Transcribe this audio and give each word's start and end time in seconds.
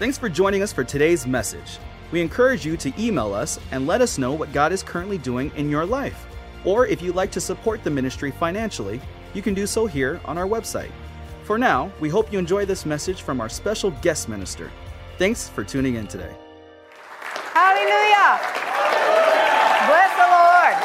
Thanks 0.00 0.16
for 0.16 0.30
joining 0.30 0.62
us 0.62 0.72
for 0.72 0.82
today's 0.82 1.26
message. 1.26 1.78
We 2.10 2.22
encourage 2.22 2.64
you 2.64 2.78
to 2.78 2.90
email 2.98 3.34
us 3.34 3.60
and 3.70 3.86
let 3.86 4.00
us 4.00 4.16
know 4.16 4.32
what 4.32 4.50
God 4.50 4.72
is 4.72 4.82
currently 4.82 5.18
doing 5.18 5.52
in 5.56 5.68
your 5.68 5.84
life. 5.84 6.26
Or 6.64 6.86
if 6.86 7.02
you'd 7.02 7.16
like 7.16 7.30
to 7.32 7.40
support 7.40 7.84
the 7.84 7.90
ministry 7.90 8.30
financially, 8.30 8.98
you 9.34 9.42
can 9.42 9.52
do 9.52 9.66
so 9.66 9.84
here 9.84 10.18
on 10.24 10.38
our 10.38 10.46
website. 10.46 10.90
For 11.42 11.58
now, 11.58 11.92
we 12.00 12.08
hope 12.08 12.32
you 12.32 12.38
enjoy 12.38 12.64
this 12.64 12.86
message 12.86 13.20
from 13.20 13.42
our 13.42 13.50
special 13.50 13.90
guest 14.00 14.26
minister. 14.26 14.72
Thanks 15.18 15.50
for 15.50 15.64
tuning 15.64 15.96
in 15.96 16.06
today. 16.06 16.34
Hallelujah. 17.52 18.40
Bless 19.84 20.16
the 20.16 20.30
Lord. 20.32 20.76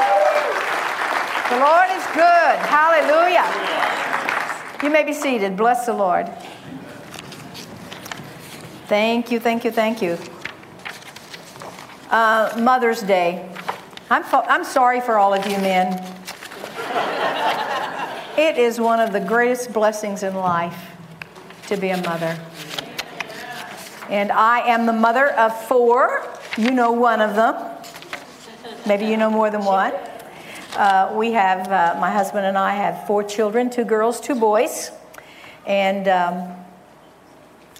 The 1.51 1.59
Lord 1.63 1.89
is 1.95 2.05
good. 2.13 2.59
Hallelujah. 2.67 3.47
You 4.83 4.89
may 4.89 5.05
be 5.05 5.13
seated. 5.13 5.55
Bless 5.55 5.85
the 5.85 5.93
Lord. 5.93 6.29
Thank 8.87 9.31
you, 9.31 9.39
thank 9.39 9.65
you, 9.65 9.71
thank 9.71 10.01
you. 10.01 10.17
Uh, 12.11 12.55
Mother's 12.59 13.01
Day. 13.01 13.49
I'm, 14.11 14.23
fo- 14.23 14.43
I'm 14.43 14.63
sorry 14.63 15.01
for 15.01 15.17
all 15.17 15.33
of 15.33 15.43
you 15.47 15.57
men. 15.57 15.93
It 18.37 18.57
is 18.59 18.79
one 18.79 18.99
of 18.99 19.11
the 19.11 19.19
greatest 19.19 19.73
blessings 19.73 20.21
in 20.21 20.35
life 20.35 20.77
to 21.67 21.77
be 21.77 21.89
a 21.89 21.97
mother. 22.03 22.37
And 24.09 24.31
I 24.31 24.59
am 24.67 24.85
the 24.85 24.93
mother 24.93 25.31
of 25.31 25.59
four. 25.67 26.21
You 26.55 26.69
know 26.69 26.91
one 26.91 27.21
of 27.21 27.35
them. 27.35 27.55
Maybe 28.85 29.05
you 29.07 29.17
know 29.17 29.31
more 29.31 29.49
than 29.49 29.65
one. 29.65 29.93
Uh, 30.75 31.11
we 31.15 31.31
have, 31.31 31.71
uh, 31.71 31.97
my 31.99 32.11
husband 32.11 32.45
and 32.45 32.55
I 32.55 32.75
have 32.75 33.07
four 33.07 33.23
children 33.23 33.71
two 33.71 33.85
girls, 33.85 34.21
two 34.21 34.35
boys. 34.35 34.91
And 35.65 36.07
um, 36.07 36.64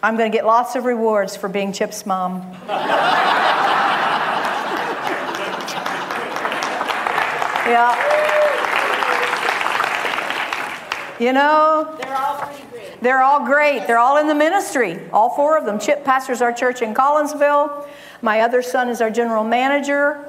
I'm 0.06 0.18
going 0.18 0.32
to 0.32 0.38
get 0.38 0.46
lots 0.46 0.76
of 0.76 0.86
rewards 0.86 1.36
for 1.36 1.50
being 1.50 1.74
Chip's 1.74 2.06
mom. 2.06 2.44
yeah. 7.66 7.96
You 11.20 11.34
know, 11.34 11.98
They're 12.00 12.14
all 12.14 12.36
pretty 12.38 12.64
great. 12.70 13.02
they're 13.02 13.22
all 13.24 13.46
great. 13.48 13.88
They're 13.88 13.98
all 13.98 14.18
in 14.18 14.28
the 14.28 14.36
ministry, 14.36 15.00
all 15.12 15.32
four 15.32 15.58
of 15.58 15.66
them. 15.66 15.80
Chip 15.80 16.04
pastors 16.06 16.40
our 16.40 16.54
church 16.54 16.84
in 16.84 16.94
Collinsville. 16.94 17.88
My 18.22 18.42
other 18.42 18.62
son 18.62 18.90
is 18.90 19.02
our 19.02 19.10
general 19.10 19.44
manager. 19.44 20.24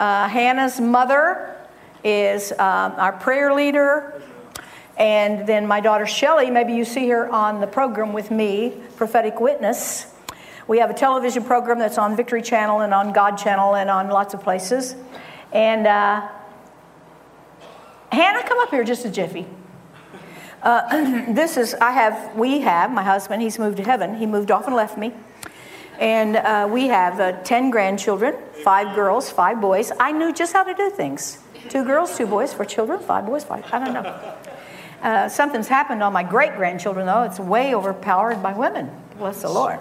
Uh, 0.00 0.26
Hannah's 0.28 0.80
mother 0.80 1.54
is 2.02 2.52
um, 2.52 2.94
our 2.96 3.12
prayer 3.12 3.52
leader. 3.52 4.22
And 4.98 5.46
then 5.46 5.66
my 5.66 5.80
daughter 5.80 6.06
Shelly, 6.06 6.50
maybe 6.50 6.72
you 6.72 6.84
see 6.84 7.08
her 7.08 7.28
on 7.28 7.60
the 7.60 7.68
program 7.68 8.12
with 8.12 8.32
me, 8.32 8.74
Prophetic 8.96 9.38
Witness. 9.38 10.06
We 10.66 10.80
have 10.80 10.90
a 10.90 10.94
television 10.94 11.44
program 11.44 11.78
that's 11.78 11.98
on 11.98 12.16
Victory 12.16 12.42
Channel 12.42 12.80
and 12.80 12.92
on 12.92 13.12
God 13.12 13.36
Channel 13.38 13.76
and 13.76 13.88
on 13.88 14.08
lots 14.08 14.34
of 14.34 14.42
places. 14.42 14.96
And 15.52 15.86
uh, 15.86 16.28
Hannah, 18.10 18.46
come 18.46 18.58
up 18.58 18.70
here 18.70 18.82
just 18.82 19.04
a 19.04 19.10
jiffy. 19.10 19.46
Uh, 20.62 21.26
this 21.32 21.56
is, 21.56 21.74
I 21.74 21.92
have, 21.92 22.36
we 22.36 22.60
have, 22.60 22.90
my 22.90 23.04
husband, 23.04 23.40
he's 23.40 23.58
moved 23.58 23.76
to 23.76 23.84
heaven. 23.84 24.16
He 24.16 24.26
moved 24.26 24.50
off 24.50 24.66
and 24.66 24.74
left 24.74 24.98
me. 24.98 25.12
And 26.00 26.36
uh, 26.36 26.68
we 26.70 26.88
have 26.88 27.20
uh, 27.20 27.32
10 27.42 27.70
grandchildren, 27.70 28.34
five 28.64 28.94
girls, 28.94 29.30
five 29.30 29.60
boys. 29.60 29.92
I 29.98 30.12
knew 30.12 30.32
just 30.32 30.52
how 30.52 30.64
to 30.64 30.74
do 30.74 30.90
things. 30.90 31.38
Two 31.68 31.84
girls, 31.84 32.16
two 32.16 32.26
boys, 32.26 32.52
four 32.52 32.64
children, 32.64 33.00
five 33.00 33.26
boys, 33.26 33.44
five, 33.44 33.64
I 33.72 33.78
don't 33.78 33.94
know. 33.94 34.37
Uh, 35.02 35.28
something's 35.28 35.68
happened 35.68 36.02
on 36.02 36.12
my 36.12 36.22
great 36.22 36.56
grandchildren, 36.56 37.06
though. 37.06 37.22
It's 37.22 37.38
way 37.38 37.74
overpowered 37.74 38.42
by 38.42 38.52
women. 38.52 38.90
Bless 39.18 39.42
the 39.42 39.48
Lord. 39.48 39.78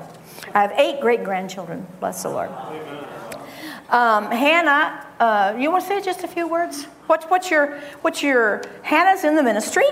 I 0.53 0.61
have 0.61 0.71
eight 0.73 1.01
great 1.01 1.23
grandchildren. 1.23 1.85
Bless 1.99 2.23
the 2.23 2.29
Lord. 2.29 2.49
Um, 3.89 4.29
Hannah, 4.31 5.05
uh, 5.19 5.55
you 5.57 5.71
want 5.71 5.83
to 5.83 5.87
say 5.87 6.01
just 6.01 6.23
a 6.23 6.27
few 6.27 6.47
words? 6.47 6.83
What's, 7.07 7.25
what's 7.25 7.49
your, 7.49 7.79
what's 8.01 8.21
your, 8.21 8.61
Hannah's 8.81 9.23
in 9.23 9.35
the 9.35 9.43
ministry, 9.43 9.85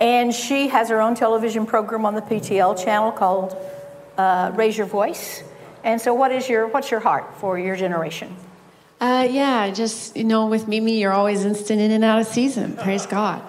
and 0.00 0.34
she 0.34 0.68
has 0.68 0.88
her 0.88 1.00
own 1.00 1.14
television 1.14 1.66
program 1.66 2.06
on 2.06 2.14
the 2.14 2.22
PTL 2.22 2.82
channel 2.82 3.12
called 3.12 3.54
uh, 4.16 4.52
Raise 4.54 4.78
Your 4.78 4.86
Voice. 4.86 5.42
And 5.84 6.00
so, 6.00 6.14
what 6.14 6.32
is 6.32 6.48
your, 6.48 6.68
what's 6.68 6.90
your 6.90 7.00
heart 7.00 7.36
for 7.36 7.58
your 7.58 7.76
generation? 7.76 8.34
Uh, 9.00 9.26
yeah, 9.28 9.68
just, 9.70 10.16
you 10.16 10.24
know, 10.24 10.46
with 10.46 10.68
Mimi, 10.68 11.00
you're 11.00 11.12
always 11.12 11.44
instant 11.44 11.80
in 11.80 11.90
and 11.90 12.04
out 12.04 12.20
of 12.20 12.26
season. 12.26 12.76
Praise 12.76 13.04
God. 13.04 13.42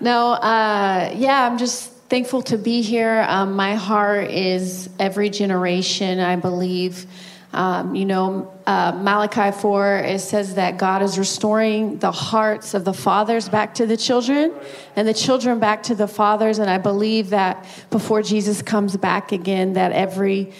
No, 0.00 0.32
uh, 0.32 1.12
yeah, 1.16 1.46
I'm 1.46 1.56
just 1.56 1.90
thankful 2.10 2.42
to 2.42 2.58
be 2.58 2.82
here. 2.82 3.24
Um, 3.28 3.56
my 3.56 3.74
heart 3.74 4.30
is 4.30 4.90
every 4.98 5.30
generation, 5.30 6.20
I 6.20 6.36
believe. 6.36 7.06
Um, 7.54 7.94
you 7.94 8.04
know, 8.04 8.52
uh, 8.66 8.92
Malachi 8.92 9.56
4, 9.58 9.96
it 9.98 10.20
says 10.20 10.56
that 10.56 10.76
God 10.76 11.00
is 11.00 11.18
restoring 11.18 11.98
the 11.98 12.12
hearts 12.12 12.74
of 12.74 12.84
the 12.84 12.92
fathers 12.92 13.48
back 13.48 13.74
to 13.76 13.86
the 13.86 13.96
children 13.96 14.52
and 14.96 15.08
the 15.08 15.14
children 15.14 15.58
back 15.58 15.84
to 15.84 15.94
the 15.94 16.06
fathers. 16.06 16.58
And 16.58 16.68
I 16.68 16.76
believe 16.76 17.30
that 17.30 17.64
before 17.90 18.20
Jesus 18.20 18.60
comes 18.60 18.98
back 18.98 19.32
again, 19.32 19.72
that 19.72 19.92
every 19.92 20.52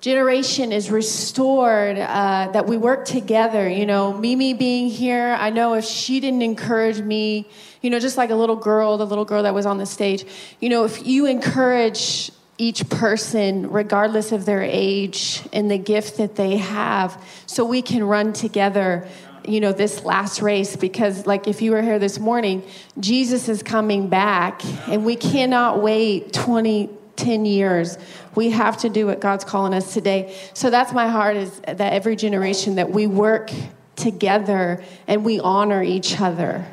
generation 0.00 0.72
is 0.72 0.90
restored, 0.90 1.98
uh, 1.98 2.50
that 2.52 2.66
we 2.66 2.76
work 2.76 3.04
together. 3.04 3.68
You 3.68 3.86
know, 3.86 4.12
Mimi 4.12 4.54
being 4.54 4.88
here, 4.88 5.36
I 5.38 5.50
know 5.50 5.74
if 5.74 5.84
she 5.84 6.18
didn't 6.18 6.42
encourage 6.42 7.00
me, 7.00 7.48
you 7.82 7.90
know, 7.90 7.98
just 7.98 8.16
like 8.16 8.30
a 8.30 8.34
little 8.34 8.56
girl, 8.56 8.98
the 8.98 9.06
little 9.06 9.24
girl 9.24 9.42
that 9.42 9.54
was 9.54 9.66
on 9.66 9.78
the 9.78 9.86
stage, 9.86 10.24
you 10.60 10.68
know, 10.68 10.84
if 10.84 11.06
you 11.06 11.26
encourage 11.26 12.30
each 12.58 12.88
person, 12.90 13.70
regardless 13.70 14.32
of 14.32 14.44
their 14.44 14.62
age 14.62 15.42
and 15.52 15.70
the 15.70 15.78
gift 15.78 16.18
that 16.18 16.36
they 16.36 16.56
have, 16.58 17.22
so 17.46 17.64
we 17.64 17.82
can 17.82 18.04
run 18.04 18.32
together 18.32 19.08
you 19.42 19.58
know 19.58 19.72
this 19.72 20.04
last 20.04 20.42
race. 20.42 20.76
Because 20.76 21.26
like 21.26 21.48
if 21.48 21.62
you 21.62 21.70
were 21.72 21.80
here 21.80 21.98
this 21.98 22.18
morning 22.18 22.62
jesus 23.00 23.48
is 23.48 23.62
coming 23.62 24.08
back 24.08 24.62
and 24.86 25.02
we 25.02 25.16
cannot 25.16 25.80
wait 25.80 26.30
20 26.34 26.90
10 27.20 27.44
years. 27.44 27.98
We 28.34 28.50
have 28.50 28.78
to 28.78 28.88
do 28.88 29.06
what 29.06 29.20
god's 29.20 29.44
calling 29.44 29.74
us 29.74 29.92
today. 29.92 30.34
So 30.54 30.70
that's 30.70 30.92
my 30.92 31.06
heart 31.06 31.36
is 31.36 31.60
that 31.60 31.92
every 31.92 32.16
generation 32.16 32.76
that 32.76 32.90
we 32.90 33.06
work 33.06 33.50
together 33.96 34.82
and 35.06 35.24
we 35.24 35.38
honor 35.38 35.82
each 35.82 36.20
other 36.20 36.66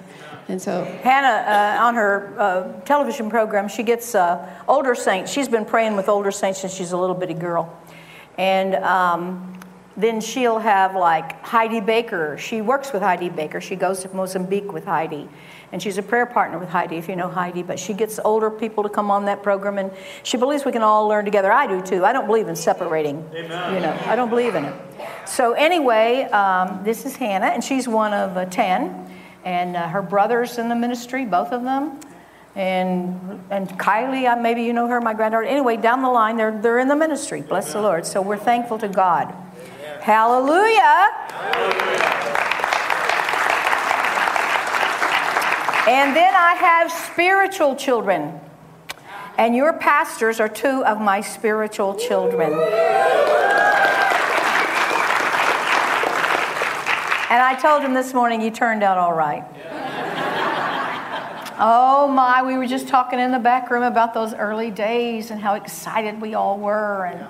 and 0.48 0.62
so 0.62 0.84
Hannah, 1.04 1.82
uh, 1.82 1.86
on 1.86 1.96
her 1.96 2.34
uh, 2.38 2.82
television 2.82 3.30
program, 3.30 3.68
she 3.68 3.84
gets 3.84 4.16
uh, 4.16 4.50
older 4.68 4.96
saints. 4.96 5.32
She's 5.32 5.50
been 5.50 5.66
praying 5.66 5.96
with 5.96 6.08
older 6.08 6.32
saints 6.32 6.62
since 6.62 6.74
she's 6.74 6.94
a 6.94 6.98
little 6.98 7.16
bitty 7.16 7.34
girl. 7.34 7.78
And 8.38 8.76
um, 8.76 9.60
then 9.98 10.22
she'll 10.22 10.60
have 10.60 10.96
like 10.96 11.44
Heidi 11.44 11.82
Baker. 11.82 12.38
She 12.38 12.62
works 12.62 12.94
with 12.94 13.02
Heidi 13.02 13.30
Baker. 13.30 13.60
She 13.60 13.76
goes 13.76 14.02
to 14.04 14.10
Mozambique 14.16 14.72
with 14.72 14.86
Heidi. 14.86 15.28
And 15.74 15.84
she's 15.84 15.98
a 15.98 16.04
prayer 16.04 16.26
partner 16.26 16.60
with 16.60 16.70
Heidi, 16.70 16.96
if 16.96 17.10
you 17.10 17.18
know 17.18 17.28
Heidi. 17.28 17.62
But 17.62 17.78
she 17.78 17.94
gets 17.94 18.20
older 18.24 18.50
people 18.50 18.84
to 18.84 18.90
come 18.90 19.12
on 19.12 19.26
that 19.26 19.44
program, 19.44 19.78
and 19.78 19.92
she 20.24 20.38
believes 20.38 20.64
we 20.64 20.72
can 20.72 20.82
all 20.82 21.10
learn 21.10 21.26
together. 21.26 21.52
I 21.52 21.68
do 21.68 21.82
too. 21.82 22.06
I 22.06 22.14
don't 22.14 22.26
believe 22.26 22.48
in 22.48 22.56
separating. 22.56 23.18
Amen. 23.34 23.74
You 23.74 23.80
know, 23.82 24.00
I 24.06 24.16
don't 24.16 24.30
believe 24.30 24.56
in 24.56 24.64
it. 24.64 24.74
So 25.26 25.52
anyway, 25.54 26.24
um, 26.32 26.80
this 26.86 27.06
is 27.06 27.18
Hannah, 27.18 27.48
and 27.48 27.62
she's 27.62 27.86
one 27.86 28.14
of 28.14 28.38
uh, 28.38 28.46
ten 28.46 29.12
and 29.48 29.78
uh, 29.78 29.88
her 29.88 30.02
brothers 30.02 30.58
in 30.58 30.68
the 30.68 30.76
ministry, 30.76 31.26
both 31.26 31.54
of 31.54 31.64
them. 31.64 32.02
And, 32.54 33.42
and 33.50 33.70
Kylie, 33.80 34.30
uh, 34.30 34.36
maybe 34.36 34.64
you 34.64 34.74
know 34.74 34.90
her, 34.90 35.00
my 35.00 35.14
granddaughter. 35.14 35.46
Anyway, 35.46 35.78
down 35.78 36.02
the 36.02 36.10
line, 36.10 36.36
they're, 36.36 36.60
they're 36.60 36.80
in 36.80 36.90
the 36.90 36.98
ministry. 36.98 37.42
Bless 37.44 37.72
the 37.72 37.82
Lord. 37.82 38.06
So 38.06 38.22
we're 38.22 38.38
thankful 38.38 38.78
to 38.80 38.90
God. 38.90 39.34
Hallelujah. 40.02 41.14
And 45.88 46.14
then 46.14 46.36
I 46.36 46.58
have 46.60 46.92
spiritual 46.92 47.78
children. 47.78 48.42
And 49.38 49.56
your 49.56 49.72
pastors 49.72 50.42
are 50.42 50.50
two 50.50 50.84
of 50.84 51.00
my 51.00 51.22
spiritual 51.22 51.96
children. 51.96 52.52
And 57.30 57.44
I 57.44 57.56
told 57.56 57.82
him 57.82 57.94
this 57.94 58.14
morning, 58.14 58.42
you 58.42 58.52
turned 58.52 58.84
out 58.84 58.98
all 58.98 59.12
right. 59.12 59.44
oh 61.60 62.08
my, 62.08 62.42
we 62.42 62.56
were 62.56 62.68
just 62.68 62.88
talking 62.88 63.20
in 63.20 63.34
the 63.34 63.40
back 63.40 63.70
room 63.70 63.84
about 63.84 64.14
those 64.14 64.34
early 64.34 64.72
days 64.72 65.30
and 65.30 65.42
how 65.42 65.56
excited 65.56 66.22
we 66.22 66.36
all 66.36 66.58
were. 66.58 67.06
And, 67.06 67.28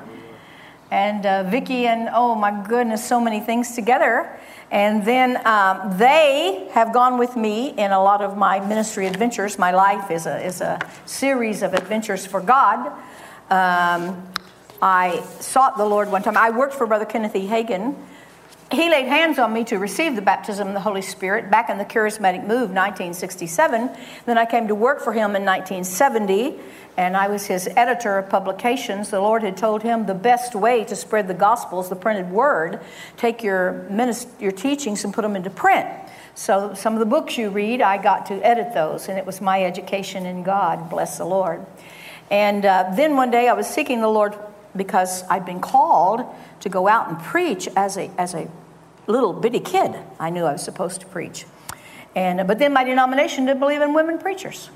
and 0.92 1.26
uh, 1.26 1.50
Vicki 1.50 1.88
and, 1.88 2.10
oh 2.14 2.36
my 2.36 2.64
goodness, 2.68 3.04
so 3.04 3.20
many 3.20 3.40
things 3.40 3.74
together. 3.74 4.40
And 4.70 5.04
then 5.04 5.44
um, 5.48 5.98
they 5.98 6.70
have 6.74 6.94
gone 6.94 7.18
with 7.18 7.36
me 7.36 7.70
in 7.70 7.92
a 7.92 8.00
lot 8.00 8.22
of 8.22 8.38
my 8.38 8.60
ministry 8.60 9.08
adventures. 9.08 9.58
My 9.58 9.72
life 9.72 10.12
is 10.12 10.28
a, 10.28 10.46
is 10.46 10.62
a 10.62 10.80
series 11.08 11.64
of 11.64 11.74
adventures 11.74 12.24
for 12.24 12.40
God. 12.40 12.92
Um, 13.50 14.28
I 14.80 15.24
sought 15.40 15.76
the 15.76 15.86
Lord 15.86 16.12
one 16.12 16.22
time. 16.22 16.38
I 16.38 16.52
worked 16.52 16.76
for 16.76 16.86
Brother 16.86 17.06
Kenneth 17.06 17.36
E. 17.36 17.48
Hagin 17.48 17.96
he 18.72 18.90
laid 18.90 19.06
hands 19.06 19.40
on 19.40 19.54
me 19.54 19.64
to 19.66 19.78
receive 19.78 20.16
the 20.16 20.22
baptism 20.22 20.68
of 20.68 20.74
the 20.74 20.82
Holy 20.82 21.02
Spirit 21.02 21.50
back 21.50 21.70
in 21.70 21.78
the 21.78 21.86
Charismatic 21.86 22.42
Move, 22.42 22.72
1967. 22.72 23.90
Then 24.26 24.38
I 24.38 24.46
came 24.46 24.68
to 24.68 24.76
work 24.76 25.00
for 25.00 25.14
him 25.14 25.38
in 25.38 25.46
1970, 25.46 26.60
and 26.98 27.16
I 27.16 27.30
was 27.30 27.46
his 27.46 27.70
editor 27.78 28.18
of 28.18 28.30
publications. 28.30 29.10
The 29.10 29.22
Lord 29.22 29.44
had 29.44 29.56
told 29.56 29.84
him 29.84 30.06
the 30.06 30.14
best 30.14 30.54
way 30.54 30.84
to 30.84 30.98
spread 30.98 31.30
the 31.30 31.34
gospel 31.34 31.80
is 31.80 31.88
the 31.88 31.96
printed 31.96 32.30
word. 32.30 32.82
Take 33.16 33.42
your, 33.42 33.88
your 34.40 34.52
teachings 34.52 35.06
and 35.06 35.14
put 35.14 35.22
them 35.22 35.38
into 35.38 35.50
print. 35.50 35.88
So 36.36 36.74
some 36.74 36.94
of 36.94 37.00
the 37.00 37.06
books 37.06 37.38
you 37.38 37.50
read, 37.50 37.82
I 37.82 37.98
got 37.98 38.26
to 38.28 38.46
edit 38.46 38.74
those, 38.74 39.08
and 39.08 39.18
it 39.18 39.26
was 39.26 39.40
my 39.40 39.64
education 39.64 40.26
in 40.26 40.44
God. 40.44 40.90
Bless 40.90 41.18
the 41.18 41.26
Lord. 41.26 41.66
And 42.30 42.66
uh, 42.66 42.92
then 42.96 43.16
one 43.16 43.32
day 43.32 43.48
I 43.48 43.54
was 43.54 43.66
seeking 43.66 44.02
the 44.02 44.10
Lord 44.10 44.36
because 44.78 45.24
I'd 45.30 45.46
been 45.46 45.60
called 45.60 46.24
to 46.62 46.70
go 46.70 46.88
out 46.88 47.10
and 47.10 47.20
preach 47.20 47.68
as 47.76 47.98
a, 47.98 48.10
as 48.18 48.34
a 48.34 48.50
little 49.08 49.34
bitty 49.34 49.60
kid. 49.60 49.96
I 50.20 50.30
knew 50.30 50.44
I 50.44 50.54
was 50.54 50.64
supposed 50.64 51.02
to 51.02 51.08
preach. 51.08 51.46
And, 52.16 52.48
but 52.48 52.60
then 52.60 52.74
my 52.74 52.84
denomination 52.84 53.46
didn't 53.46 53.60
believe 53.60 53.82
in 53.82 53.94
women 53.94 54.18
preachers. 54.18 54.70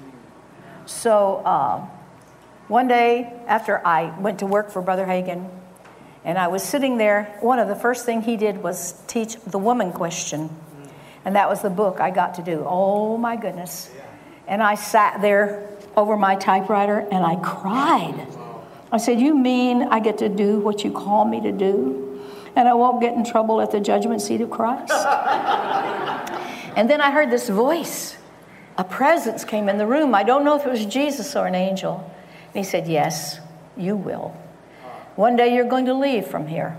So 0.85 1.37
uh, 1.45 1.85
one 2.67 2.87
day 2.87 3.33
after 3.47 3.85
I 3.85 4.17
went 4.19 4.39
to 4.39 4.45
work 4.45 4.71
for 4.71 4.81
Brother 4.81 5.05
Hagin, 5.05 5.49
and 6.23 6.37
I 6.37 6.47
was 6.47 6.61
sitting 6.61 6.97
there, 6.97 7.35
one 7.41 7.57
of 7.57 7.67
the 7.67 7.75
first 7.75 8.05
things 8.05 8.25
he 8.25 8.37
did 8.37 8.61
was 8.61 9.01
teach 9.07 9.35
the 9.37 9.57
woman 9.57 9.91
question. 9.91 10.49
And 11.25 11.35
that 11.35 11.49
was 11.49 11.61
the 11.61 11.69
book 11.69 11.99
I 11.99 12.11
got 12.11 12.35
to 12.35 12.43
do. 12.43 12.63
Oh 12.67 13.17
my 13.17 13.35
goodness. 13.35 13.89
And 14.47 14.61
I 14.61 14.75
sat 14.75 15.21
there 15.21 15.67
over 15.95 16.17
my 16.17 16.35
typewriter 16.35 16.99
and 17.11 17.25
I 17.25 17.35
cried. 17.37 18.27
I 18.91 18.97
said, 18.97 19.19
You 19.19 19.35
mean 19.35 19.83
I 19.83 19.99
get 19.99 20.17
to 20.19 20.29
do 20.29 20.59
what 20.59 20.83
you 20.83 20.91
call 20.91 21.25
me 21.25 21.41
to 21.41 21.51
do? 21.51 22.19
And 22.55 22.67
I 22.67 22.73
won't 22.73 23.01
get 23.01 23.13
in 23.13 23.23
trouble 23.23 23.61
at 23.61 23.71
the 23.71 23.79
judgment 23.79 24.21
seat 24.21 24.41
of 24.41 24.49
Christ? 24.49 24.91
and 26.75 26.89
then 26.89 26.99
I 26.99 27.11
heard 27.11 27.29
this 27.31 27.47
voice. 27.47 28.17
A 28.77 28.83
presence 28.83 29.45
came 29.45 29.69
in 29.69 29.77
the 29.77 29.87
room. 29.87 30.13
I 30.15 30.23
don't 30.23 30.43
know 30.43 30.59
if 30.59 30.65
it 30.65 30.69
was 30.69 30.85
Jesus 30.85 31.35
or 31.35 31.47
an 31.47 31.55
angel. 31.55 32.11
And 32.47 32.55
he 32.55 32.63
said, 32.63 32.87
Yes, 32.87 33.39
you 33.77 33.95
will. 33.95 34.35
One 35.15 35.35
day 35.35 35.53
you're 35.55 35.65
going 35.65 35.85
to 35.85 35.93
leave 35.93 36.27
from 36.27 36.47
here. 36.47 36.77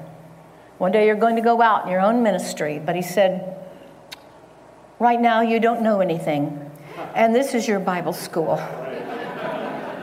One 0.79 0.93
day 0.93 1.07
you're 1.07 1.17
going 1.17 1.37
to 1.37 1.43
go 1.43 1.63
out 1.63 1.85
in 1.85 1.91
your 1.91 2.01
own 2.01 2.23
ministry. 2.23 2.79
But 2.85 2.97
he 2.97 3.03
said, 3.03 3.57
Right 4.99 5.21
now 5.21 5.41
you 5.41 5.61
don't 5.61 5.83
know 5.83 6.01
anything. 6.01 6.71
And 7.15 7.35
this 7.35 7.55
is 7.55 7.67
your 7.67 7.81
Bible 7.81 8.13
school. 8.13 8.57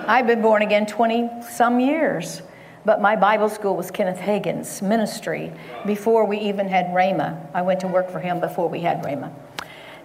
I've 0.09 0.25
been 0.25 0.41
born 0.41 0.63
again 0.63 0.87
20 0.87 1.43
some 1.51 1.79
years, 1.79 2.41
but 2.83 2.99
my 2.99 3.15
Bible 3.15 3.47
school 3.47 3.75
was 3.75 3.91
Kenneth 3.91 4.17
Hagin's 4.17 4.81
ministry 4.81 5.51
before 5.85 6.25
we 6.25 6.39
even 6.39 6.67
had 6.67 6.87
Rhema. 6.87 7.45
I 7.53 7.61
went 7.61 7.81
to 7.81 7.87
work 7.87 8.09
for 8.09 8.19
him 8.19 8.39
before 8.39 8.67
we 8.67 8.79
had 8.79 9.03
Rhema. 9.03 9.31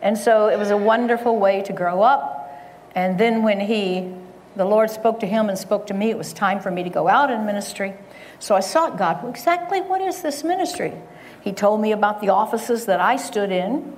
And 0.03 0.19
so 0.19 0.49
it 0.49 0.59
was 0.59 0.71
a 0.71 0.77
wonderful 0.77 1.39
way 1.39 1.63
to 1.63 1.73
grow 1.73 2.03
up. 2.03 2.55
And 2.95 3.19
then 3.19 3.43
when 3.43 3.61
he, 3.61 4.15
the 4.57 4.67
Lord 4.67 4.91
spoke 4.91 5.21
to 5.21 5.27
him 5.27 5.49
and 5.49 5.59
spoke 5.59 5.87
to 5.87 5.95
me, 5.95 6.11
it 6.11 6.19
was 6.19 6.35
time 6.35 6.61
for 6.61 6.71
me 6.71 6.83
to 6.83 6.91
go 6.91 7.09
out 7.09 7.31
in 7.31 7.47
ministry. 7.47 7.95
So 8.41 8.55
I 8.55 8.61
sought 8.61 8.99
God, 8.99 9.23
well, 9.23 9.31
exactly 9.31 9.81
what 9.81 10.03
is 10.03 10.21
this 10.21 10.45
ministry? 10.45 10.93
He 11.41 11.51
told 11.51 11.81
me 11.81 11.93
about 11.93 12.21
the 12.21 12.29
offices 12.29 12.85
that 12.85 13.01
I 13.01 13.17
stood 13.17 13.51
in, 13.51 13.97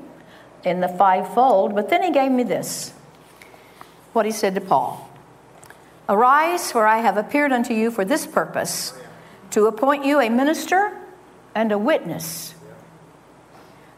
in 0.63 0.79
the 0.79 0.89
fivefold, 0.89 1.75
but 1.75 1.89
then 1.89 2.05
he 2.05 2.13
gave 2.13 2.31
me 2.31 2.45
this 2.45 2.93
what 4.13 4.25
he 4.25 4.31
said 4.31 4.55
to 4.55 4.61
Paul 4.61 5.07
Arise, 6.09 6.71
for 6.71 6.87
I 6.87 6.99
have 6.99 7.17
appeared 7.17 7.53
unto 7.53 7.75
you 7.75 7.91
for 7.91 8.05
this 8.05 8.27
purpose, 8.27 8.95
to 9.51 9.67
appoint 9.67 10.05
you 10.05 10.21
a 10.21 10.29
minister 10.29 10.97
and 11.55 11.73
a 11.73 11.79
witness, 11.79 12.55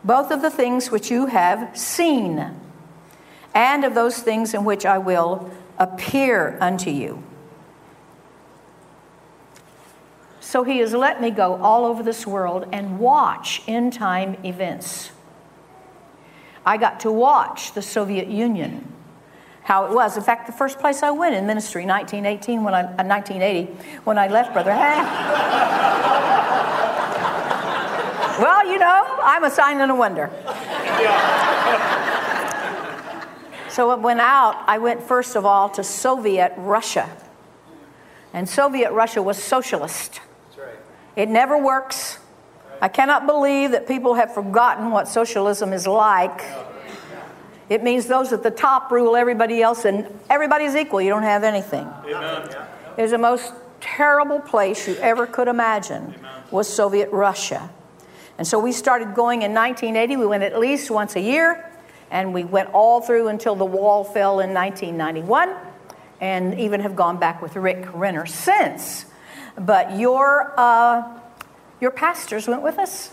both 0.02 0.30
of 0.30 0.40
the 0.40 0.50
things 0.50 0.90
which 0.90 1.10
you 1.10 1.26
have 1.26 1.76
seen, 1.76 2.54
and 3.54 3.84
of 3.84 3.94
those 3.94 4.20
things 4.20 4.54
in 4.54 4.64
which 4.64 4.86
I 4.86 4.96
will 4.96 5.50
appear 5.78 6.56
unto 6.60 6.90
you. 6.90 7.22
So 10.40 10.64
he 10.64 10.78
has 10.78 10.94
let 10.94 11.20
me 11.20 11.30
go 11.30 11.56
all 11.56 11.84
over 11.84 12.02
this 12.02 12.26
world 12.26 12.66
and 12.72 12.98
watch 12.98 13.60
end 13.68 13.92
time 13.92 14.38
events. 14.44 15.10
I 16.64 16.78
got 16.78 17.00
to 17.00 17.12
watch 17.12 17.74
the 17.74 17.82
Soviet 17.82 18.28
Union 18.28 18.94
how 19.68 19.84
it 19.84 19.92
was. 19.92 20.16
In 20.16 20.22
fact, 20.22 20.46
the 20.46 20.52
first 20.52 20.78
place 20.78 21.02
I 21.02 21.10
went 21.10 21.34
in 21.34 21.46
ministry, 21.46 21.84
1918, 21.84 22.64
when 22.64 22.72
I, 22.72 22.84
uh, 22.84 23.04
1980, 23.04 23.70
when 24.04 24.16
I 24.16 24.26
left 24.26 24.54
Brother 24.54 24.70
well, 28.40 28.66
you 28.66 28.78
know, 28.78 29.18
I'm 29.22 29.44
a 29.44 29.50
sign 29.50 29.78
and 29.82 29.90
a 29.90 29.94
wonder. 29.94 30.30
so 33.68 33.90
I 33.90 33.96
went 33.96 34.20
out. 34.20 34.64
I 34.66 34.78
went 34.78 35.02
first 35.02 35.36
of 35.36 35.44
all 35.44 35.68
to 35.68 35.84
Soviet 35.84 36.54
Russia, 36.56 37.06
and 38.32 38.48
Soviet 38.48 38.92
Russia 38.92 39.20
was 39.20 39.36
socialist. 39.36 40.22
Right. 40.56 40.78
It 41.14 41.28
never 41.28 41.58
works. 41.58 42.18
I 42.80 42.88
cannot 42.88 43.26
believe 43.26 43.72
that 43.72 43.86
people 43.86 44.14
have 44.14 44.32
forgotten 44.32 44.92
what 44.92 45.08
socialism 45.08 45.74
is 45.74 45.86
like. 45.86 46.40
It 47.68 47.82
means 47.82 48.06
those 48.06 48.32
at 48.32 48.42
the 48.42 48.50
top 48.50 48.90
rule 48.90 49.14
everybody 49.14 49.60
else, 49.60 49.84
and 49.84 50.06
everybody's 50.30 50.74
equal. 50.74 51.00
You 51.00 51.10
don't 51.10 51.22
have 51.22 51.44
anything. 51.44 51.86
Amen. 52.06 52.48
It's 52.96 53.12
the 53.12 53.18
most 53.18 53.52
terrible 53.80 54.40
place 54.40 54.88
you 54.88 54.96
ever 54.96 55.26
could 55.26 55.48
imagine 55.48 56.14
was 56.50 56.72
Soviet 56.72 57.10
Russia. 57.10 57.70
And 58.38 58.46
so 58.46 58.58
we 58.58 58.72
started 58.72 59.14
going 59.14 59.42
in 59.42 59.52
1980. 59.52 60.16
We 60.16 60.26
went 60.26 60.42
at 60.42 60.58
least 60.58 60.90
once 60.90 61.16
a 61.16 61.20
year, 61.20 61.70
and 62.10 62.32
we 62.32 62.44
went 62.44 62.70
all 62.72 63.00
through 63.00 63.28
until 63.28 63.54
the 63.54 63.64
wall 63.64 64.04
fell 64.04 64.40
in 64.40 64.54
1991, 64.54 65.54
and 66.20 66.58
even 66.58 66.80
have 66.80 66.96
gone 66.96 67.18
back 67.18 67.42
with 67.42 67.54
Rick 67.56 67.86
Renner 67.92 68.26
since. 68.26 69.04
But 69.56 69.98
your, 69.98 70.54
uh, 70.56 71.20
your 71.80 71.90
pastors 71.90 72.48
went 72.48 72.62
with 72.62 72.78
us. 72.78 73.10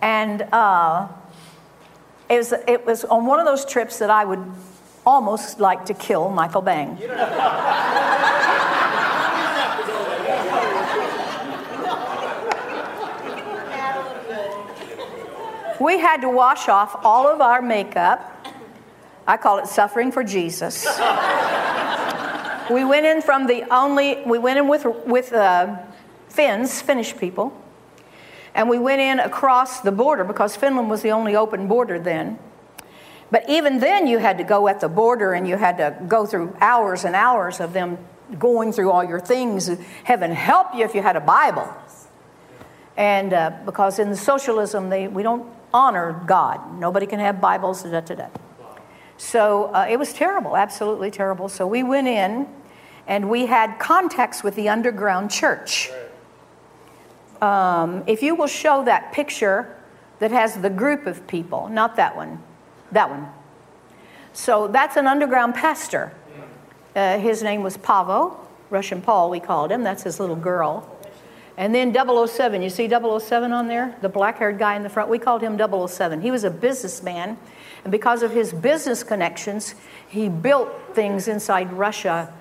And 0.00 0.42
uh, 0.52 1.08
it 2.28 2.38
was, 2.38 2.52
it 2.66 2.86
was 2.86 3.04
on 3.04 3.26
one 3.26 3.38
of 3.38 3.46
those 3.46 3.64
trips 3.64 3.98
that 3.98 4.10
I 4.10 4.24
would 4.24 4.44
almost 5.06 5.60
like 5.60 5.84
to 5.86 5.94
kill 5.94 6.30
Michael 6.30 6.62
Bang. 6.62 6.98
we 15.80 15.98
had 15.98 16.22
to 16.22 16.30
wash 16.30 16.68
off 16.68 17.04
all 17.04 17.28
of 17.28 17.40
our 17.42 17.60
makeup. 17.60 18.30
I 19.26 19.36
call 19.36 19.58
it 19.58 19.66
suffering 19.66 20.12
for 20.12 20.24
Jesus. 20.24 20.86
we 22.70 22.84
went 22.84 23.04
in 23.04 23.20
from 23.20 23.46
the 23.46 23.64
only, 23.70 24.22
we 24.24 24.38
went 24.38 24.58
in 24.58 24.68
with, 24.68 24.86
with 25.06 25.32
uh, 25.32 25.76
Finns, 26.28 26.80
Finnish 26.80 27.16
people. 27.16 27.63
And 28.54 28.68
we 28.68 28.78
went 28.78 29.00
in 29.00 29.18
across 29.18 29.80
the 29.80 29.92
border 29.92 30.24
because 30.24 30.56
Finland 30.56 30.88
was 30.88 31.02
the 31.02 31.10
only 31.10 31.34
open 31.34 31.66
border 31.66 31.98
then. 31.98 32.38
But 33.30 33.48
even 33.48 33.80
then, 33.80 34.06
you 34.06 34.18
had 34.18 34.38
to 34.38 34.44
go 34.44 34.68
at 34.68 34.80
the 34.80 34.88
border 34.88 35.32
and 35.32 35.48
you 35.48 35.56
had 35.56 35.78
to 35.78 35.96
go 36.06 36.24
through 36.24 36.56
hours 36.60 37.04
and 37.04 37.16
hours 37.16 37.58
of 37.58 37.72
them 37.72 37.98
going 38.38 38.72
through 38.72 38.92
all 38.92 39.02
your 39.02 39.20
things. 39.20 39.68
Heaven 40.04 40.30
help 40.30 40.74
you 40.74 40.84
if 40.84 40.94
you 40.94 41.02
had 41.02 41.16
a 41.16 41.20
Bible. 41.20 41.68
And 42.96 43.32
uh, 43.32 43.50
because 43.64 43.98
in 43.98 44.10
the 44.10 44.16
socialism, 44.16 44.88
they, 44.88 45.08
we 45.08 45.24
don't 45.24 45.52
honor 45.72 46.22
God. 46.26 46.78
Nobody 46.78 47.06
can 47.06 47.18
have 47.18 47.40
Bibles. 47.40 47.82
Da, 47.82 48.00
da, 48.00 48.14
da. 48.14 48.28
So 49.16 49.64
uh, 49.74 49.86
it 49.88 49.98
was 49.98 50.12
terrible, 50.12 50.56
absolutely 50.56 51.10
terrible. 51.10 51.48
So 51.48 51.66
we 51.66 51.82
went 51.82 52.08
in 52.08 52.48
and 53.06 53.28
we 53.28 53.46
had 53.46 53.78
contacts 53.78 54.42
with 54.42 54.54
the 54.54 54.68
underground 54.68 55.30
church. 55.30 55.90
Right. 55.90 56.03
Um, 57.42 58.04
if 58.06 58.22
you 58.22 58.34
will 58.34 58.46
show 58.46 58.84
that 58.84 59.12
picture 59.12 59.76
that 60.18 60.30
has 60.30 60.56
the 60.56 60.70
group 60.70 61.06
of 61.06 61.26
people, 61.26 61.68
not 61.68 61.96
that 61.96 62.16
one, 62.16 62.42
that 62.92 63.10
one. 63.10 63.28
So 64.32 64.68
that's 64.68 64.96
an 64.96 65.06
underground 65.06 65.54
pastor. 65.54 66.12
Uh, 66.94 67.18
his 67.18 67.42
name 67.42 67.62
was 67.62 67.76
Pavo, 67.76 68.38
Russian 68.70 69.02
Paul, 69.02 69.30
we 69.30 69.40
called 69.40 69.70
him. 69.70 69.82
That's 69.82 70.02
his 70.02 70.20
little 70.20 70.36
girl. 70.36 70.90
And 71.56 71.74
then 71.74 71.94
007, 71.94 72.62
you 72.62 72.70
see 72.70 72.88
007 72.88 73.52
on 73.52 73.68
there? 73.68 73.96
The 74.00 74.08
black 74.08 74.38
haired 74.38 74.58
guy 74.58 74.74
in 74.74 74.82
the 74.82 74.88
front, 74.88 75.08
we 75.08 75.18
called 75.18 75.40
him 75.40 75.58
007. 75.58 76.20
He 76.20 76.30
was 76.30 76.42
a 76.42 76.50
businessman, 76.50 77.38
and 77.84 77.92
because 77.92 78.22
of 78.22 78.32
his 78.32 78.52
business 78.52 79.04
connections, 79.04 79.74
he 80.08 80.28
built 80.28 80.70
things 80.94 81.28
inside 81.28 81.72
Russia 81.72 82.32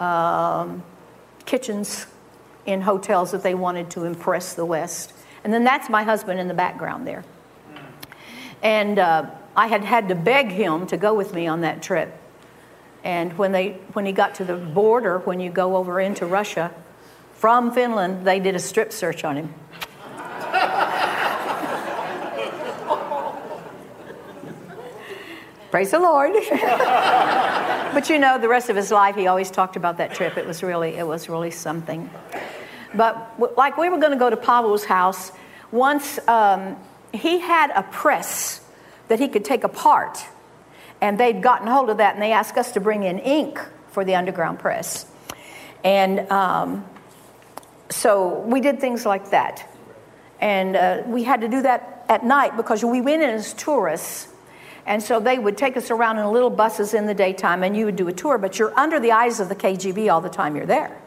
um, 0.00 0.82
kitchens, 1.44 2.06
in 2.66 2.82
hotels 2.82 3.32
that 3.32 3.42
they 3.42 3.54
wanted 3.54 3.90
to 3.90 4.04
impress 4.04 4.54
the 4.54 4.64
West. 4.64 5.12
And 5.44 5.52
then 5.52 5.64
that's 5.64 5.88
my 5.88 6.02
husband 6.04 6.38
in 6.38 6.48
the 6.48 6.54
background 6.54 7.06
there. 7.06 7.24
And 8.62 8.98
uh, 8.98 9.30
I 9.56 9.66
had 9.66 9.82
had 9.84 10.08
to 10.08 10.14
beg 10.14 10.50
him 10.50 10.86
to 10.88 10.96
go 10.96 11.14
with 11.14 11.34
me 11.34 11.46
on 11.46 11.62
that 11.62 11.82
trip. 11.82 12.16
And 13.04 13.36
when, 13.36 13.50
they, 13.50 13.72
when 13.94 14.06
he 14.06 14.12
got 14.12 14.36
to 14.36 14.44
the 14.44 14.56
border, 14.56 15.18
when 15.18 15.40
you 15.40 15.50
go 15.50 15.76
over 15.76 16.00
into 16.00 16.24
Russia 16.26 16.72
from 17.34 17.72
Finland, 17.72 18.24
they 18.24 18.38
did 18.38 18.54
a 18.54 18.60
strip 18.60 18.92
search 18.92 19.24
on 19.24 19.36
him. 19.36 19.54
Praise 25.72 25.90
the 25.90 25.98
Lord. 25.98 26.34
but 26.50 28.08
you 28.08 28.18
know, 28.18 28.38
the 28.38 28.48
rest 28.48 28.70
of 28.70 28.76
his 28.76 28.92
life, 28.92 29.16
he 29.16 29.26
always 29.26 29.50
talked 29.50 29.74
about 29.74 29.96
that 29.96 30.14
trip. 30.14 30.36
It 30.36 30.46
was 30.46 30.62
really, 30.62 30.94
it 30.94 31.06
was 31.06 31.28
really 31.28 31.50
something. 31.50 32.08
But 32.94 33.56
like 33.56 33.76
we 33.76 33.88
were 33.88 33.98
going 33.98 34.12
to 34.12 34.18
go 34.18 34.30
to 34.30 34.36
Pablo's 34.36 34.84
house, 34.84 35.32
once 35.70 36.18
um, 36.28 36.76
he 37.12 37.38
had 37.38 37.70
a 37.70 37.82
press 37.82 38.60
that 39.08 39.18
he 39.18 39.28
could 39.28 39.44
take 39.44 39.64
apart. 39.64 40.24
And 41.00 41.18
they'd 41.18 41.42
gotten 41.42 41.66
hold 41.66 41.90
of 41.90 41.98
that 41.98 42.14
and 42.14 42.22
they 42.22 42.32
asked 42.32 42.56
us 42.56 42.72
to 42.72 42.80
bring 42.80 43.02
in 43.02 43.18
ink 43.18 43.60
for 43.90 44.04
the 44.04 44.14
underground 44.14 44.58
press. 44.58 45.04
And 45.84 46.30
um, 46.30 46.86
so 47.90 48.40
we 48.40 48.60
did 48.60 48.80
things 48.80 49.04
like 49.04 49.30
that. 49.30 49.68
And 50.40 50.76
uh, 50.76 51.02
we 51.06 51.24
had 51.24 51.40
to 51.40 51.48
do 51.48 51.62
that 51.62 52.06
at 52.08 52.24
night 52.24 52.56
because 52.56 52.84
we 52.84 53.00
went 53.00 53.22
in 53.22 53.30
as 53.30 53.52
tourists. 53.52 54.28
And 54.86 55.02
so 55.02 55.20
they 55.20 55.38
would 55.38 55.58
take 55.58 55.76
us 55.76 55.90
around 55.90 56.18
in 56.18 56.26
little 56.26 56.50
buses 56.50 56.94
in 56.94 57.06
the 57.06 57.14
daytime 57.14 57.62
and 57.62 57.76
you 57.76 57.84
would 57.84 57.96
do 57.96 58.08
a 58.08 58.12
tour, 58.12 58.38
but 58.38 58.58
you're 58.58 58.76
under 58.78 58.98
the 58.98 59.12
eyes 59.12 59.40
of 59.40 59.48
the 59.48 59.56
KGB 59.56 60.12
all 60.12 60.20
the 60.20 60.28
time 60.28 60.56
you're 60.56 60.66
there. 60.66 61.01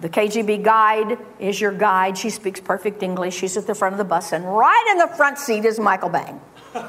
The 0.00 0.08
KGB 0.08 0.62
guide 0.62 1.18
is 1.40 1.60
your 1.60 1.72
guide. 1.72 2.16
She 2.16 2.30
speaks 2.30 2.60
perfect 2.60 3.02
English. 3.02 3.36
She's 3.36 3.56
at 3.56 3.66
the 3.66 3.74
front 3.74 3.94
of 3.94 3.98
the 3.98 4.04
bus, 4.04 4.32
and 4.32 4.44
right 4.44 4.86
in 4.92 4.98
the 4.98 5.08
front 5.08 5.38
seat 5.38 5.64
is 5.64 5.80
Michael 5.80 6.08
Bang. 6.08 6.40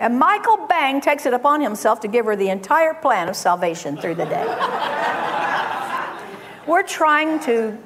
and 0.00 0.16
Michael 0.18 0.66
Bang 0.68 1.00
takes 1.00 1.26
it 1.26 1.34
upon 1.34 1.60
himself 1.60 1.98
to 2.00 2.08
give 2.08 2.24
her 2.26 2.36
the 2.36 2.48
entire 2.48 2.94
plan 2.94 3.28
of 3.28 3.34
salvation 3.34 3.96
through 3.96 4.14
the 4.14 4.26
day. 4.26 4.44
We're 6.66 6.84
trying 6.84 7.40
to 7.40 7.76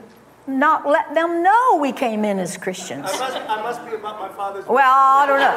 not 0.47 0.87
let 0.87 1.15
them 1.15 1.43
know 1.43 1.79
we 1.81 1.93
came 1.93 2.23
in 2.25 2.39
as 2.39 2.59
Christians. 2.59 3.07
I 3.09 3.19
must, 3.19 3.37
I 3.37 3.63
must 3.63 3.85
be 3.87 3.95
about 3.95 4.21
my 4.21 4.29
father's. 4.29 4.67
Well, 4.67 4.85
I 4.85 5.27
don't 5.27 5.41
know. 5.41 5.57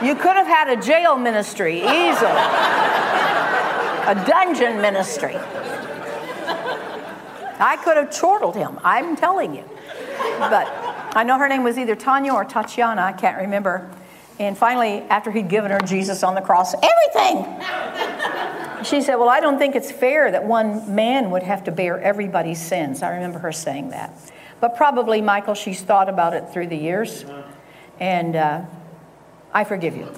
You 0.02 0.14
could 0.14 0.36
have 0.36 0.46
had 0.46 0.68
a 0.68 0.76
jail 0.76 1.16
ministry 1.16 1.78
easily, 1.78 2.42
a 4.04 4.14
dungeon 4.26 4.82
ministry. 4.82 5.34
I 7.58 7.76
could 7.76 7.96
have 7.96 8.10
chortled 8.10 8.56
him, 8.56 8.78
I'm 8.84 9.16
telling 9.16 9.54
you. 9.54 9.64
But 10.38 10.68
I 11.16 11.24
know 11.24 11.38
her 11.38 11.48
name 11.48 11.62
was 11.62 11.78
either 11.78 11.96
Tanya 11.96 12.32
or 12.32 12.44
Tatiana, 12.44 13.02
I 13.02 13.12
can't 13.12 13.38
remember. 13.38 13.90
And 14.38 14.56
finally, 14.56 15.00
after 15.08 15.30
he'd 15.30 15.48
given 15.48 15.70
her 15.70 15.80
Jesus 15.80 16.22
on 16.22 16.34
the 16.34 16.42
cross, 16.42 16.74
everything, 16.74 17.46
she 18.84 19.00
said, 19.00 19.16
Well, 19.16 19.30
I 19.30 19.40
don't 19.40 19.58
think 19.58 19.74
it's 19.74 19.90
fair 19.90 20.30
that 20.30 20.44
one 20.44 20.94
man 20.94 21.30
would 21.30 21.42
have 21.42 21.64
to 21.64 21.72
bear 21.72 21.98
everybody's 22.00 22.60
sins. 22.60 23.02
I 23.02 23.14
remember 23.14 23.38
her 23.38 23.52
saying 23.52 23.90
that. 23.90 24.12
But 24.60 24.76
probably, 24.76 25.22
Michael, 25.22 25.54
she's 25.54 25.82
thought 25.82 26.08
about 26.08 26.34
it 26.34 26.50
through 26.50 26.68
the 26.68 26.76
years. 26.76 27.24
And 27.98 28.36
uh, 28.36 28.62
I 29.52 29.64
forgive 29.64 29.96
you. 29.96 30.12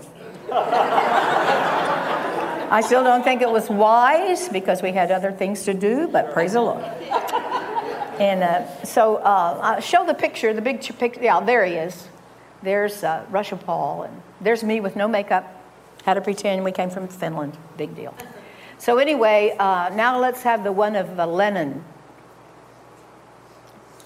I 2.70 2.82
still 2.82 3.02
don't 3.02 3.24
think 3.24 3.40
it 3.40 3.50
was 3.50 3.70
wise 3.70 4.48
because 4.50 4.82
we 4.82 4.92
had 4.92 5.10
other 5.10 5.32
things 5.32 5.62
to 5.64 5.72
do, 5.72 6.06
but 6.06 6.34
praise 6.34 6.52
the 6.52 6.60
Lord. 6.60 6.84
And 8.18 8.42
uh, 8.42 8.84
so, 8.84 9.16
uh, 9.16 9.80
show 9.80 10.04
the 10.04 10.12
picture, 10.12 10.52
the 10.52 10.60
big 10.60 10.82
picture. 10.98 11.22
Yeah, 11.22 11.40
there 11.40 11.64
he 11.64 11.74
is. 11.74 12.08
There's 12.62 13.04
uh, 13.04 13.24
Russia 13.30 13.56
Paul, 13.56 14.02
and 14.02 14.20
there's 14.40 14.62
me 14.62 14.80
with 14.80 14.96
no 14.96 15.08
makeup. 15.08 15.44
Had 16.04 16.14
to 16.14 16.20
pretend 16.20 16.64
we 16.64 16.72
came 16.72 16.90
from 16.90 17.08
Finland. 17.08 17.56
Big 17.76 17.94
deal. 17.94 18.14
So, 18.78 18.98
anyway, 18.98 19.56
uh, 19.58 19.90
now 19.94 20.18
let's 20.18 20.42
have 20.42 20.62
the 20.62 20.72
one 20.72 20.94
of 20.94 21.16
Lenin. 21.16 21.84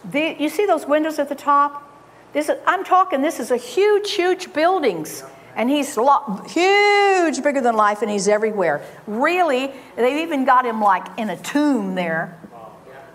The, 0.04 0.37
you 0.38 0.49
see 0.49 0.66
those 0.66 0.87
windows 0.87 1.19
at 1.19 1.28
the 1.28 1.35
top? 1.35 1.88
This 2.33 2.49
is, 2.49 2.59
I'm 2.66 2.85
talking, 2.85 3.23
this 3.23 3.40
is 3.40 3.50
a 3.50 3.57
huge, 3.57 4.12
huge 4.12 4.52
buildings. 4.52 5.25
And 5.54 5.68
he's 5.68 5.97
lo- 5.97 6.42
huge, 6.49 7.42
bigger 7.42 7.61
than 7.61 7.76
life, 7.76 8.02
and 8.02 8.11
he's 8.11 8.28
everywhere. 8.28 8.85
Really, 9.06 9.71
they've 9.97 10.23
even 10.23 10.44
got 10.44 10.64
him 10.64 10.80
like 10.80 11.06
in 11.18 11.30
a 11.30 11.37
tomb 11.37 11.94
there 11.94 12.38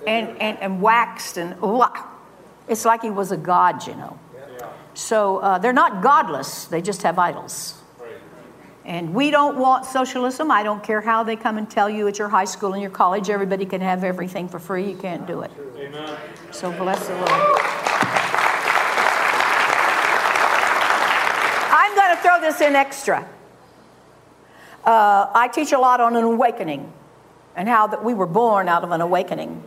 and, 0.06 0.29
and, 0.39 0.58
and 0.60 0.82
waxed, 0.82 1.38
and 1.38 1.60
wow. 1.60 1.94
It's 2.67 2.86
like 2.86 3.01
he 3.01 3.10
was 3.10 3.32
a 3.32 3.38
god, 3.38 3.88
you 3.88 3.96
know. 3.96 4.17
So 4.94 5.38
uh, 5.38 5.60
they're 5.60 5.74
not 5.74 6.01
godless, 6.01 6.65
they 6.65 6.82
just 6.82 7.03
have 7.03 7.20
idols. 7.20 7.75
And 8.84 9.13
we 9.13 9.32
don't 9.32 9.58
want 9.58 9.86
socialism. 9.86 10.50
I 10.50 10.63
don't 10.63 10.82
care 10.82 11.01
how 11.01 11.22
they 11.22 11.36
come 11.36 11.58
and 11.58 11.70
tell 11.70 11.89
you 11.89 12.08
at 12.08 12.17
your 12.17 12.29
high 12.29 12.46
school 12.46 12.72
and 12.72 12.82
your 12.82 12.89
college, 12.89 13.29
everybody 13.29 13.65
can 13.65 13.82
have 13.82 14.06
everything 14.06 14.48
for 14.48 14.60
free. 14.60 14.89
You 14.89 14.96
can't 14.96 15.27
do 15.27 15.41
it. 15.41 15.51
Amen. 15.75 16.17
So 16.51 16.72
bless 16.72 17.06
the 17.06 17.13
Lord. 17.13 17.29
I'm 21.70 21.96
going 21.96 22.12
to 22.12 22.15
throw 22.27 22.41
this 22.41 22.60
in 22.60 22.75
extra. 22.75 23.25
Uh, 24.84 25.31
I 25.34 25.48
teach 25.48 25.72
a 25.72 25.79
lot 25.79 26.01
on 26.01 26.17
an 26.17 26.25
awakening 26.25 26.91
and 27.55 27.69
how 27.69 27.88
that 27.88 28.03
we 28.03 28.13
were 28.13 28.27
born 28.27 28.67
out 28.67 28.84
of 28.84 28.91
an 28.91 29.00
awakening. 29.00 29.63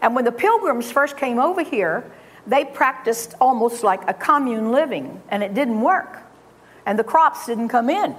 And 0.00 0.14
when 0.14 0.24
the 0.24 0.30
pilgrims 0.30 0.92
first 0.92 1.16
came 1.16 1.40
over 1.40 1.64
here, 1.64 2.08
they 2.46 2.64
practiced 2.64 3.34
almost 3.40 3.82
like 3.82 4.08
a 4.08 4.14
commune 4.14 4.70
living, 4.70 5.20
and 5.30 5.42
it 5.42 5.54
didn't 5.54 5.80
work 5.80 6.18
and 6.86 6.96
the 6.96 7.04
crops 7.04 7.46
didn't 7.46 7.70
come 7.70 7.90
in. 7.90 8.14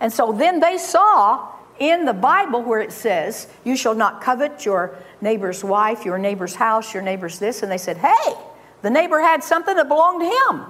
And 0.00 0.12
so 0.12 0.32
then 0.32 0.58
they 0.58 0.76
saw 0.76 1.52
in 1.78 2.04
the 2.04 2.12
Bible 2.12 2.62
where 2.62 2.80
it 2.80 2.90
says, 2.90 3.46
You 3.64 3.76
shall 3.76 3.94
not 3.94 4.22
covet 4.22 4.64
your 4.64 4.96
neighbor's 5.20 5.62
wife, 5.62 6.04
your 6.04 6.18
neighbor's 6.18 6.56
house, 6.56 6.94
your 6.94 7.02
neighbor's 7.02 7.38
this. 7.38 7.62
And 7.62 7.70
they 7.70 7.78
said, 7.78 7.98
Hey, 7.98 8.34
the 8.80 8.90
neighbor 8.90 9.20
had 9.20 9.44
something 9.44 9.76
that 9.76 9.86
belonged 9.86 10.22
to 10.22 10.26
him. 10.26 10.66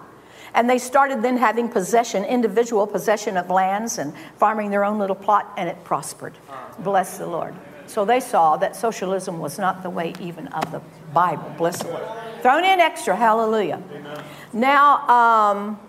And 0.55 0.69
they 0.69 0.79
started 0.79 1.23
then 1.23 1.37
having 1.37 1.69
possession, 1.69 2.25
individual 2.25 2.87
possession 2.87 3.37
of 3.37 3.49
lands 3.49 3.99
and 3.99 4.13
farming 4.37 4.71
their 4.71 4.85
own 4.85 4.99
little 4.99 5.17
plot, 5.17 5.53
and 5.57 5.69
it 5.69 5.83
prospered. 5.85 6.35
Bless 6.81 7.19
the 7.19 7.27
Lord. 7.27 7.55
So 7.87 8.05
they 8.05 8.21
saw 8.21 8.57
that 8.59 8.77
socialism 8.77 9.39
was 9.39 9.59
not 9.59 9.83
the 9.83 9.91
way 9.91 10.15
even 10.21 10.49
of 10.49 10.71
the 10.73 10.81
Bible. 11.13 11.53
Bless 11.59 11.83
the 11.83 11.91
Lord. 11.91 12.07
Thrown 12.43 12.65
in 12.65 12.81
extra, 12.81 13.15
hallelujah. 13.17 13.83
Amen. 13.95 14.25
Now, 14.53 15.09
um, 15.09 15.81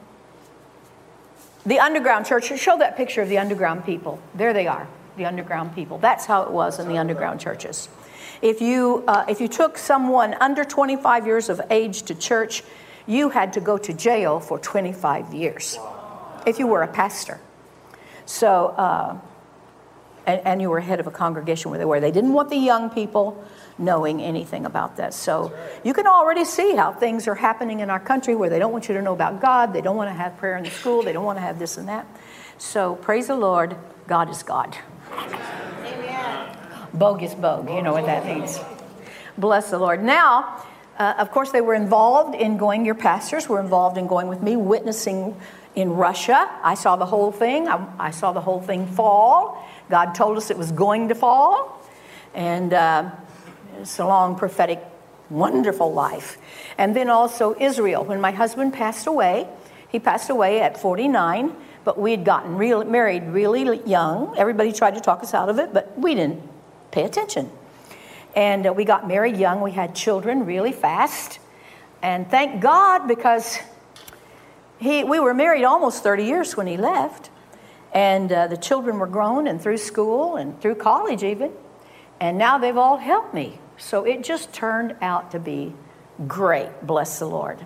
the 1.65 1.79
underground 1.79 2.25
church, 2.25 2.57
show 2.59 2.77
that 2.77 2.97
picture 2.97 3.21
of 3.21 3.29
the 3.29 3.37
underground 3.37 3.85
people. 3.85 4.19
There 4.35 4.53
they 4.53 4.67
are, 4.67 4.87
the 5.17 5.25
underground 5.25 5.75
people. 5.75 5.97
That's 5.97 6.25
how 6.25 6.43
it 6.43 6.51
was 6.51 6.79
in 6.79 6.87
the 6.87 6.97
underground 6.97 7.39
churches. 7.39 7.89
If 8.41 8.59
you, 8.59 9.05
uh, 9.07 9.25
if 9.29 9.39
you 9.39 9.47
took 9.47 9.77
someone 9.77 10.33
under 10.35 10.65
25 10.65 11.25
years 11.25 11.47
of 11.47 11.61
age 11.69 12.03
to 12.03 12.15
church, 12.15 12.63
you 13.05 13.29
had 13.29 13.53
to 13.53 13.61
go 13.61 13.77
to 13.77 13.93
jail 13.93 14.39
for 14.39 14.59
25 14.59 15.33
years 15.33 15.77
if 16.45 16.59
you 16.59 16.67
were 16.67 16.83
a 16.83 16.87
pastor. 16.87 17.39
So, 18.25 18.67
uh, 18.67 19.17
and, 20.25 20.41
and, 20.45 20.61
you 20.61 20.69
were 20.69 20.79
head 20.79 21.01
of 21.01 21.07
a 21.07 21.11
congregation 21.11 21.69
where 21.69 21.77
they 21.77 21.83
were. 21.83 21.99
They 21.99 22.11
didn't 22.11 22.31
want 22.31 22.49
the 22.49 22.55
young 22.55 22.89
people 22.89 23.43
knowing 23.77 24.21
anything 24.21 24.65
about 24.65 24.95
that. 24.97 25.13
So 25.13 25.51
you 25.83 25.93
can 25.93 26.07
already 26.07 26.45
see 26.45 26.75
how 26.75 26.93
things 26.93 27.27
are 27.27 27.35
happening 27.35 27.81
in 27.81 27.89
our 27.89 27.99
country 27.99 28.33
where 28.35 28.49
they 28.49 28.59
don't 28.59 28.71
want 28.71 28.87
you 28.87 28.93
to 28.95 29.01
know 29.01 29.13
about 29.13 29.41
God, 29.41 29.73
they 29.73 29.81
don't 29.81 29.97
want 29.97 30.09
to 30.09 30.13
have 30.13 30.37
prayer 30.37 30.55
in 30.55 30.63
the 30.63 30.69
school, 30.69 31.01
they 31.03 31.11
don't 31.11 31.25
want 31.25 31.37
to 31.37 31.41
have 31.41 31.59
this 31.59 31.77
and 31.77 31.89
that. 31.89 32.07
So 32.57 32.95
praise 32.95 33.27
the 33.27 33.35
Lord, 33.35 33.75
God 34.07 34.29
is 34.29 34.43
God. 34.43 34.77
Amen. 35.11 36.57
Bogus 36.93 37.33
bogue, 37.33 37.69
you 37.69 37.81
know 37.81 37.91
what 37.91 38.05
that 38.05 38.25
means. 38.25 38.59
Bless 39.37 39.71
the 39.71 39.79
Lord. 39.79 40.03
Now, 40.03 40.63
uh, 40.97 41.15
of 41.17 41.31
course, 41.31 41.51
they 41.51 41.61
were 41.61 41.73
involved 41.73 42.35
in 42.35 42.57
going, 42.57 42.85
your 42.85 42.95
pastors 42.95 43.49
were 43.49 43.59
involved 43.59 43.97
in 43.97 44.07
going 44.07 44.27
with 44.27 44.41
me, 44.41 44.55
witnessing 44.55 45.35
in 45.75 45.91
Russia. 45.91 46.49
I 46.61 46.75
saw 46.75 46.95
the 46.95 47.05
whole 47.05 47.31
thing. 47.31 47.67
I, 47.67 47.85
I 47.97 48.11
saw 48.11 48.31
the 48.31 48.41
whole 48.41 48.61
thing 48.61 48.85
fall. 48.85 49.67
God 49.89 50.13
told 50.13 50.37
us 50.37 50.51
it 50.51 50.57
was 50.57 50.71
going 50.71 51.09
to 51.09 51.15
fall. 51.15 51.81
And 52.35 52.73
uh, 52.73 53.09
it's 53.79 53.97
a 53.99 54.05
long, 54.05 54.35
prophetic, 54.35 54.83
wonderful 55.29 55.91
life. 55.91 56.37
And 56.77 56.95
then 56.95 57.09
also 57.09 57.55
Israel. 57.59 58.03
When 58.05 58.21
my 58.21 58.31
husband 58.31 58.73
passed 58.73 59.07
away, 59.07 59.47
he 59.89 59.99
passed 59.99 60.29
away 60.29 60.61
at 60.61 60.79
49, 60.79 61.55
but 61.83 61.99
we 61.99 62.11
had 62.11 62.23
gotten 62.23 62.55
real, 62.55 62.83
married 62.83 63.23
really 63.25 63.81
young. 63.83 64.35
Everybody 64.37 64.71
tried 64.71 64.95
to 64.95 65.01
talk 65.01 65.23
us 65.23 65.33
out 65.33 65.49
of 65.49 65.59
it, 65.59 65.73
but 65.73 65.97
we 65.97 66.15
didn't 66.15 66.41
pay 66.91 67.03
attention. 67.03 67.49
And 68.35 68.67
uh, 68.67 68.73
we 68.73 68.85
got 68.85 69.07
married 69.07 69.37
young. 69.37 69.61
We 69.61 69.71
had 69.71 69.95
children 69.95 70.45
really 70.45 70.71
fast. 70.71 71.39
And 72.01 72.29
thank 72.29 72.61
God 72.61 73.07
because 73.07 73.57
he, 74.79 75.03
we 75.03 75.19
were 75.19 75.33
married 75.33 75.63
almost 75.63 76.03
30 76.03 76.25
years 76.25 76.57
when 76.57 76.67
he 76.67 76.77
left. 76.77 77.29
And 77.93 78.31
uh, 78.31 78.47
the 78.47 78.57
children 78.57 78.99
were 78.99 79.07
grown 79.07 79.47
and 79.47 79.61
through 79.61 79.77
school 79.77 80.35
and 80.35 80.59
through 80.59 80.75
college 80.75 81.23
even. 81.23 81.51
And 82.19 82.37
now 82.37 82.57
they've 82.57 82.77
all 82.77 82.97
helped 82.97 83.33
me. 83.33 83.59
So 83.77 84.03
it 84.05 84.23
just 84.23 84.53
turned 84.53 84.95
out 85.01 85.31
to 85.31 85.39
be 85.39 85.73
great, 86.27 86.69
bless 86.85 87.19
the 87.19 87.25
Lord. 87.25 87.65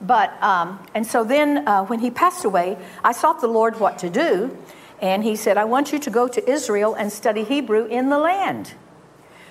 But, 0.00 0.40
um, 0.42 0.84
and 0.94 1.06
so 1.06 1.24
then 1.24 1.66
uh, 1.66 1.84
when 1.84 2.00
he 2.00 2.10
passed 2.10 2.44
away, 2.44 2.76
I 3.02 3.12
sought 3.12 3.40
the 3.40 3.48
Lord 3.48 3.80
what 3.80 3.98
to 3.98 4.10
do. 4.10 4.56
And 5.00 5.22
he 5.22 5.36
said, 5.36 5.58
I 5.58 5.64
want 5.64 5.92
you 5.92 5.98
to 5.98 6.10
go 6.10 6.26
to 6.28 6.50
Israel 6.50 6.94
and 6.94 7.12
study 7.12 7.44
Hebrew 7.44 7.86
in 7.86 8.08
the 8.08 8.18
land. 8.18 8.74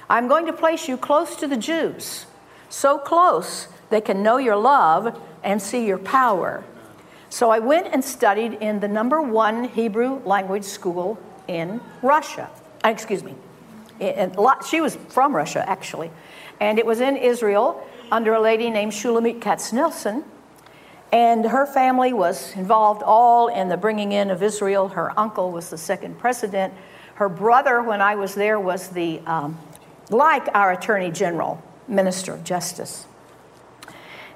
I'm 0.09 0.27
going 0.27 0.45
to 0.45 0.53
place 0.53 0.87
you 0.87 0.97
close 0.97 1.35
to 1.37 1.47
the 1.47 1.57
Jews, 1.57 2.25
so 2.69 2.97
close 2.97 3.67
they 3.89 4.01
can 4.01 4.23
know 4.23 4.37
your 4.37 4.55
love 4.55 5.19
and 5.43 5.61
see 5.61 5.85
your 5.85 5.97
power. 5.97 6.63
So 7.29 7.49
I 7.49 7.59
went 7.59 7.87
and 7.87 8.03
studied 8.03 8.53
in 8.53 8.79
the 8.79 8.87
number 8.87 9.21
one 9.21 9.65
Hebrew 9.65 10.21
language 10.23 10.63
school 10.63 11.17
in 11.47 11.81
Russia. 12.01 12.49
Uh, 12.83 12.89
excuse 12.89 13.23
me. 13.23 13.35
She 14.69 14.81
was 14.81 14.95
from 15.09 15.35
Russia, 15.35 15.67
actually. 15.67 16.11
And 16.59 16.79
it 16.79 16.85
was 16.85 17.01
in 17.01 17.17
Israel 17.17 17.85
under 18.11 18.33
a 18.33 18.39
lady 18.39 18.69
named 18.69 18.91
Shulamit 18.91 19.41
Katz 19.41 19.71
Katznelson. 19.71 20.23
And 21.11 21.45
her 21.45 21.65
family 21.65 22.13
was 22.13 22.53
involved 22.55 23.03
all 23.03 23.47
in 23.47 23.69
the 23.69 23.77
bringing 23.77 24.11
in 24.11 24.31
of 24.31 24.43
Israel. 24.43 24.89
Her 24.89 25.17
uncle 25.17 25.51
was 25.51 25.69
the 25.69 25.77
second 25.77 26.17
president. 26.19 26.73
Her 27.15 27.29
brother, 27.29 27.81
when 27.81 28.01
I 28.01 28.15
was 28.15 28.35
there, 28.35 28.59
was 28.59 28.89
the, 28.89 29.19
um, 29.25 29.57
like 30.09 30.47
our 30.53 30.71
attorney 30.71 31.11
general, 31.11 31.61
minister 31.87 32.33
of 32.33 32.43
justice. 32.43 33.05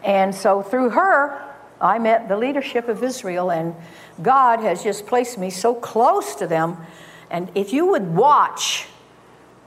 And 0.03 0.33
so 0.33 0.61
through 0.61 0.91
her, 0.91 1.41
I 1.81 1.99
met 1.99 2.27
the 2.27 2.37
leadership 2.37 2.87
of 2.87 3.03
Israel, 3.03 3.51
and 3.51 3.75
God 4.21 4.59
has 4.59 4.83
just 4.83 5.05
placed 5.07 5.37
me 5.37 5.49
so 5.49 5.73
close 5.73 6.35
to 6.35 6.47
them. 6.47 6.77
And 7.29 7.49
if 7.55 7.73
you 7.73 7.85
would 7.87 8.15
watch, 8.15 8.87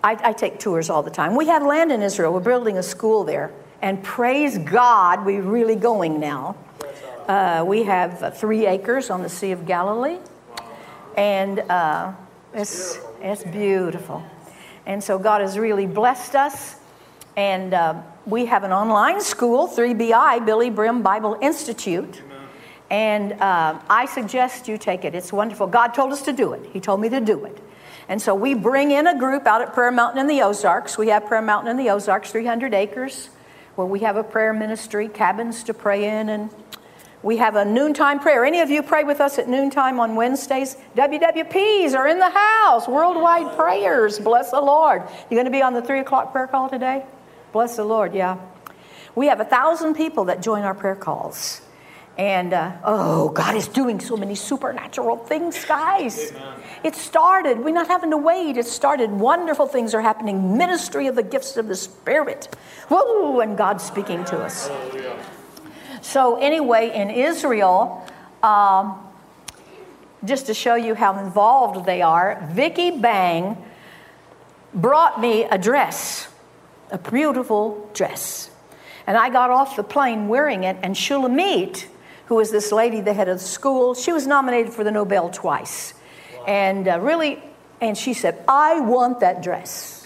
I, 0.04 0.18
I 0.22 0.32
take 0.32 0.58
tours 0.58 0.90
all 0.90 1.02
the 1.02 1.10
time. 1.10 1.36
We 1.36 1.46
have 1.46 1.62
land 1.64 1.92
in 1.92 2.02
Israel, 2.02 2.32
we're 2.32 2.40
building 2.40 2.78
a 2.78 2.82
school 2.82 3.24
there. 3.24 3.50
And 3.80 4.02
praise 4.02 4.58
God, 4.58 5.24
we're 5.24 5.42
really 5.42 5.76
going 5.76 6.20
now. 6.20 6.56
Uh, 7.26 7.64
we 7.66 7.84
have 7.84 8.36
three 8.36 8.66
acres 8.66 9.10
on 9.10 9.22
the 9.22 9.28
Sea 9.28 9.52
of 9.52 9.64
Galilee, 9.64 10.18
and 11.16 11.60
uh, 11.60 12.12
it's, 12.52 12.98
it's 13.20 13.44
beautiful. 13.44 14.24
And 14.86 15.02
so 15.02 15.18
God 15.18 15.40
has 15.40 15.58
really 15.58 15.86
blessed 15.86 16.34
us. 16.34 16.76
And 17.36 17.72
uh, 17.72 18.02
we 18.26 18.46
have 18.46 18.64
an 18.64 18.72
online 18.72 19.20
school, 19.20 19.68
3BI, 19.68 20.46
Billye 20.46 20.74
Brim 20.74 21.02
Bible 21.02 21.38
Institute. 21.40 22.22
And 22.90 23.32
uh, 23.34 23.78
I 23.88 24.04
suggest 24.04 24.68
you 24.68 24.76
take 24.76 25.04
it. 25.04 25.14
It's 25.14 25.32
wonderful. 25.32 25.66
God 25.66 25.88
told 25.94 26.12
us 26.12 26.22
to 26.22 26.32
do 26.32 26.52
it, 26.52 26.66
He 26.72 26.80
told 26.80 27.00
me 27.00 27.08
to 27.08 27.20
do 27.20 27.44
it. 27.46 27.58
And 28.08 28.20
so 28.20 28.34
we 28.34 28.52
bring 28.52 28.90
in 28.90 29.06
a 29.06 29.18
group 29.18 29.46
out 29.46 29.62
at 29.62 29.72
Prayer 29.72 29.90
Mountain 29.90 30.20
in 30.20 30.26
the 30.26 30.42
Ozarks. 30.42 30.98
We 30.98 31.08
have 31.08 31.24
Prayer 31.24 31.40
Mountain 31.40 31.70
in 31.70 31.76
the 31.76 31.88
Ozarks, 31.90 32.30
300 32.30 32.74
acres, 32.74 33.30
where 33.76 33.86
we 33.86 34.00
have 34.00 34.16
a 34.16 34.24
prayer 34.24 34.52
ministry, 34.52 35.08
cabins 35.08 35.62
to 35.64 35.72
pray 35.72 36.20
in, 36.20 36.28
and 36.28 36.50
we 37.22 37.36
have 37.36 37.54
a 37.54 37.64
noontime 37.64 38.18
prayer. 38.18 38.44
Any 38.44 38.60
of 38.60 38.70
you 38.70 38.82
pray 38.82 39.04
with 39.04 39.20
us 39.20 39.38
at 39.38 39.48
noontime 39.48 40.00
on 40.00 40.16
Wednesdays? 40.16 40.76
WWPs 40.96 41.94
are 41.94 42.08
in 42.08 42.18
the 42.18 42.30
house, 42.30 42.88
worldwide 42.88 43.56
prayers. 43.56 44.18
Bless 44.18 44.50
the 44.50 44.60
Lord. 44.60 45.02
You're 45.30 45.38
going 45.38 45.44
to 45.44 45.50
be 45.50 45.62
on 45.62 45.72
the 45.72 45.82
three 45.82 46.00
o'clock 46.00 46.32
prayer 46.32 46.48
call 46.48 46.68
today? 46.68 47.04
Bless 47.52 47.76
the 47.76 47.84
Lord, 47.84 48.14
yeah. 48.14 48.38
We 49.14 49.26
have 49.26 49.40
a 49.40 49.44
thousand 49.44 49.94
people 49.94 50.24
that 50.24 50.42
join 50.42 50.62
our 50.62 50.74
prayer 50.74 50.96
calls. 50.96 51.60
And 52.18 52.52
uh, 52.52 52.72
oh, 52.84 53.30
God 53.30 53.56
is 53.56 53.68
doing 53.68 53.98
so 53.98 54.16
many 54.16 54.34
supernatural 54.34 55.16
things, 55.16 55.64
guys. 55.64 56.30
Amen. 56.32 56.60
It 56.84 56.94
started, 56.94 57.60
we're 57.60 57.72
not 57.72 57.86
having 57.86 58.10
to 58.10 58.16
wait. 58.16 58.56
It 58.56 58.66
started, 58.66 59.10
wonderful 59.10 59.66
things 59.66 59.94
are 59.94 60.02
happening. 60.02 60.58
Ministry 60.58 61.06
of 61.06 61.14
the 61.14 61.22
gifts 61.22 61.56
of 61.56 61.68
the 61.68 61.76
Spirit. 61.76 62.54
Whoa, 62.88 63.40
and 63.40 63.56
God's 63.56 63.84
speaking 63.84 64.24
to 64.26 64.38
us. 64.38 64.68
Hallelujah. 64.68 65.16
So, 66.02 66.36
anyway, 66.36 66.90
in 66.92 67.10
Israel, 67.10 68.04
um, 68.42 68.98
just 70.24 70.46
to 70.46 70.54
show 70.54 70.74
you 70.74 70.96
how 70.96 71.16
involved 71.18 71.86
they 71.86 72.02
are, 72.02 72.44
Vicky 72.50 72.90
Bang 72.90 73.56
brought 74.74 75.20
me 75.20 75.44
a 75.44 75.56
dress, 75.56 76.26
a 76.90 76.98
beautiful 76.98 77.88
dress. 77.94 78.50
And 79.06 79.16
I 79.16 79.30
got 79.30 79.50
off 79.50 79.76
the 79.76 79.84
plane 79.84 80.26
wearing 80.26 80.64
it, 80.64 80.76
and 80.82 80.96
Shulamit, 80.96 81.86
who 82.26 82.34
was 82.34 82.50
this 82.50 82.72
lady, 82.72 83.00
the 83.00 83.14
head 83.14 83.28
of 83.28 83.38
the 83.38 83.44
school, 83.44 83.94
she 83.94 84.12
was 84.12 84.26
nominated 84.26 84.72
for 84.72 84.82
the 84.82 84.90
Nobel 84.90 85.30
twice. 85.30 85.94
Wow. 86.36 86.44
And 86.46 86.88
uh, 86.88 86.98
really, 86.98 87.40
and 87.80 87.96
she 87.96 88.12
said, 88.12 88.42
I 88.48 88.80
want 88.80 89.20
that 89.20 89.40
dress. 89.40 90.04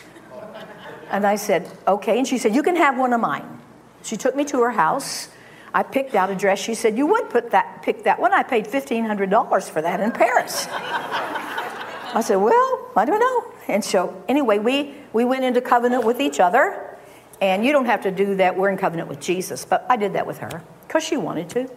And 1.11 1.27
I 1.27 1.37
said, 1.37 1.71
okay. 1.89 2.19
And 2.19 2.29
she 2.29 2.37
said, 2.37 2.55
you 2.55 2.63
can 2.63 2.77
have 2.77 2.99
one 2.99 3.15
of 3.15 3.21
mine. 3.21 3.61
She 4.03 4.17
took 4.17 4.37
me 4.37 4.45
to 4.47 4.61
her 4.61 4.73
house 4.73 5.29
I 5.77 5.83
picked 5.83 6.15
out 6.15 6.31
a 6.31 6.35
dress. 6.35 6.59
She 6.59 6.75
said, 6.75 6.97
You 6.97 7.07
would 7.07 7.29
put 7.29 7.51
that, 7.51 7.83
pick 7.83 8.05
that 8.05 8.19
one. 8.19 8.33
I 8.33 8.43
paid 8.43 8.65
$1,500 8.65 9.71
for 9.71 9.83
that 9.83 10.01
in 10.01 10.11
Paris. 10.11 10.67
I 10.71 12.23
said, 12.25 12.37
Well, 12.37 12.91
I 12.97 13.05
don't 13.05 13.21
know. 13.21 13.53
And 13.69 13.85
so, 13.85 14.25
anyway, 14.27 14.59
we, 14.59 14.95
we 15.13 15.27
went 15.27 15.45
into 15.45 15.61
covenant 15.61 16.05
with 16.05 16.19
each 16.19 16.41
other. 16.41 16.97
And 17.43 17.63
you 17.63 17.73
don't 17.73 17.85
have 17.85 18.01
to 18.05 18.11
do 18.11 18.37
that. 18.37 18.57
We're 18.57 18.71
in 18.71 18.79
covenant 18.79 19.11
with 19.11 19.21
Jesus. 19.21 19.67
But 19.67 19.85
I 19.91 19.97
did 19.97 20.15
that 20.15 20.27
with 20.27 20.39
her 20.39 20.63
because 20.87 21.05
she 21.05 21.19
wanted 21.19 21.51
to. 21.51 21.71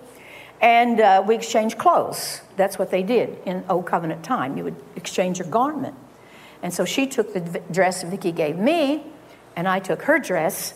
And 0.62 1.02
uh, 1.02 1.22
we 1.28 1.36
exchanged 1.36 1.78
clothes. 1.78 2.40
That's 2.56 2.80
what 2.80 2.92
they 2.92 3.04
did 3.04 3.38
in 3.46 3.66
Old 3.68 3.86
Covenant 3.86 4.24
time. 4.24 4.56
You 4.56 4.64
would 4.64 4.78
exchange 4.96 5.40
your 5.40 5.50
garment. 5.50 5.96
And 6.64 6.74
so 6.74 6.86
she 6.86 7.06
took 7.06 7.34
the 7.34 7.62
dress 7.70 8.04
Vicki 8.04 8.32
gave 8.32 8.58
me, 8.58 9.04
and 9.58 9.68
I 9.68 9.80
took 9.80 10.04
her 10.04 10.20
dress, 10.20 10.74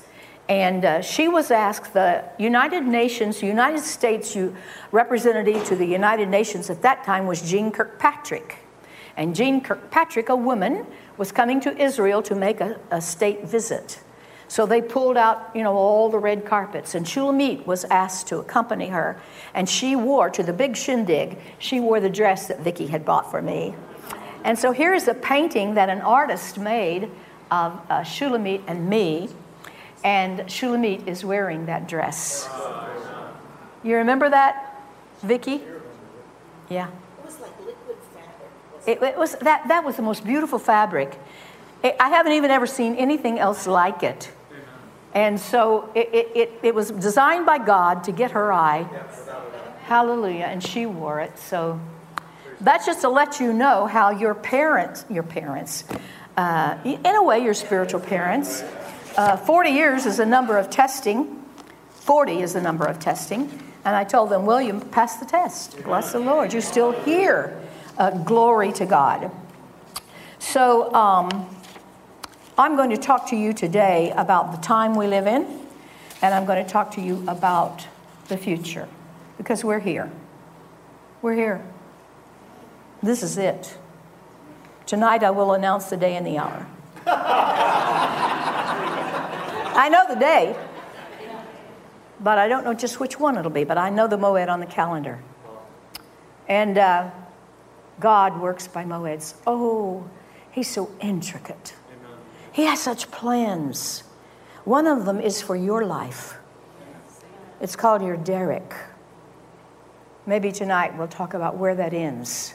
and 0.49 0.83
uh, 0.83 1.01
she 1.01 1.27
was 1.27 1.51
asked, 1.51 1.93
the 1.93 2.23
United 2.37 2.83
Nations, 2.83 3.41
United 3.41 3.79
States 3.81 4.37
representative 4.91 5.63
to 5.65 5.75
the 5.75 5.85
United 5.85 6.27
Nations 6.27 6.69
at 6.69 6.81
that 6.81 7.03
time 7.05 7.27
was 7.27 7.41
Jeane 7.41 7.71
Kirkpatrick. 7.71 8.57
And 9.15 9.35
Jeane 9.35 9.61
Kirkpatrick, 9.61 10.29
a 10.29 10.35
woman, 10.35 10.85
was 11.17 11.31
coming 11.31 11.61
to 11.61 11.77
Israel 11.81 12.21
to 12.23 12.35
make 12.35 12.59
a, 12.59 12.79
a 12.91 12.99
state 12.99 13.45
visit. 13.45 14.01
So 14.49 14.65
they 14.65 14.81
pulled 14.81 15.17
out, 15.17 15.49
you 15.55 15.63
know, 15.63 15.73
all 15.73 16.09
the 16.09 16.19
red 16.19 16.45
carpets, 16.45 16.93
and 16.93 17.05
Shulamit 17.05 17.65
was 17.65 17.85
asked 17.85 18.27
to 18.27 18.37
accompany 18.37 18.89
her. 18.89 19.19
And 19.53 19.67
she 19.69 19.95
wore, 19.95 20.29
to 20.31 20.43
the 20.43 20.53
big 20.53 20.75
shindig, 20.75 21.39
she 21.57 21.79
wore 21.79 21.99
the 21.99 22.09
dress 22.09 22.47
that 22.47 22.59
Vicky 22.59 22.87
had 22.87 23.05
bought 23.05 23.31
for 23.31 23.41
me. 23.41 23.75
And 24.43 24.59
so 24.59 24.73
here's 24.73 25.07
a 25.07 25.13
painting 25.13 25.75
that 25.75 25.89
an 25.89 26.01
artist 26.01 26.59
made 26.59 27.09
of 27.49 27.79
uh, 27.89 28.01
Shulamit 28.01 28.61
and 28.67 28.89
me 28.89 29.29
and 30.03 30.39
Shulamit 30.41 31.07
is 31.07 31.23
wearing 31.23 31.65
that 31.67 31.87
dress. 31.87 32.49
You 33.83 33.97
remember 33.97 34.29
that, 34.29 34.81
Vicky? 35.21 35.61
Yeah. 36.69 36.87
It 36.87 37.25
was 37.25 37.39
like 37.39 37.57
liquid 37.59 37.97
fabric. 38.13 38.87
It, 38.87 39.03
it, 39.03 39.17
was 39.17 39.35
that 39.35 39.67
that 39.67 39.83
was 39.83 39.95
the 39.95 40.01
most 40.01 40.25
beautiful 40.25 40.59
fabric. 40.59 41.17
It, 41.83 41.95
I 41.99 42.09
haven't 42.09 42.33
even 42.33 42.51
ever 42.51 42.67
seen 42.67 42.95
anything 42.95 43.39
else 43.39 43.67
like 43.67 44.03
it. 44.03 44.31
And 45.13 45.39
so 45.39 45.91
it, 45.93 46.09
it, 46.35 46.51
it, 46.63 46.73
was 46.73 46.89
designed 46.89 47.45
by 47.45 47.59
God 47.59 48.05
to 48.05 48.11
get 48.11 48.31
her 48.31 48.51
eye. 48.51 48.87
Hallelujah. 49.83 50.45
And 50.45 50.63
she 50.63 50.87
wore 50.87 51.19
it. 51.19 51.37
So 51.37 51.79
that's 52.59 52.87
just 52.87 53.01
to 53.01 53.09
let 53.09 53.39
you 53.39 53.53
know 53.53 53.85
how 53.85 54.09
your 54.09 54.33
parents, 54.33 55.05
your 55.11 55.21
parents, 55.21 55.83
uh, 56.35 56.77
in 56.83 57.15
a 57.15 57.21
way, 57.21 57.43
your 57.43 57.53
spiritual 57.53 57.99
parents, 57.99 58.63
uh, 59.17 59.37
40 59.37 59.69
years 59.69 60.05
is 60.05 60.17
the 60.17 60.25
number 60.25 60.57
of 60.57 60.69
testing. 60.69 61.43
40 61.91 62.41
is 62.41 62.53
the 62.53 62.61
number 62.61 62.85
of 62.85 62.99
testing. 62.99 63.49
And 63.85 63.95
I 63.95 64.03
told 64.03 64.29
them, 64.29 64.45
William, 64.45 64.81
pass 64.81 65.17
the 65.17 65.25
test. 65.25 65.83
Bless 65.83 66.13
the 66.13 66.19
Lord. 66.19 66.53
You're 66.53 66.61
still 66.61 66.91
here. 66.91 67.59
Uh, 67.97 68.11
glory 68.11 68.71
to 68.73 68.85
God. 68.85 69.31
So, 70.39 70.93
um, 70.93 71.47
I'm 72.57 72.75
going 72.75 72.91
to 72.91 72.97
talk 72.97 73.29
to 73.29 73.35
you 73.35 73.51
today 73.51 74.13
about 74.15 74.51
the 74.51 74.59
time 74.59 74.95
we 74.95 75.07
live 75.07 75.25
in, 75.25 75.43
and 76.21 76.35
I'm 76.35 76.45
going 76.45 76.63
to 76.63 76.69
talk 76.69 76.91
to 76.91 77.01
you 77.01 77.23
about 77.27 77.87
the 78.27 78.37
future 78.37 78.87
because 79.37 79.63
we're 79.63 79.79
here. 79.79 80.11
We're 81.23 81.33
here. 81.33 81.65
This 83.01 83.23
is 83.23 83.39
it. 83.39 83.75
Tonight 84.85 85.23
I 85.23 85.31
will 85.31 85.53
announce 85.53 85.89
the 85.89 85.97
day 85.97 86.15
and 86.15 86.27
the 86.27 86.37
hour. 86.37 86.67
I 89.75 89.89
know 89.89 90.05
the 90.07 90.19
day, 90.19 90.55
but 92.19 92.37
I 92.37 92.47
don't 92.47 92.63
know 92.63 92.73
just 92.73 92.99
which 92.99 93.19
one 93.19 93.37
it'll 93.37 93.51
be, 93.51 93.63
but 93.63 93.77
I 93.77 93.89
know 93.89 94.07
the 94.07 94.17
Moed 94.17 94.49
on 94.49 94.59
the 94.59 94.65
calendar. 94.65 95.19
And 96.47 96.77
uh, 96.77 97.09
God 97.99 98.39
works 98.39 98.67
by 98.67 98.83
Moeds. 98.83 99.35
Oh, 99.47 100.09
He's 100.51 100.69
so 100.69 100.91
intricate. 101.01 101.73
He 102.51 102.65
has 102.65 102.79
such 102.79 103.09
plans. 103.09 104.03
One 104.65 104.85
of 104.85 105.05
them 105.05 105.19
is 105.19 105.41
for 105.41 105.55
your 105.55 105.83
life. 105.83 106.37
It's 107.59 107.75
called 107.75 108.03
your 108.03 108.17
derek. 108.17 108.73
Maybe 110.25 110.51
tonight 110.51 110.95
we'll 110.97 111.07
talk 111.07 111.33
about 111.33 111.57
where 111.57 111.73
that 111.75 111.93
ends. 111.93 112.53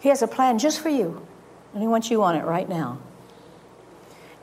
He 0.00 0.08
has 0.10 0.20
a 0.20 0.28
plan 0.28 0.58
just 0.58 0.80
for 0.80 0.90
you, 0.90 1.26
and 1.72 1.82
He 1.82 1.88
wants 1.88 2.10
you 2.10 2.22
on 2.22 2.36
it 2.36 2.44
right 2.44 2.68
now. 2.68 2.98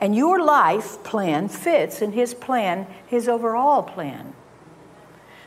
And 0.00 0.16
your 0.16 0.42
life 0.42 1.02
plan 1.04 1.48
fits 1.48 2.00
in 2.00 2.12
His 2.12 2.32
plan, 2.32 2.86
His 3.06 3.28
overall 3.28 3.82
plan. 3.82 4.32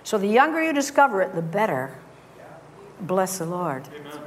So 0.04 0.18
the 0.18 0.28
younger 0.28 0.63
you 0.63 0.74
discover 0.74 1.22
it, 1.22 1.34
the 1.34 1.42
better. 1.42 1.98
Bless 3.02 3.39
the 3.39 3.46
Lord. 3.46 3.88
Amen. 3.88 4.20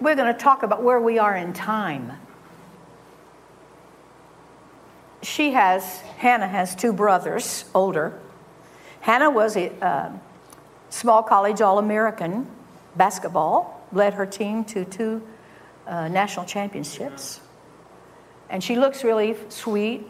We're 0.00 0.14
going 0.14 0.32
to 0.32 0.38
talk 0.38 0.62
about 0.62 0.82
where 0.82 1.00
we 1.00 1.18
are 1.18 1.34
in 1.34 1.52
time. 1.52 2.12
She 5.22 5.52
has, 5.52 6.00
Hannah 6.18 6.48
has 6.48 6.74
two 6.74 6.92
brothers, 6.92 7.64
older. 7.74 8.18
Hannah 9.00 9.30
was 9.30 9.56
a 9.56 9.72
uh, 9.84 10.12
small 10.90 11.22
college 11.22 11.60
All 11.60 11.78
American 11.78 12.46
basketball, 12.94 13.86
led 13.92 14.14
her 14.14 14.26
team 14.26 14.64
to 14.66 14.84
two 14.84 15.22
uh, 15.86 16.08
national 16.08 16.46
championships. 16.46 17.40
And 18.50 18.62
she 18.62 18.76
looks 18.76 19.02
really 19.04 19.36
sweet. 19.48 20.06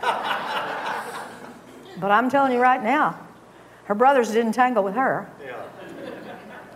but 0.00 0.10
I'm 2.02 2.30
telling 2.30 2.52
you 2.52 2.60
right 2.60 2.82
now, 2.82 3.18
her 3.84 3.94
brothers 3.94 4.30
didn't 4.30 4.52
tangle 4.52 4.82
with 4.82 4.94
her. 4.94 5.30
Yeah. 5.44 5.62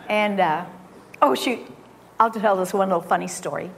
And, 0.08 0.40
uh, 0.40 0.64
oh, 1.20 1.34
shoot, 1.34 1.60
I'll 2.18 2.30
tell 2.30 2.56
this 2.56 2.72
one 2.72 2.88
little 2.88 3.02
funny 3.02 3.28
story. 3.28 3.70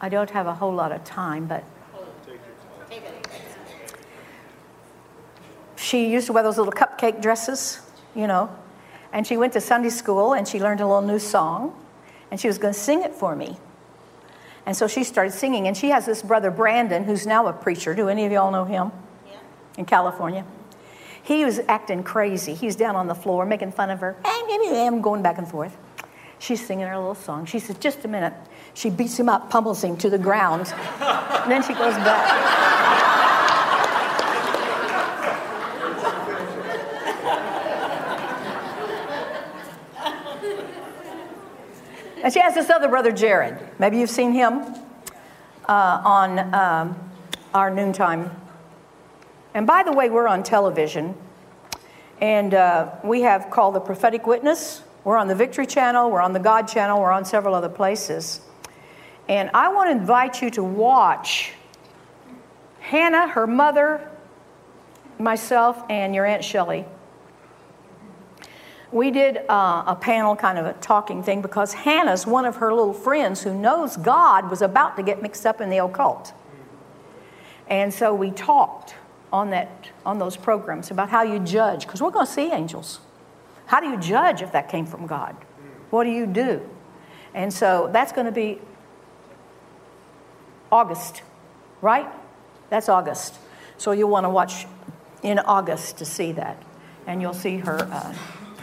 I 0.00 0.08
don't 0.08 0.30
have 0.30 0.46
a 0.46 0.54
whole 0.54 0.74
lot 0.74 0.92
of 0.92 1.02
time, 1.04 1.46
but 1.46 1.64
she 5.76 6.10
used 6.10 6.26
to 6.26 6.32
wear 6.32 6.42
those 6.42 6.58
little 6.58 6.72
cupcake 6.72 7.20
dresses, 7.22 7.80
you 8.14 8.26
know. 8.26 8.50
And 9.16 9.26
she 9.26 9.38
went 9.38 9.54
to 9.54 9.62
Sunday 9.62 9.88
school 9.88 10.34
and 10.34 10.46
she 10.46 10.60
learned 10.60 10.82
a 10.82 10.86
little 10.86 11.00
new 11.00 11.18
song 11.18 11.74
and 12.30 12.38
she 12.38 12.48
was 12.48 12.58
going 12.58 12.74
to 12.74 12.78
sing 12.78 13.02
it 13.02 13.14
for 13.14 13.34
me. 13.34 13.56
And 14.66 14.76
so 14.76 14.86
she 14.86 15.04
started 15.04 15.30
singing. 15.30 15.66
And 15.66 15.74
she 15.74 15.88
has 15.88 16.04
this 16.04 16.20
brother, 16.20 16.50
Brandon, 16.50 17.02
who's 17.02 17.26
now 17.26 17.46
a 17.46 17.52
preacher. 17.54 17.94
Do 17.94 18.10
any 18.10 18.26
of 18.26 18.32
y'all 18.32 18.50
know 18.50 18.66
him? 18.66 18.92
Yeah. 19.26 19.38
In 19.78 19.86
California. 19.86 20.44
He 21.22 21.46
was 21.46 21.60
acting 21.66 22.02
crazy. 22.02 22.52
He's 22.52 22.76
down 22.76 22.94
on 22.94 23.06
the 23.06 23.14
floor 23.14 23.46
making 23.46 23.72
fun 23.72 23.88
of 23.88 24.00
her. 24.00 24.16
I'm 24.22 25.00
going 25.00 25.22
back 25.22 25.38
and 25.38 25.48
forth. 25.48 25.74
She's 26.38 26.64
singing 26.64 26.86
her 26.86 26.98
little 26.98 27.14
song. 27.14 27.46
She 27.46 27.58
says, 27.58 27.78
Just 27.78 28.04
a 28.04 28.08
minute. 28.08 28.34
She 28.74 28.90
beats 28.90 29.18
him 29.18 29.30
up, 29.30 29.48
pummels 29.48 29.82
him 29.82 29.96
to 29.96 30.10
the 30.10 30.18
ground. 30.18 30.70
and 31.00 31.50
then 31.50 31.62
she 31.62 31.72
goes 31.72 31.94
back. 31.94 33.05
And 42.26 42.32
she 42.32 42.40
has 42.40 42.54
this 42.54 42.70
other 42.70 42.88
brother, 42.88 43.12
Jared. 43.12 43.56
Maybe 43.78 43.98
you've 43.98 44.10
seen 44.10 44.32
him 44.32 44.60
uh, 45.68 46.02
on 46.04 46.52
um, 46.52 47.10
our 47.54 47.70
noontime. 47.70 48.32
And 49.54 49.64
by 49.64 49.84
the 49.84 49.92
way, 49.92 50.10
we're 50.10 50.26
on 50.26 50.42
television. 50.42 51.14
And 52.20 52.52
uh, 52.52 52.90
we 53.04 53.20
have 53.20 53.48
called 53.50 53.76
the 53.76 53.80
Prophetic 53.80 54.26
Witness. 54.26 54.82
We're 55.04 55.18
on 55.18 55.28
the 55.28 55.36
Victory 55.36 55.66
Channel, 55.66 56.10
we're 56.10 56.20
on 56.20 56.32
the 56.32 56.40
God 56.40 56.66
Channel, 56.66 57.00
we're 57.00 57.12
on 57.12 57.24
several 57.24 57.54
other 57.54 57.68
places. 57.68 58.40
And 59.28 59.48
I 59.54 59.68
want 59.68 59.90
to 59.90 59.92
invite 59.92 60.42
you 60.42 60.50
to 60.50 60.64
watch 60.64 61.52
Hannah, 62.80 63.28
her 63.28 63.46
mother, 63.46 64.10
myself, 65.20 65.80
and 65.88 66.12
your 66.12 66.26
Aunt 66.26 66.42
Shelley 66.42 66.86
we 68.92 69.10
did 69.10 69.38
uh, 69.48 69.84
a 69.86 69.96
panel 70.00 70.36
kind 70.36 70.58
of 70.58 70.66
a 70.66 70.72
talking 70.74 71.22
thing 71.22 71.42
because 71.42 71.72
Hannah's 71.72 72.26
one 72.26 72.44
of 72.44 72.56
her 72.56 72.72
little 72.72 72.92
friends 72.92 73.42
who 73.42 73.54
knows 73.54 73.96
God 73.96 74.50
was 74.50 74.62
about 74.62 74.96
to 74.96 75.02
get 75.02 75.22
mixed 75.22 75.44
up 75.44 75.60
in 75.60 75.70
the 75.70 75.78
occult. 75.78 76.32
And 77.68 77.92
so 77.92 78.14
we 78.14 78.30
talked 78.30 78.94
on 79.32 79.50
that 79.50 79.90
on 80.04 80.18
those 80.18 80.36
programs 80.36 80.90
about 80.90 81.10
how 81.10 81.22
you 81.22 81.40
judge 81.40 81.86
because 81.86 82.00
we're 82.00 82.10
going 82.10 82.26
to 82.26 82.32
see 82.32 82.52
angels. 82.52 83.00
How 83.66 83.80
do 83.80 83.88
you 83.88 83.98
judge 83.98 84.40
if 84.40 84.52
that 84.52 84.68
came 84.68 84.86
from 84.86 85.06
God? 85.06 85.36
What 85.90 86.04
do 86.04 86.10
you 86.10 86.26
do? 86.26 86.68
And 87.34 87.52
so 87.52 87.90
that's 87.92 88.12
going 88.12 88.26
to 88.26 88.32
be 88.32 88.60
August, 90.70 91.22
right? 91.82 92.06
That's 92.70 92.88
August. 92.88 93.38
So 93.78 93.90
you'll 93.92 94.10
want 94.10 94.24
to 94.24 94.30
watch 94.30 94.66
in 95.22 95.38
August 95.40 95.98
to 95.98 96.04
see 96.04 96.32
that. 96.32 96.62
And 97.06 97.20
you'll 97.20 97.34
see 97.34 97.58
her 97.58 97.78
uh, 97.80 98.14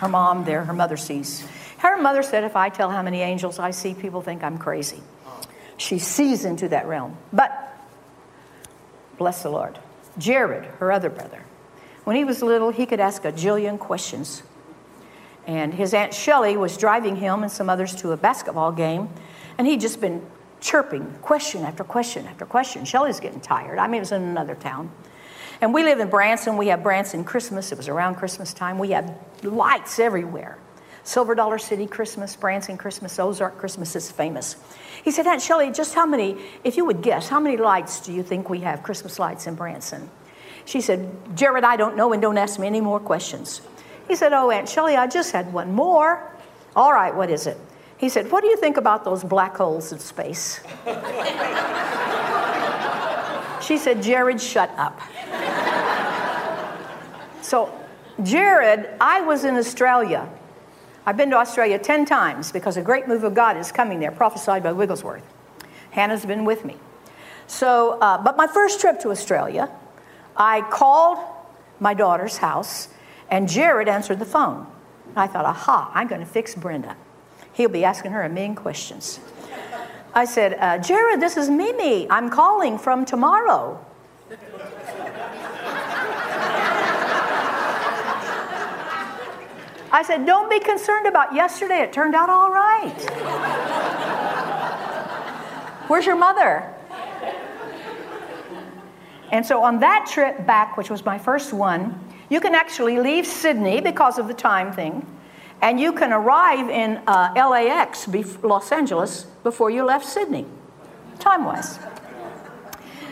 her 0.04 0.10
mom 0.10 0.44
there, 0.44 0.66
her 0.66 0.74
mother 0.74 0.98
sees. 0.98 1.46
Her 1.78 1.98
mother 1.98 2.24
said, 2.24 2.44
If 2.44 2.58
I 2.58 2.68
tell 2.68 2.90
how 2.90 3.02
many 3.02 3.22
angels 3.22 3.58
I 3.58 3.72
see, 3.72 3.94
people 3.94 4.22
think 4.22 4.44
I'm 4.44 4.58
crazy. 4.58 5.02
She 5.78 5.98
sees 5.98 6.44
into 6.44 6.68
that 6.70 6.88
realm. 6.88 7.18
But, 7.32 7.52
bless 9.18 9.44
the 9.44 9.50
Lord, 9.50 9.80
Jared, 10.18 10.66
her 10.66 10.92
other 10.92 11.10
brother, 11.10 11.44
when 12.04 12.18
he 12.18 12.26
was 12.26 12.42
little, 12.42 12.70
he 12.70 12.86
could 12.86 13.00
ask 13.00 13.24
a 13.24 13.32
jillion 13.32 13.80
questions. 13.80 14.44
And 15.48 15.74
his 15.74 15.94
Aunt 15.94 16.14
Shelley 16.14 16.58
was 16.58 16.78
driving 16.78 17.16
him 17.16 17.44
and 17.44 17.52
some 17.52 17.70
others 17.70 17.96
to 17.96 18.12
a 18.12 18.18
basketball 18.18 18.74
game, 18.74 19.10
and 19.58 19.66
he'd 19.66 19.80
just 19.80 20.02
been 20.02 20.26
chirping 20.60 21.14
question 21.22 21.64
after 21.64 21.84
question 21.84 22.26
after 22.28 22.46
question. 22.46 22.84
Shelley's 22.84 23.22
getting 23.22 23.40
tired. 23.40 23.80
I 23.80 23.88
mean, 23.88 23.96
it 23.96 24.00
was 24.00 24.12
in 24.12 24.22
another 24.22 24.56
town. 24.56 24.92
And 25.64 25.74
we 25.74 25.82
live 25.82 26.02
in 26.02 26.10
Branson. 26.10 26.58
We 26.58 26.68
have 26.68 26.84
Branson 26.84 27.24
Christmas. 27.24 27.72
It 27.72 27.78
was 27.78 27.88
around 27.88 28.16
Christmas 28.16 28.54
time. 28.54 28.78
We 28.78 28.90
have 28.90 29.18
lights 29.44 29.98
everywhere. 29.98 30.58
Silver 31.06 31.36
Dollar 31.36 31.58
City 31.58 31.88
Christmas, 31.88 32.36
Branson 32.36 32.78
Christmas, 32.78 33.18
Ozark 33.18 33.58
Christmas 33.58 33.96
is 33.96 34.12
famous. 34.12 34.58
He 35.06 35.12
said, 35.12 35.26
Aunt 35.26 35.42
Shelley, 35.42 35.72
just 35.72 35.96
how 35.96 36.06
many, 36.06 36.36
if 36.66 36.76
you 36.76 36.84
would 36.84 37.02
guess, 37.02 37.30
how 37.30 37.40
many 37.40 37.56
lights 37.56 38.02
do 38.02 38.12
you 38.12 38.24
think 38.24 38.50
we 38.50 38.60
have, 38.60 38.84
Christmas 38.84 39.20
lights 39.20 39.48
in 39.48 39.56
Branson? 39.56 40.10
She 40.66 40.82
said, 40.82 41.10
Jared, 41.34 41.64
I 41.64 41.78
don't 41.78 41.96
know, 41.96 42.12
and 42.12 42.22
don't 42.22 42.38
ask 42.38 42.60
me 42.60 42.68
any 42.68 42.82
more 42.82 43.00
questions. 43.00 43.62
He 44.10 44.18
said, 44.18 44.34
Oh, 44.34 44.52
Aunt 44.52 44.68
Shelley, 44.68 44.98
I 44.98 45.08
just 45.08 45.32
had 45.32 45.54
one 45.54 45.72
more. 45.72 46.30
All 46.76 46.92
right, 46.92 47.16
what 47.16 47.30
is 47.30 47.48
it? 47.48 47.58
He 47.98 48.10
said, 48.10 48.30
What 48.30 48.42
do 48.42 48.50
you 48.50 48.58
think 48.58 48.76
about 48.76 49.06
those 49.06 49.24
black 49.24 49.56
holes 49.56 49.94
in 49.94 50.00
space? 50.00 50.60
she 53.66 53.78
said, 53.78 54.04
Jared, 54.04 54.42
shut 54.42 54.70
up. 54.78 55.00
So, 57.42 57.72
Jared, 58.24 58.90
I 59.00 59.22
was 59.22 59.44
in 59.44 59.56
Australia. 59.58 60.28
I've 61.06 61.18
been 61.18 61.30
to 61.32 61.36
Australia 61.36 61.78
10 61.78 62.06
times 62.06 62.52
because 62.52 62.78
a 62.78 62.82
great 62.82 63.08
move 63.08 63.24
of 63.24 63.36
God 63.36 63.58
is 63.58 63.72
coming 63.72 64.00
there, 64.00 64.12
prophesied 64.12 64.64
by 64.64 64.72
Wigglesworth. 64.72 65.24
Hannah's 65.92 66.26
been 66.26 66.46
with 66.46 66.64
me. 66.64 66.78
So, 67.48 68.00
uh, 68.00 68.18
but 68.24 68.38
my 68.38 68.48
first 68.48 68.80
trip 68.80 69.00
to 69.02 69.10
Australia, 69.10 69.70
I 70.38 70.62
called 70.62 71.20
my 71.80 71.94
daughter's 71.94 72.38
house, 72.38 72.88
and 73.30 73.48
Jared 73.50 73.88
answered 73.88 74.20
the 74.20 74.26
phone. 74.26 74.66
I 75.16 75.28
thought, 75.28 75.46
aha, 75.46 75.92
I'm 75.94 76.08
going 76.08 76.22
to 76.22 76.28
fix 76.28 76.56
Brenda. 76.56 76.96
He'll 77.52 77.70
be 77.70 77.84
asking 77.84 78.12
her 78.12 78.24
a 78.24 78.30
million 78.30 78.56
questions. 78.56 79.20
I 80.16 80.26
said, 80.26 80.58
uh, 80.60 80.78
Jared, 80.78 81.20
this 81.20 81.38
is 81.38 81.50
Mimi. 81.50 82.10
I'm 82.10 82.30
calling 82.30 82.78
from 82.78 83.06
tomorrow. 83.06 83.84
I 89.94 90.02
said, 90.02 90.26
Don't 90.26 90.50
be 90.50 90.60
concerned 90.60 91.06
about 91.06 91.36
yesterday. 91.36 91.82
It 91.82 91.94
turned 91.94 92.16
out 92.16 92.28
all 92.28 92.52
right. 92.52 93.00
Where's 95.88 96.08
your 96.08 96.16
mother? 96.16 96.68
And 99.32 99.46
so 99.46 99.64
on 99.64 99.80
that 99.80 100.08
trip 100.12 100.46
back, 100.48 100.78
which 100.78 100.90
was 100.90 101.06
my 101.06 101.20
first 101.20 101.54
one, 101.54 102.00
you 102.30 102.40
can 102.40 102.56
actually 102.56 103.00
leave 103.00 103.28
Sydney 103.28 103.82
because 103.82 104.18
of 104.18 104.28
the 104.28 104.34
time 104.34 104.74
thing, 104.74 105.06
and 105.62 105.80
you 105.80 105.94
can 105.94 106.12
arrive 106.12 106.70
in 106.70 106.98
uh, 107.06 107.32
LAX, 107.36 108.08
Los 108.44 108.72
Angeles, 108.72 109.24
before 109.44 109.70
you 109.70 109.84
left 109.84 110.06
Sydney, 110.06 110.46
time 111.20 111.46
wise. 111.46 111.78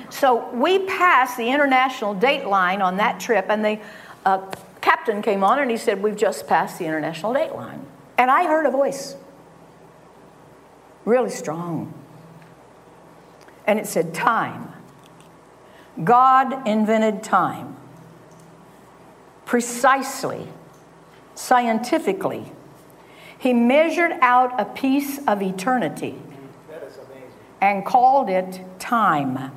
So 0.09 0.49
we 0.51 0.79
passed 0.79 1.37
the 1.37 1.49
international 1.49 2.13
date 2.15 2.45
line 2.45 2.81
on 2.81 2.97
that 2.97 3.19
trip, 3.19 3.45
and 3.49 3.63
they 3.63 3.81
uh, 4.25 4.39
captain 4.81 5.21
came 5.21 5.43
on 5.43 5.59
and 5.59 5.71
he 5.71 5.77
said, 5.77 6.01
We've 6.01 6.15
just 6.15 6.47
passed 6.47 6.79
the 6.79 6.85
international 6.85 7.33
date 7.33 7.53
line. 7.53 7.85
And 8.17 8.29
I 8.29 8.45
heard 8.45 8.65
a 8.65 8.71
voice, 8.71 9.15
really 11.05 11.29
strong. 11.29 11.93
And 13.65 13.79
it 13.79 13.87
said, 13.87 14.13
Time. 14.13 14.67
God 16.03 16.67
invented 16.67 17.21
time 17.21 17.75
precisely, 19.51 20.47
scientifically. 21.35 22.53
He 23.37 23.51
measured 23.51 24.13
out 24.21 24.57
a 24.57 24.63
piece 24.63 25.19
of 25.27 25.41
eternity 25.41 26.17
and 27.59 27.85
called 27.85 28.29
it 28.29 28.61
time. 28.79 29.51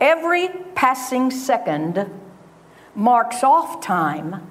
Every 0.00 0.48
passing 0.74 1.30
second 1.30 2.10
marks 2.94 3.42
off 3.42 3.82
time 3.82 4.46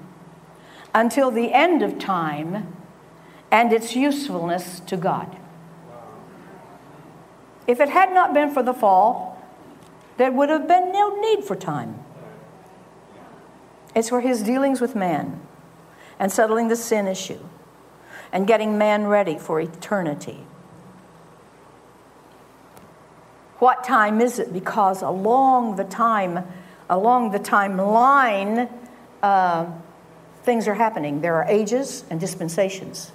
until 0.94 1.30
the 1.30 1.52
end 1.52 1.82
of 1.82 1.98
time 1.98 2.74
and 3.50 3.72
its 3.72 3.94
usefulness 3.94 4.80
to 4.80 4.96
God. 4.96 5.36
If 7.66 7.80
it 7.80 7.88
had 7.88 8.12
not 8.12 8.34
been 8.34 8.50
for 8.50 8.62
the 8.62 8.74
fall, 8.74 9.40
there 10.16 10.32
would 10.32 10.48
have 10.48 10.66
been 10.66 10.92
no 10.92 11.20
need 11.20 11.44
for 11.44 11.54
time. 11.54 11.98
It's 13.94 14.08
for 14.08 14.20
his 14.20 14.42
dealings 14.42 14.80
with 14.80 14.94
man 14.94 15.40
and 16.18 16.32
settling 16.32 16.68
the 16.68 16.76
sin 16.76 17.06
issue 17.06 17.40
and 18.32 18.46
getting 18.46 18.78
man 18.78 19.06
ready 19.06 19.38
for 19.38 19.60
eternity. 19.60 20.46
What 23.58 23.84
time 23.84 24.20
is 24.20 24.38
it? 24.38 24.52
Because 24.52 25.02
along 25.02 25.76
the 25.76 25.84
time 25.84 26.44
along 26.92 27.30
the 27.30 27.40
timeline, 27.40 28.70
uh, 29.22 29.64
things 30.44 30.68
are 30.68 30.74
happening. 30.74 31.22
There 31.22 31.34
are 31.36 31.46
ages 31.48 32.04
and 32.10 32.20
dispensations. 32.20 33.12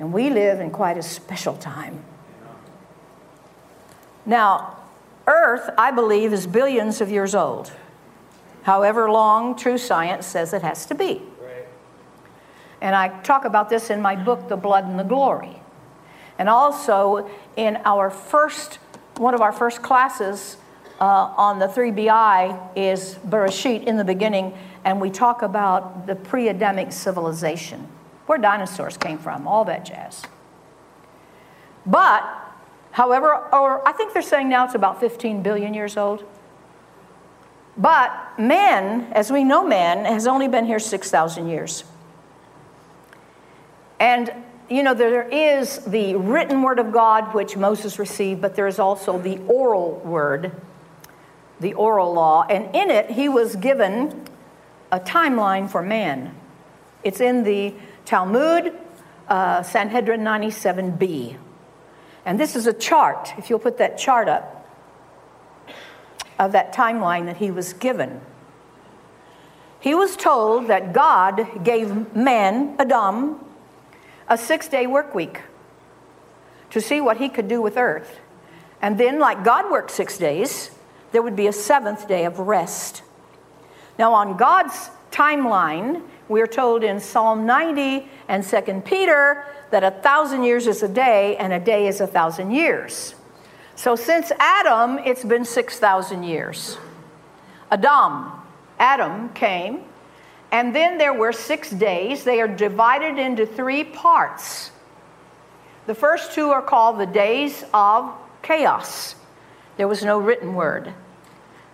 And 0.00 0.12
we 0.12 0.28
live 0.28 0.58
in 0.58 0.72
quite 0.72 0.98
a 0.98 1.02
special 1.02 1.56
time. 1.56 2.02
Now, 4.26 4.76
Earth, 5.28 5.70
I 5.78 5.92
believe, 5.92 6.32
is 6.32 6.48
billions 6.48 7.00
of 7.00 7.10
years 7.12 7.32
old. 7.32 7.72
However 8.64 9.08
long 9.08 9.54
true 9.54 9.78
science 9.78 10.26
says 10.26 10.52
it 10.52 10.62
has 10.62 10.84
to 10.86 10.96
be. 10.96 11.22
And 12.80 12.96
I 12.96 13.20
talk 13.22 13.44
about 13.44 13.70
this 13.70 13.90
in 13.90 14.02
my 14.02 14.16
book, 14.16 14.48
The 14.48 14.56
Blood 14.56 14.84
and 14.84 14.98
the 14.98 15.04
Glory. 15.04 15.62
And 16.40 16.48
also 16.48 17.30
in 17.54 17.76
our 17.84 18.10
first, 18.10 18.80
one 19.18 19.34
of 19.34 19.40
our 19.40 19.52
first 19.52 19.80
classes 19.82 20.56
uh, 21.02 21.34
on 21.36 21.58
the 21.58 21.66
3BI 21.66 22.76
is 22.76 23.16
Bereshit 23.26 23.82
in 23.82 23.96
the 23.96 24.04
beginning, 24.04 24.56
and 24.84 25.00
we 25.00 25.10
talk 25.10 25.42
about 25.42 26.06
the 26.06 26.14
pre 26.14 26.48
Adamic 26.48 26.92
civilization, 26.92 27.88
where 28.26 28.38
dinosaurs 28.38 28.96
came 28.96 29.18
from, 29.18 29.48
all 29.48 29.64
that 29.64 29.84
jazz. 29.84 30.22
But, 31.84 32.22
however, 32.92 33.34
or 33.52 33.86
I 33.86 33.90
think 33.90 34.12
they're 34.12 34.22
saying 34.22 34.48
now 34.48 34.64
it's 34.64 34.76
about 34.76 35.00
15 35.00 35.42
billion 35.42 35.74
years 35.74 35.96
old. 35.96 36.24
But 37.76 38.38
man, 38.38 39.12
as 39.12 39.32
we 39.32 39.42
know 39.42 39.66
man, 39.66 40.04
has 40.04 40.28
only 40.28 40.46
been 40.46 40.66
here 40.66 40.78
6,000 40.78 41.48
years. 41.48 41.82
And, 43.98 44.32
you 44.70 44.84
know, 44.84 44.94
there 44.94 45.28
is 45.28 45.78
the 45.78 46.14
written 46.14 46.62
word 46.62 46.78
of 46.78 46.92
God 46.92 47.34
which 47.34 47.56
Moses 47.56 47.98
received, 47.98 48.40
but 48.40 48.54
there 48.54 48.68
is 48.68 48.78
also 48.78 49.18
the 49.18 49.38
oral 49.48 49.98
word, 50.04 50.52
the 51.62 51.74
oral 51.74 52.12
law. 52.12 52.44
And 52.48 52.74
in 52.74 52.90
it, 52.90 53.10
he 53.10 53.28
was 53.28 53.56
given 53.56 54.26
a 54.90 55.00
timeline 55.00 55.70
for 55.70 55.80
man. 55.80 56.34
It's 57.02 57.20
in 57.20 57.44
the 57.44 57.74
Talmud, 58.04 58.78
uh, 59.28 59.62
Sanhedrin 59.62 60.20
97b. 60.20 61.36
And 62.24 62.38
this 62.38 62.54
is 62.54 62.66
a 62.66 62.72
chart, 62.72 63.32
if 63.38 63.48
you'll 63.48 63.58
put 63.58 63.78
that 63.78 63.96
chart 63.96 64.28
up, 64.28 64.68
of 66.38 66.52
that 66.52 66.74
timeline 66.74 67.26
that 67.26 67.38
he 67.38 67.50
was 67.50 67.72
given. 67.72 68.20
He 69.80 69.94
was 69.94 70.16
told 70.16 70.68
that 70.68 70.92
God 70.92 71.64
gave 71.64 72.14
man, 72.14 72.76
Adam, 72.78 73.40
a 74.28 74.38
six 74.38 74.68
day 74.68 74.86
work 74.86 75.14
week 75.14 75.40
to 76.70 76.80
see 76.80 77.00
what 77.00 77.16
he 77.16 77.28
could 77.28 77.48
do 77.48 77.60
with 77.60 77.76
earth. 77.76 78.20
And 78.80 78.98
then, 78.98 79.18
like 79.18 79.44
God 79.44 79.70
worked 79.70 79.90
six 79.90 80.18
days, 80.18 80.71
there 81.12 81.22
would 81.22 81.36
be 81.36 81.46
a 81.46 81.52
seventh 81.52 82.08
day 82.08 82.24
of 82.24 82.38
rest. 82.38 83.02
Now, 83.98 84.12
on 84.14 84.36
God's 84.36 84.90
timeline, 85.10 86.02
we're 86.28 86.46
told 86.46 86.82
in 86.82 86.98
Psalm 86.98 87.46
90 87.46 88.08
and 88.28 88.42
2 88.42 88.82
Peter 88.84 89.44
that 89.70 89.84
a 89.84 89.90
thousand 89.90 90.44
years 90.44 90.66
is 90.66 90.82
a 90.82 90.88
day 90.88 91.36
and 91.36 91.52
a 91.52 91.60
day 91.60 91.86
is 91.86 92.00
a 92.00 92.06
thousand 92.06 92.50
years. 92.50 93.14
So, 93.76 93.96
since 93.96 94.32
Adam, 94.38 94.98
it's 94.98 95.24
been 95.24 95.44
6,000 95.44 96.22
years. 96.22 96.78
Adam, 97.70 98.32
Adam 98.78 99.28
came 99.30 99.84
and 100.52 100.76
then 100.76 100.98
there 100.98 101.14
were 101.14 101.32
six 101.32 101.70
days. 101.70 102.24
They 102.24 102.40
are 102.40 102.46
divided 102.46 103.18
into 103.18 103.46
three 103.46 103.82
parts. 103.82 104.70
The 105.86 105.94
first 105.94 106.32
two 106.32 106.50
are 106.50 106.62
called 106.62 107.00
the 107.00 107.06
days 107.06 107.64
of 107.72 108.12
chaos. 108.42 109.16
There 109.76 109.88
was 109.88 110.04
no 110.04 110.18
written 110.18 110.54
word. 110.54 110.92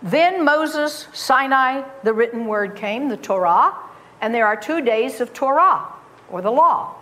Then 0.03 0.45
Moses, 0.45 1.09
Sinai, 1.13 1.83
the 2.05 2.13
written 2.13 2.47
word 2.47 2.77
came, 2.77 3.09
the 3.09 3.17
Torah, 3.17 3.75
and 4.21 4.35
there 4.35 4.47
are 4.47 4.57
two 4.57 4.81
days 4.81 5.21
of 5.21 5.33
Torah, 5.33 5.87
or 6.31 6.41
the 6.41 6.51
law. 6.51 6.95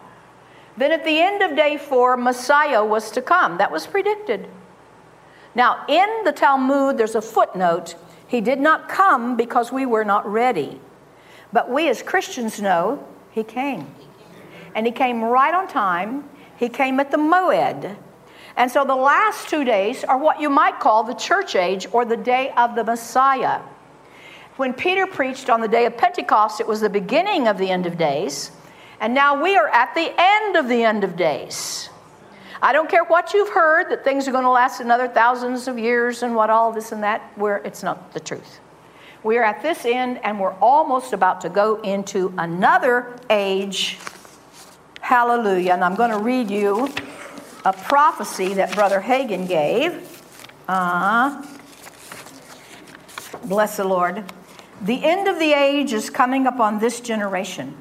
Then 0.77 0.93
at 0.93 1.05
the 1.05 1.19
end 1.19 1.43
of 1.43 1.57
day 1.57 1.77
four, 1.77 2.17
Messiah 2.17 2.85
was 2.85 3.11
to 3.13 3.23
come. 3.23 3.59
That 3.59 3.73
was 3.73 3.87
predicted. 3.87 4.49
Now, 5.55 5.85
in 5.89 6.25
the 6.25 6.33
Talmud, 6.33 6.99
there's 6.99 7.15
a 7.15 7.23
footnote. 7.23 7.97
He 8.29 8.41
did 8.41 8.61
not 8.61 8.89
come 8.89 9.37
because 9.37 9.73
we 9.73 9.87
were 9.87 10.05
not 10.05 10.31
ready. 10.31 10.81
But 11.53 11.71
we 11.71 11.89
as 11.89 12.03
Christians 12.03 12.61
know 12.61 13.07
he 13.31 13.43
came. 13.43 13.95
And 14.75 14.85
he 14.85 14.93
came 14.93 15.23
right 15.23 15.55
on 15.55 15.69
time. 15.69 16.29
He 16.59 16.69
came 16.69 17.01
at 17.01 17.11
the 17.11 17.17
Moed. 17.17 17.97
And 18.57 18.71
so 18.71 18.85
the 18.85 18.97
last 18.97 19.49
two 19.49 19.65
days 19.65 20.03
are 20.05 20.17
what 20.17 20.41
you 20.41 20.49
might 20.49 20.81
call 20.81 21.05
the 21.05 21.15
church 21.15 21.55
age 21.55 21.87
or 21.93 22.05
the 22.05 22.17
day 22.17 22.53
of 22.57 22.75
the 22.75 22.85
Messiah. 22.85 23.61
When 24.57 24.73
Peter 24.73 25.07
preached 25.07 25.51
on 25.51 25.61
the 25.61 25.69
day 25.69 25.85
of 25.85 25.99
Pentecost, 25.99 26.61
it 26.61 26.67
was 26.67 26.81
the 26.81 26.89
beginning 26.89 27.47
of 27.47 27.59
the 27.59 27.69
end 27.69 27.85
of 27.85 27.99
days. 27.99 28.51
And 29.01 29.13
now 29.13 29.43
we 29.43 29.57
are 29.57 29.69
at 29.69 29.95
the 29.95 30.11
end 30.17 30.57
of 30.57 30.69
the 30.69 30.83
end 30.83 31.05
of 31.05 31.17
days. 31.17 31.91
I 32.63 32.73
don't 32.73 32.89
care 32.89 33.05
what 33.05 33.35
you've 33.35 33.51
heard 33.51 33.91
that 33.91 34.03
things 34.03 34.27
are 34.27 34.33
going 34.33 34.45
to 34.45 34.51
last 34.51 34.81
another 34.81 35.09
thousands 35.09 35.69
of 35.69 35.79
years 35.79 36.23
and 36.23 36.35
what 36.35 36.49
all 36.49 36.73
this 36.73 36.93
and 36.93 37.03
that, 37.03 37.21
where 37.37 37.59
it's 37.59 37.83
not 37.83 38.15
the 38.15 38.21
truth. 38.21 38.61
We 39.23 39.37
are 39.37 39.45
at 39.45 39.63
this 39.63 39.85
end 39.85 40.21
and 40.23 40.41
we're 40.41 40.55
almost 40.55 41.13
about 41.13 41.43
to 41.43 41.51
go 41.51 41.83
into 41.83 42.33
another 42.39 43.19
age. 43.29 43.99
Hallelujah. 45.03 45.75
And 45.75 45.85
I'm 45.85 45.97
going 45.97 46.11
to 46.11 46.19
read 46.19 46.51
you 46.51 46.89
a 47.67 47.73
prophecy 47.73 48.55
that 48.55 48.73
Brother 48.77 49.01
Hagin 49.01 49.49
gave. 49.49 50.23
Uh, 50.69 51.45
bless 53.45 53.79
the 53.79 53.85
Lord. 53.85 54.23
The 54.83 55.05
end 55.05 55.27
of 55.27 55.41
the 55.41 55.53
age 55.53 55.93
is 55.93 56.09
coming 56.09 56.47
upon 56.47 56.79
this 56.79 57.01
generation. 57.01 57.77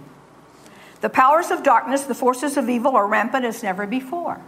The 1.02 1.10
powers 1.10 1.52
of 1.52 1.62
darkness, 1.62 2.02
the 2.02 2.16
forces 2.16 2.58
of 2.58 2.68
evil 2.68 2.96
are 2.96 3.06
rampant 3.06 3.46
as 3.46 3.62
never 3.62 3.86
before. 3.86 4.42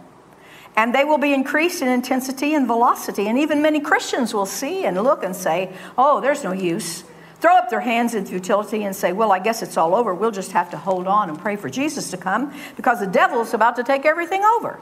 And 0.76 0.92
they 0.92 1.04
will 1.04 1.18
be 1.18 1.32
increased 1.32 1.82
in 1.82 1.88
intensity 1.88 2.54
and 2.54 2.66
velocity. 2.66 3.28
And 3.28 3.38
even 3.38 3.62
many 3.62 3.78
Christians 3.78 4.34
will 4.34 4.46
see 4.46 4.86
and 4.86 5.00
look 5.00 5.22
and 5.22 5.36
say, 5.36 5.72
oh, 5.96 6.20
there's 6.20 6.42
no 6.42 6.50
use. 6.50 7.04
Throw 7.38 7.56
up 7.56 7.70
their 7.70 7.82
hands 7.82 8.16
in 8.16 8.26
futility 8.26 8.82
and 8.82 8.96
say, 8.96 9.12
well, 9.12 9.30
I 9.30 9.38
guess 9.38 9.62
it's 9.62 9.76
all 9.76 9.94
over. 9.94 10.12
We'll 10.12 10.32
just 10.32 10.50
have 10.50 10.68
to 10.72 10.76
hold 10.76 11.06
on 11.06 11.28
and 11.28 11.38
pray 11.38 11.54
for 11.54 11.70
Jesus 11.70 12.10
to 12.10 12.16
come 12.16 12.52
because 12.74 12.98
the 12.98 13.06
devil 13.06 13.40
is 13.40 13.54
about 13.54 13.76
to 13.76 13.84
take 13.84 14.04
everything 14.04 14.42
over. 14.42 14.80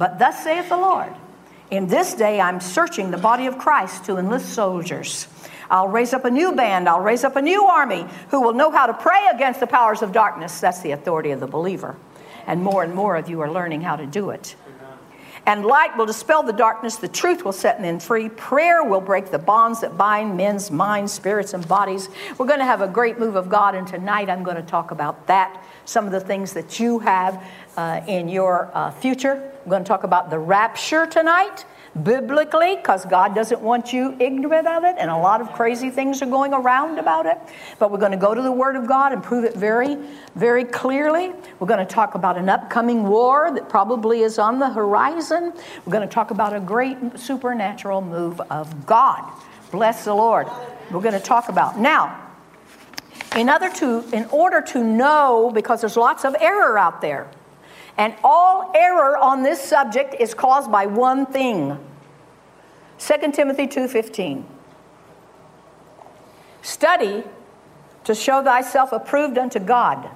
But 0.00 0.18
thus 0.18 0.42
saith 0.42 0.70
the 0.70 0.78
Lord 0.78 1.12
In 1.70 1.86
this 1.86 2.14
day 2.14 2.40
I'm 2.40 2.58
searching 2.58 3.10
the 3.10 3.18
body 3.18 3.44
of 3.44 3.58
Christ 3.58 4.06
to 4.06 4.16
enlist 4.16 4.54
soldiers. 4.54 5.28
I'll 5.70 5.88
raise 5.88 6.14
up 6.14 6.24
a 6.24 6.30
new 6.30 6.52
band. 6.52 6.88
I'll 6.88 7.02
raise 7.02 7.22
up 7.22 7.36
a 7.36 7.42
new 7.42 7.66
army 7.66 8.06
who 8.30 8.40
will 8.40 8.54
know 8.54 8.70
how 8.70 8.86
to 8.86 8.94
pray 8.94 9.28
against 9.32 9.60
the 9.60 9.66
powers 9.66 10.00
of 10.00 10.10
darkness. 10.10 10.58
That's 10.58 10.80
the 10.80 10.92
authority 10.92 11.32
of 11.32 11.40
the 11.40 11.46
believer. 11.46 11.96
And 12.46 12.62
more 12.62 12.82
and 12.82 12.94
more 12.94 13.14
of 13.14 13.28
you 13.28 13.42
are 13.42 13.52
learning 13.52 13.82
how 13.82 13.96
to 13.96 14.06
do 14.06 14.30
it. 14.30 14.56
And 15.46 15.64
light 15.64 15.96
will 15.96 16.06
dispel 16.06 16.42
the 16.42 16.52
darkness, 16.52 16.96
the 16.96 17.08
truth 17.08 17.44
will 17.44 17.52
set 17.52 17.80
men 17.80 17.98
free. 17.98 18.28
Prayer 18.28 18.84
will 18.84 19.00
break 19.00 19.30
the 19.30 19.38
bonds 19.38 19.80
that 19.80 19.96
bind 19.96 20.36
men's 20.36 20.70
minds, 20.70 21.12
spirits, 21.12 21.54
and 21.54 21.66
bodies. 21.66 22.08
We're 22.38 22.46
going 22.46 22.58
to 22.58 22.64
have 22.64 22.82
a 22.82 22.88
great 22.88 23.18
move 23.18 23.36
of 23.36 23.48
God, 23.48 23.74
and 23.74 23.86
tonight 23.86 24.28
I'm 24.28 24.42
going 24.42 24.56
to 24.56 24.62
talk 24.62 24.90
about 24.90 25.26
that, 25.26 25.64
some 25.84 26.06
of 26.06 26.12
the 26.12 26.20
things 26.20 26.52
that 26.52 26.78
you 26.78 26.98
have 27.00 27.42
uh, 27.76 28.02
in 28.06 28.28
your 28.28 28.70
uh, 28.74 28.90
future. 28.90 29.52
I'm 29.64 29.70
going 29.70 29.84
to 29.84 29.88
talk 29.88 30.04
about 30.04 30.30
the 30.30 30.38
rapture 30.38 31.06
tonight 31.06 31.64
biblically 32.02 32.76
because 32.76 33.04
God 33.04 33.34
doesn't 33.34 33.60
want 33.60 33.92
you 33.92 34.16
ignorant 34.20 34.66
of 34.66 34.84
it, 34.84 34.96
and 34.98 35.10
a 35.10 35.16
lot 35.16 35.40
of 35.40 35.52
crazy 35.52 35.90
things 35.90 36.22
are 36.22 36.26
going 36.26 36.54
around 36.54 36.98
about 36.98 37.26
it. 37.26 37.38
But 37.78 37.90
we're 37.90 37.98
going 37.98 38.12
to 38.12 38.18
go 38.18 38.34
to 38.34 38.42
the 38.42 38.52
Word 38.52 38.76
of 38.76 38.86
God 38.86 39.12
and 39.12 39.22
prove 39.22 39.44
it 39.44 39.54
very, 39.54 39.96
very 40.34 40.64
clearly. 40.64 41.32
We're 41.58 41.66
going 41.66 41.84
to 41.84 41.92
talk 41.92 42.14
about 42.14 42.36
an 42.36 42.48
upcoming 42.48 43.04
war 43.04 43.50
that 43.52 43.68
probably 43.68 44.20
is 44.20 44.38
on 44.38 44.58
the 44.58 44.70
horizon. 44.70 45.52
We're 45.84 45.92
going 45.92 46.06
to 46.08 46.14
talk 46.14 46.30
about 46.30 46.54
a 46.54 46.60
great 46.60 46.96
supernatural 47.18 48.00
move 48.00 48.40
of 48.50 48.86
God. 48.86 49.30
Bless 49.70 50.04
the 50.04 50.14
Lord. 50.14 50.48
We're 50.90 51.00
going 51.00 51.14
to 51.14 51.20
talk 51.20 51.48
about 51.48 51.78
now. 51.78 52.28
In, 53.36 53.48
other 53.48 53.70
to, 53.74 54.04
in 54.12 54.26
order 54.26 54.60
to 54.60 54.82
know, 54.82 55.52
because 55.54 55.80
there's 55.80 55.96
lots 55.96 56.24
of 56.24 56.34
error 56.40 56.76
out 56.76 57.00
there, 57.00 57.30
and 57.96 58.14
all 58.22 58.72
error 58.74 59.16
on 59.16 59.42
this 59.42 59.60
subject 59.60 60.14
is 60.18 60.34
caused 60.34 60.70
by 60.70 60.86
one 60.86 61.26
thing. 61.26 61.78
2 62.98 63.32
Timothy 63.32 63.66
2:15. 63.66 64.44
Study 66.62 67.24
to 68.04 68.14
show 68.14 68.42
thyself 68.42 68.92
approved 68.92 69.38
unto 69.38 69.58
God, 69.58 70.08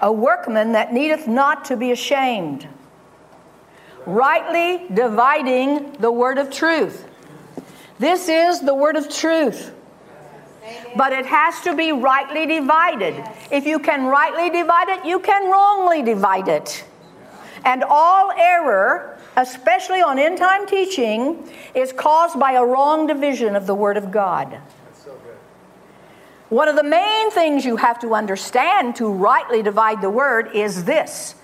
a 0.00 0.12
workman 0.12 0.72
that 0.72 0.92
needeth 0.92 1.26
not 1.26 1.64
to 1.66 1.76
be 1.76 1.90
ashamed, 1.90 2.68
rightly 4.06 4.86
dividing 4.92 5.92
the 5.98 6.10
word 6.10 6.38
of 6.38 6.50
truth. 6.50 7.06
This 7.98 8.28
is 8.28 8.60
the 8.60 8.74
word 8.74 8.96
of 8.96 9.08
truth. 9.08 9.72
But 10.96 11.12
it 11.12 11.26
has 11.26 11.60
to 11.62 11.74
be 11.74 11.92
rightly 11.92 12.46
divided. 12.46 13.24
If 13.50 13.66
you 13.66 13.78
can 13.78 14.06
rightly 14.06 14.50
divide 14.50 14.88
it, 14.88 15.04
you 15.04 15.20
can 15.20 15.50
wrongly 15.50 16.02
divide 16.02 16.48
it. 16.48 16.84
And 17.64 17.84
all 17.84 18.30
error, 18.32 19.18
especially 19.36 20.02
on 20.02 20.18
end 20.18 20.38
time 20.38 20.66
teaching, 20.66 21.48
is 21.74 21.92
caused 21.92 22.38
by 22.38 22.52
a 22.52 22.64
wrong 22.64 23.06
division 23.06 23.56
of 23.56 23.66
the 23.66 23.74
Word 23.74 23.96
of 23.96 24.10
God. 24.10 24.58
One 26.48 26.68
of 26.68 26.76
the 26.76 26.84
main 26.84 27.30
things 27.30 27.64
you 27.64 27.76
have 27.76 27.98
to 28.00 28.14
understand 28.14 28.96
to 28.96 29.10
rightly 29.10 29.62
divide 29.62 30.02
the 30.02 30.10
Word 30.10 30.50
is 30.54 30.84
this. 30.84 31.34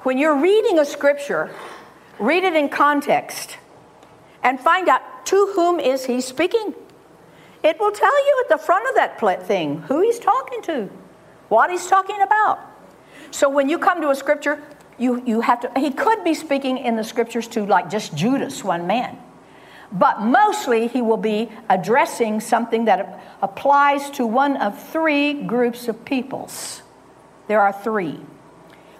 When 0.00 0.18
you're 0.18 0.40
reading 0.40 0.80
a 0.80 0.84
scripture, 0.84 1.48
read 2.18 2.42
it 2.42 2.56
in 2.56 2.68
context 2.68 3.56
and 4.42 4.58
find 4.58 4.88
out 4.88 5.26
to 5.26 5.52
whom 5.54 5.78
is 5.78 6.06
he 6.06 6.20
speaking. 6.20 6.74
It 7.62 7.78
will 7.78 7.92
tell 7.92 8.26
you 8.26 8.44
at 8.44 8.48
the 8.48 8.64
front 8.64 8.88
of 8.88 8.94
that 8.96 9.46
thing 9.46 9.82
who 9.82 10.00
he's 10.00 10.18
talking 10.18 10.62
to, 10.62 10.90
what 11.48 11.70
he's 11.70 11.86
talking 11.86 12.20
about. 12.20 12.58
So 13.30 13.48
when 13.48 13.68
you 13.68 13.78
come 13.78 14.00
to 14.02 14.10
a 14.10 14.14
scripture, 14.14 14.62
you, 14.98 15.22
you 15.24 15.40
have 15.40 15.60
to, 15.60 15.72
he 15.78 15.90
could 15.90 16.24
be 16.24 16.34
speaking 16.34 16.78
in 16.78 16.96
the 16.96 17.04
scriptures 17.04 17.46
to 17.48 17.64
like 17.64 17.88
just 17.88 18.14
Judas, 18.14 18.64
one 18.64 18.86
man. 18.86 19.18
But 19.92 20.22
mostly 20.22 20.88
he 20.88 21.02
will 21.02 21.18
be 21.18 21.50
addressing 21.68 22.40
something 22.40 22.86
that 22.86 23.22
applies 23.42 24.10
to 24.12 24.26
one 24.26 24.56
of 24.56 24.82
three 24.90 25.34
groups 25.34 25.86
of 25.86 26.04
peoples. 26.04 26.82
There 27.46 27.60
are 27.60 27.72
three. 27.72 28.20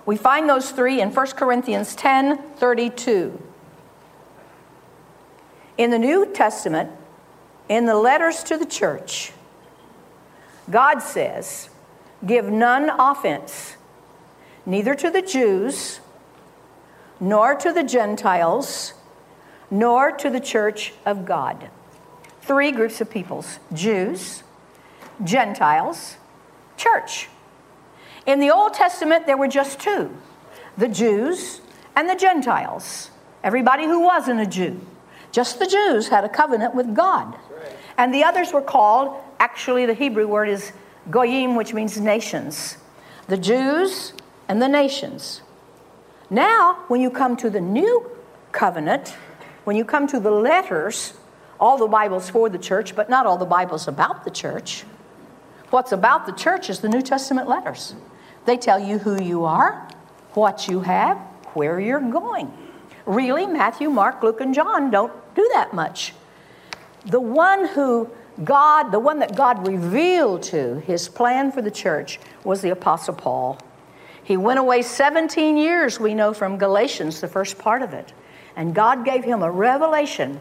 We 0.05 0.17
find 0.17 0.49
those 0.49 0.71
three 0.71 1.01
in 1.01 1.11
1 1.11 1.27
Corinthians 1.29 1.95
10 1.95 2.39
32. 2.57 3.41
In 5.79 5.91
the 5.91 5.99
New 5.99 6.27
Testament, 6.33 6.91
in 7.73 7.87
the 7.87 7.97
letters 7.97 8.43
to 8.43 8.59
the 8.59 8.67
church, 8.67 9.33
God 10.71 10.99
says, 10.99 11.71
Give 12.25 12.45
none 12.45 12.91
offense, 12.91 13.77
neither 14.67 14.95
to 14.95 15.09
the 15.09 15.23
Jews, 15.23 16.01
nor 17.19 17.55
to 17.55 17.73
the 17.73 17.83
Gentiles, 17.83 18.93
nor 19.71 20.13
to 20.13 20.29
the 20.29 20.39
church 20.39 20.93
of 21.07 21.25
God. 21.25 21.71
Three 22.43 22.73
groups 22.73 23.01
of 23.01 23.11
peoples 23.11 23.59
Jews, 23.73 24.43
Gentiles, 25.25 26.19
church. 26.77 27.31
In 28.27 28.39
the 28.39 28.51
Old 28.51 28.75
Testament, 28.75 29.27
there 29.27 29.39
were 29.39 29.49
just 29.49 29.81
two 29.81 30.15
the 30.77 30.89
Jews 30.89 31.63
and 31.97 32.07
the 32.07 32.17
Gentiles. 32.17 33.11
Everybody 33.43 33.87
who 33.87 34.01
wasn't 34.01 34.41
a 34.41 34.47
Jew. 34.47 34.79
Just 35.33 35.59
the 35.59 35.67
Jews 35.67 36.09
had 36.09 36.23
a 36.23 36.29
covenant 36.29 36.75
with 36.75 36.95
God. 36.95 37.35
And 37.97 38.13
the 38.13 38.25
others 38.25 38.53
were 38.53 38.63
called, 38.63 39.21
actually, 39.39 39.87
the 39.87 39.95
Hebrew 39.95 40.27
word 40.27 40.49
is 40.49 40.73
goyim, 41.11 41.55
which 41.57 41.75
means 41.75 42.01
nations. 42.01 42.79
The 43.29 43.37
Jews 43.37 44.13
and 44.49 44.61
the 44.61 44.69
nations. 44.69 45.43
Now, 46.31 46.85
when 46.89 47.01
you 47.01 47.11
come 47.11 47.37
to 47.39 47.51
the 47.51 47.61
new 47.61 48.11
covenant, 48.53 49.17
when 49.65 49.77
you 49.77 49.85
come 49.85 50.07
to 50.09 50.19
the 50.19 50.31
letters, 50.31 51.15
all 51.61 51.79
the 51.79 51.87
Bible's 51.87 52.29
for 52.31 52.49
the 52.49 52.59
church, 52.59 52.97
but 52.97 53.09
not 53.09 53.27
all 53.27 53.37
the 53.37 53.45
Bible's 53.45 53.87
about 53.87 54.25
the 54.25 54.31
church. 54.31 54.85
What's 55.71 55.93
about 55.93 56.27
the 56.27 56.33
church 56.33 56.69
is 56.69 56.81
the 56.81 56.89
New 56.89 57.03
Testament 57.03 57.49
letters. 57.49 57.95
They 58.45 58.57
tell 58.57 58.79
you 58.79 58.99
who 58.99 59.23
you 59.23 59.45
are, 59.45 59.89
what 60.35 60.69
you 60.69 60.81
have, 60.81 61.17
where 61.55 61.79
you're 61.79 62.01
going. 62.01 62.53
Really, 63.07 63.47
Matthew, 63.47 63.91
Mark, 63.91 64.23
Luke, 64.23 64.41
and 64.41 64.55
John 64.55 64.91
don't 64.91 65.13
do 65.35 65.49
that 65.55 65.73
much. 65.73 66.15
The 67.07 67.21
one 67.21 67.67
who 67.69 68.11
God, 68.45 68.91
the 68.91 68.99
one 68.99 69.19
that 69.19 69.37
God 69.37 69.67
revealed 69.67 70.43
to 70.45 70.81
his 70.81 71.09
plan 71.09 71.53
for 71.53 71.63
the 71.63 71.71
church 71.71 72.19
was 72.45 72.63
the 72.63 72.71
Apostle 72.71 73.15
Paul. 73.15 73.59
He 74.25 74.37
went 74.37 74.59
away 74.59 74.83
17 74.83 75.57
years, 75.57 75.99
we 75.99 76.15
know 76.15 76.33
from 76.33 76.57
Galatians, 76.59 77.21
the 77.21 77.29
first 77.29 77.59
part 77.59 77.83
of 77.83 77.93
it. 77.93 78.13
And 78.57 78.75
God 78.75 79.05
gave 79.05 79.25
him 79.25 79.43
a 79.43 79.51
revelation. 79.51 80.41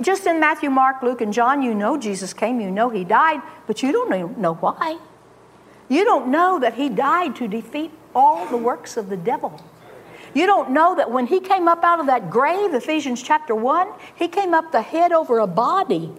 Just 0.00 0.26
in 0.26 0.38
Matthew, 0.38 0.68
Mark, 0.68 1.02
Luke, 1.02 1.22
and 1.22 1.32
John, 1.32 1.62
you 1.62 1.74
know 1.74 1.96
Jesus 1.96 2.34
came, 2.34 2.60
you 2.60 2.70
know 2.70 2.90
he 2.90 3.02
died, 3.02 3.40
but 3.66 3.82
you 3.82 3.92
don't 3.92 4.38
know 4.38 4.54
why. 4.54 4.98
You 5.88 6.04
don't 6.04 6.28
know 6.28 6.58
that 6.60 6.74
he 6.74 6.88
died 6.88 7.34
to 7.36 7.48
defeat 7.48 7.92
all 8.14 8.46
the 8.46 8.56
works 8.56 8.96
of 8.96 9.08
the 9.08 9.16
devil. 9.16 9.62
You 10.36 10.44
don't 10.44 10.72
know 10.72 10.94
that 10.96 11.10
when 11.10 11.26
he 11.26 11.40
came 11.40 11.66
up 11.66 11.82
out 11.82 11.98
of 11.98 12.08
that 12.08 12.28
grave, 12.28 12.74
Ephesians 12.74 13.22
chapter 13.22 13.54
1, 13.54 13.88
he 14.16 14.28
came 14.28 14.52
up 14.52 14.70
the 14.70 14.82
head 14.82 15.10
over 15.10 15.38
a 15.38 15.46
body. 15.46 16.12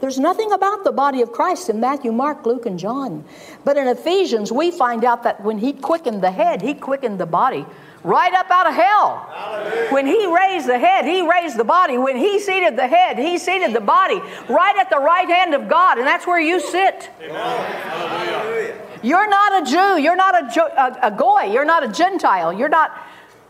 There's 0.00 0.20
nothing 0.20 0.52
about 0.52 0.84
the 0.84 0.92
body 0.92 1.20
of 1.20 1.32
Christ 1.32 1.68
in 1.68 1.80
Matthew, 1.80 2.12
Mark, 2.12 2.46
Luke, 2.46 2.64
and 2.64 2.78
John. 2.78 3.24
But 3.64 3.76
in 3.76 3.88
Ephesians, 3.88 4.52
we 4.52 4.70
find 4.70 5.04
out 5.04 5.24
that 5.24 5.42
when 5.42 5.58
he 5.58 5.72
quickened 5.72 6.22
the 6.22 6.30
head, 6.30 6.62
he 6.62 6.74
quickened 6.74 7.18
the 7.18 7.26
body 7.26 7.66
right 8.04 8.32
up 8.34 8.48
out 8.52 8.68
of 8.68 8.74
hell. 8.74 9.28
Hallelujah. 9.34 9.92
When 9.92 10.06
he 10.06 10.32
raised 10.32 10.68
the 10.68 10.78
head, 10.78 11.04
he 11.04 11.28
raised 11.28 11.56
the 11.56 11.64
body. 11.64 11.98
When 11.98 12.16
he 12.16 12.38
seated 12.38 12.76
the 12.76 12.86
head, 12.86 13.18
he 13.18 13.36
seated 13.36 13.74
the 13.74 13.80
body 13.80 14.20
right 14.48 14.76
at 14.78 14.90
the 14.90 15.00
right 15.00 15.28
hand 15.28 15.54
of 15.54 15.68
God, 15.68 15.98
and 15.98 16.06
that's 16.06 16.24
where 16.24 16.40
you 16.40 16.60
sit. 16.60 17.10
Amen. 17.20 18.80
You're 19.02 19.28
not 19.28 19.62
a 19.62 19.70
Jew. 19.70 20.00
You're 20.00 20.14
not 20.14 20.56
a, 20.56 20.62
a, 20.80 21.08
a 21.08 21.10
goy. 21.10 21.52
You're 21.52 21.64
not 21.64 21.82
a 21.82 21.88
Gentile. 21.88 22.52
You're 22.52 22.68
not. 22.68 22.92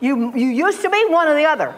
You 0.01 0.35
you 0.35 0.49
used 0.49 0.83
to 0.83 0.91
be 0.91 1.05
one 1.09 1.29
or 1.29 1.35
the 1.35 1.45
other. 1.45 1.75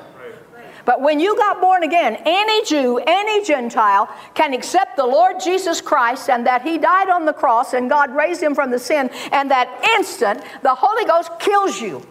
But 0.85 1.01
when 1.01 1.21
you 1.21 1.37
got 1.37 1.61
born 1.61 1.85
again, 1.85 2.17
any 2.25 2.65
Jew, 2.65 2.99
any 3.07 3.45
Gentile 3.45 4.09
can 4.35 4.53
accept 4.53 4.97
the 4.97 5.07
Lord 5.07 5.39
Jesus 5.39 5.81
Christ 5.81 6.29
and 6.29 6.47
that 6.47 6.63
He 6.63 6.77
died 6.77 7.09
on 7.09 7.25
the 7.25 7.33
cross 7.33 7.73
and 7.73 7.89
God 7.89 8.15
raised 8.15 8.43
Him 8.43 8.55
from 8.55 8.71
the 8.71 8.79
sin, 8.79 9.11
and 9.31 9.51
that 9.51 9.69
instant 9.97 10.43
the 10.63 10.75
Holy 10.75 11.05
Ghost 11.05 11.31
kills 11.39 11.81
you. 11.81 12.05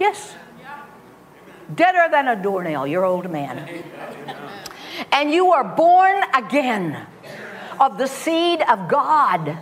Yes. 0.00 0.34
Deader 1.74 2.08
than 2.10 2.28
a 2.28 2.42
doornail, 2.42 2.86
your 2.86 3.04
old 3.04 3.30
man. 3.30 3.68
And 5.12 5.30
you 5.30 5.52
are 5.52 5.64
born 5.64 6.22
again 6.34 7.06
of 7.78 7.98
the 7.98 8.06
seed 8.06 8.62
of 8.62 8.88
God. 8.88 9.58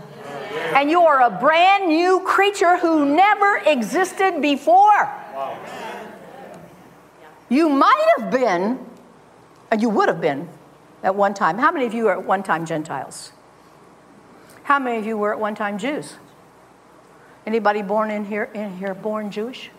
And 0.76 0.90
you 0.90 1.00
are 1.00 1.22
a 1.22 1.30
brand 1.30 1.88
new 1.88 2.20
creature 2.20 2.76
who 2.76 3.16
never 3.16 3.62
existed 3.64 4.42
before. 4.42 5.10
You 7.48 7.70
might 7.70 8.04
have 8.18 8.30
been, 8.30 8.78
and 9.70 9.80
you 9.80 9.88
would 9.88 10.08
have 10.08 10.20
been 10.20 10.50
at 11.02 11.14
one 11.14 11.32
time. 11.32 11.56
How 11.56 11.72
many 11.72 11.86
of 11.86 11.94
you 11.94 12.04
were 12.04 12.12
at 12.12 12.24
one 12.24 12.42
time 12.42 12.66
Gentiles? 12.66 13.32
How 14.64 14.78
many 14.78 14.98
of 14.98 15.06
you 15.06 15.16
were 15.16 15.32
at 15.32 15.40
one 15.40 15.54
time 15.54 15.78
Jews? 15.78 16.16
Anybody 17.46 17.80
born 17.80 18.10
in 18.10 18.26
here 18.26 18.50
in 18.52 18.76
here 18.76 18.92
born 18.92 19.30
Jewish? 19.30 19.70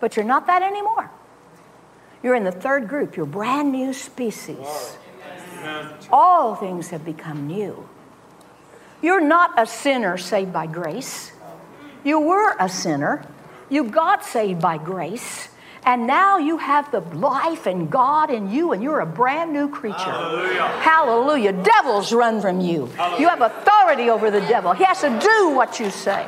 But 0.00 0.16
you're 0.16 0.26
not 0.26 0.46
that 0.48 0.60
anymore. 0.60 1.10
You're 2.22 2.34
in 2.34 2.44
the 2.44 2.52
third 2.52 2.88
group. 2.88 3.16
You're 3.16 3.24
brand 3.24 3.72
new 3.72 3.94
species. 3.94 4.98
All 6.12 6.56
things 6.56 6.88
have 6.88 7.06
become 7.06 7.46
new. 7.46 7.88
You're 9.04 9.20
not 9.20 9.60
a 9.60 9.66
sinner 9.66 10.16
saved 10.16 10.50
by 10.50 10.66
grace. 10.66 11.30
You 12.04 12.20
were 12.20 12.56
a 12.58 12.70
sinner. 12.70 13.22
You 13.68 13.84
got 13.84 14.24
saved 14.24 14.62
by 14.62 14.78
grace. 14.78 15.48
And 15.84 16.06
now 16.06 16.38
you 16.38 16.56
have 16.56 16.90
the 16.90 17.00
life 17.00 17.66
and 17.66 17.90
God 17.90 18.30
in 18.30 18.50
you, 18.50 18.72
and 18.72 18.82
you're 18.82 19.00
a 19.00 19.06
brand 19.06 19.52
new 19.52 19.68
creature. 19.68 19.98
Hallelujah. 19.98 20.62
Hallelujah. 20.80 21.52
Devils 21.52 22.14
run 22.14 22.40
from 22.40 22.62
you. 22.62 22.86
Hallelujah. 22.86 23.20
You 23.20 23.28
have 23.28 23.42
authority 23.42 24.08
over 24.08 24.30
the 24.30 24.40
devil. 24.40 24.72
He 24.72 24.84
has 24.84 25.02
to 25.02 25.10
do 25.10 25.50
what 25.50 25.78
you 25.78 25.90
say. 25.90 26.26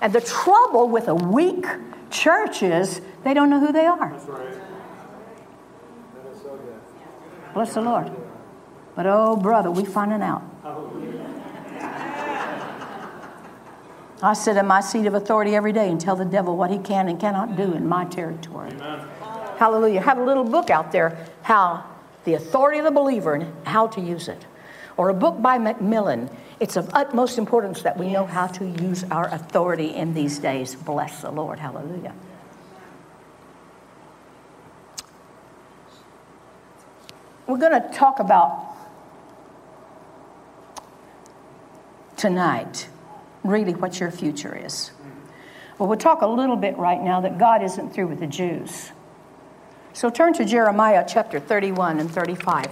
And 0.00 0.12
the 0.12 0.20
trouble 0.20 0.88
with 0.88 1.06
a 1.06 1.14
weak 1.14 1.64
church 2.10 2.64
is 2.64 3.00
they 3.22 3.34
don't 3.34 3.50
know 3.50 3.60
who 3.60 3.70
they 3.70 3.86
are. 3.86 4.18
Bless 7.54 7.74
the 7.74 7.82
Lord. 7.82 8.10
But 8.94 9.06
oh, 9.06 9.36
brother, 9.36 9.70
we 9.70 9.84
finding 9.84 10.22
out. 10.22 10.42
I 14.22 14.34
sit 14.34 14.56
in 14.56 14.66
my 14.66 14.80
seat 14.80 15.06
of 15.06 15.14
authority 15.14 15.56
every 15.56 15.72
day 15.72 15.90
and 15.90 16.00
tell 16.00 16.14
the 16.14 16.24
devil 16.24 16.56
what 16.56 16.70
he 16.70 16.78
can 16.78 17.08
and 17.08 17.18
cannot 17.18 17.56
do 17.56 17.72
in 17.72 17.88
my 17.88 18.04
territory. 18.04 18.70
Amen. 18.70 19.08
Hallelujah. 19.58 20.00
Have 20.00 20.18
a 20.18 20.22
little 20.22 20.44
book 20.44 20.70
out 20.70 20.92
there, 20.92 21.26
how 21.42 21.84
the 22.24 22.34
authority 22.34 22.78
of 22.78 22.84
the 22.84 22.92
believer 22.92 23.34
and 23.34 23.66
how 23.66 23.88
to 23.88 24.00
use 24.00 24.28
it. 24.28 24.46
Or 24.96 25.08
a 25.08 25.14
book 25.14 25.42
by 25.42 25.58
MacMillan, 25.58 26.32
it's 26.60 26.76
of 26.76 26.88
utmost 26.94 27.36
importance 27.36 27.82
that 27.82 27.98
we 27.98 28.12
know 28.12 28.24
how 28.24 28.46
to 28.46 28.64
use 28.64 29.02
our 29.10 29.26
authority 29.34 29.94
in 29.94 30.14
these 30.14 30.38
days. 30.38 30.76
Bless 30.76 31.22
the 31.22 31.30
Lord. 31.32 31.58
Hallelujah. 31.58 32.14
We're 37.48 37.58
going 37.58 37.82
to 37.82 37.88
talk 37.92 38.20
about 38.20 38.71
tonight 42.16 42.88
really 43.44 43.74
what 43.74 43.98
your 44.00 44.10
future 44.10 44.56
is. 44.56 44.92
Well, 45.78 45.88
we'll 45.88 45.98
talk 45.98 46.22
a 46.22 46.26
little 46.26 46.56
bit 46.56 46.76
right 46.76 47.00
now 47.00 47.20
that 47.22 47.38
God 47.38 47.62
isn't 47.62 47.92
through 47.92 48.06
with 48.06 48.20
the 48.20 48.26
Jews. 48.26 48.92
So 49.94 50.10
turn 50.10 50.32
to 50.34 50.44
Jeremiah 50.44 51.04
chapter 51.06 51.40
31 51.40 52.00
and 52.00 52.10
35. 52.10 52.66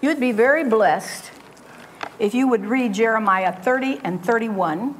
You'd 0.00 0.20
be 0.20 0.32
very 0.32 0.64
blessed 0.68 1.30
if 2.18 2.34
you 2.34 2.48
would 2.48 2.66
read 2.66 2.94
Jeremiah 2.94 3.52
30 3.52 4.00
and 4.04 4.24
31. 4.24 4.94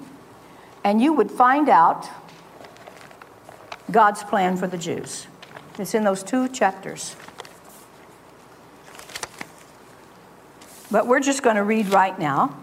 and 0.84 1.00
you 1.00 1.12
would 1.12 1.30
find 1.30 1.68
out 1.68 2.08
God's 3.90 4.22
plan 4.22 4.56
for 4.56 4.66
the 4.66 4.78
Jews. 4.78 5.26
It's 5.78 5.94
in 5.94 6.04
those 6.04 6.22
two 6.22 6.48
chapters. 6.48 7.16
But 10.90 11.06
we're 11.06 11.20
just 11.20 11.42
going 11.42 11.56
to 11.56 11.62
read 11.62 11.88
right 11.88 12.18
now. 12.18 12.56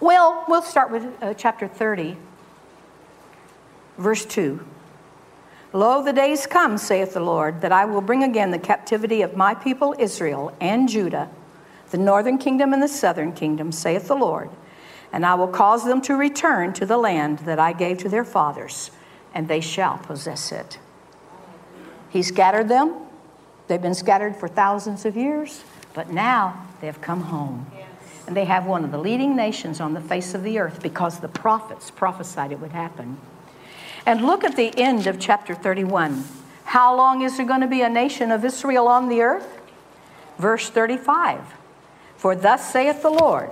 Well, 0.00 0.46
we'll 0.48 0.62
start 0.62 0.90
with 0.90 1.06
uh, 1.20 1.34
chapter 1.34 1.68
30, 1.68 2.16
verse 3.98 4.24
2. 4.24 4.66
Lo, 5.74 6.02
the 6.02 6.14
days 6.14 6.46
come, 6.46 6.78
saith 6.78 7.12
the 7.12 7.20
Lord, 7.20 7.60
that 7.60 7.70
I 7.70 7.84
will 7.84 8.00
bring 8.00 8.22
again 8.22 8.50
the 8.50 8.58
captivity 8.58 9.20
of 9.20 9.36
my 9.36 9.54
people 9.54 9.94
Israel 9.98 10.56
and 10.58 10.88
Judah, 10.88 11.28
the 11.90 11.98
northern 11.98 12.38
kingdom 12.38 12.72
and 12.72 12.82
the 12.82 12.88
southern 12.88 13.34
kingdom, 13.34 13.72
saith 13.72 14.08
the 14.08 14.14
Lord. 14.14 14.48
And 15.12 15.26
I 15.26 15.34
will 15.34 15.48
cause 15.48 15.84
them 15.84 16.00
to 16.02 16.16
return 16.16 16.72
to 16.74 16.86
the 16.86 16.96
land 16.96 17.40
that 17.40 17.58
I 17.58 17.74
gave 17.74 17.98
to 17.98 18.08
their 18.08 18.24
fathers, 18.24 18.90
and 19.34 19.48
they 19.48 19.60
shall 19.60 19.98
possess 19.98 20.50
it. 20.50 20.78
He 22.08 22.22
scattered 22.22 22.68
them. 22.68 22.94
They've 23.68 23.82
been 23.82 23.94
scattered 23.94 24.34
for 24.34 24.48
thousands 24.48 25.04
of 25.04 25.14
years, 25.14 25.62
but 25.92 26.10
now 26.10 26.66
they've 26.80 27.00
come 27.02 27.20
home. 27.20 27.66
And 28.30 28.36
they 28.36 28.44
have 28.44 28.64
one 28.64 28.84
of 28.84 28.92
the 28.92 28.98
leading 28.98 29.34
nations 29.34 29.80
on 29.80 29.92
the 29.92 30.00
face 30.00 30.34
of 30.34 30.44
the 30.44 30.60
earth 30.60 30.80
because 30.80 31.18
the 31.18 31.26
prophets 31.26 31.90
prophesied 31.90 32.52
it 32.52 32.60
would 32.60 32.70
happen. 32.70 33.18
And 34.06 34.24
look 34.24 34.44
at 34.44 34.54
the 34.54 34.72
end 34.78 35.08
of 35.08 35.18
chapter 35.18 35.52
31. 35.52 36.22
How 36.62 36.96
long 36.96 37.22
is 37.22 37.36
there 37.36 37.44
going 37.44 37.62
to 37.62 37.66
be 37.66 37.82
a 37.82 37.88
nation 37.88 38.30
of 38.30 38.44
Israel 38.44 38.86
on 38.86 39.08
the 39.08 39.20
earth? 39.20 39.60
Verse 40.38 40.70
35 40.70 41.40
For 42.16 42.36
thus 42.36 42.72
saith 42.72 43.02
the 43.02 43.10
Lord, 43.10 43.50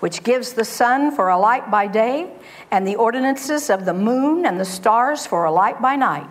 which 0.00 0.24
gives 0.24 0.54
the 0.54 0.64
sun 0.64 1.14
for 1.14 1.28
a 1.28 1.38
light 1.38 1.70
by 1.70 1.86
day, 1.86 2.32
and 2.72 2.84
the 2.84 2.96
ordinances 2.96 3.70
of 3.70 3.84
the 3.84 3.94
moon 3.94 4.44
and 4.44 4.58
the 4.58 4.64
stars 4.64 5.24
for 5.24 5.44
a 5.44 5.52
light 5.52 5.80
by 5.80 5.94
night, 5.94 6.26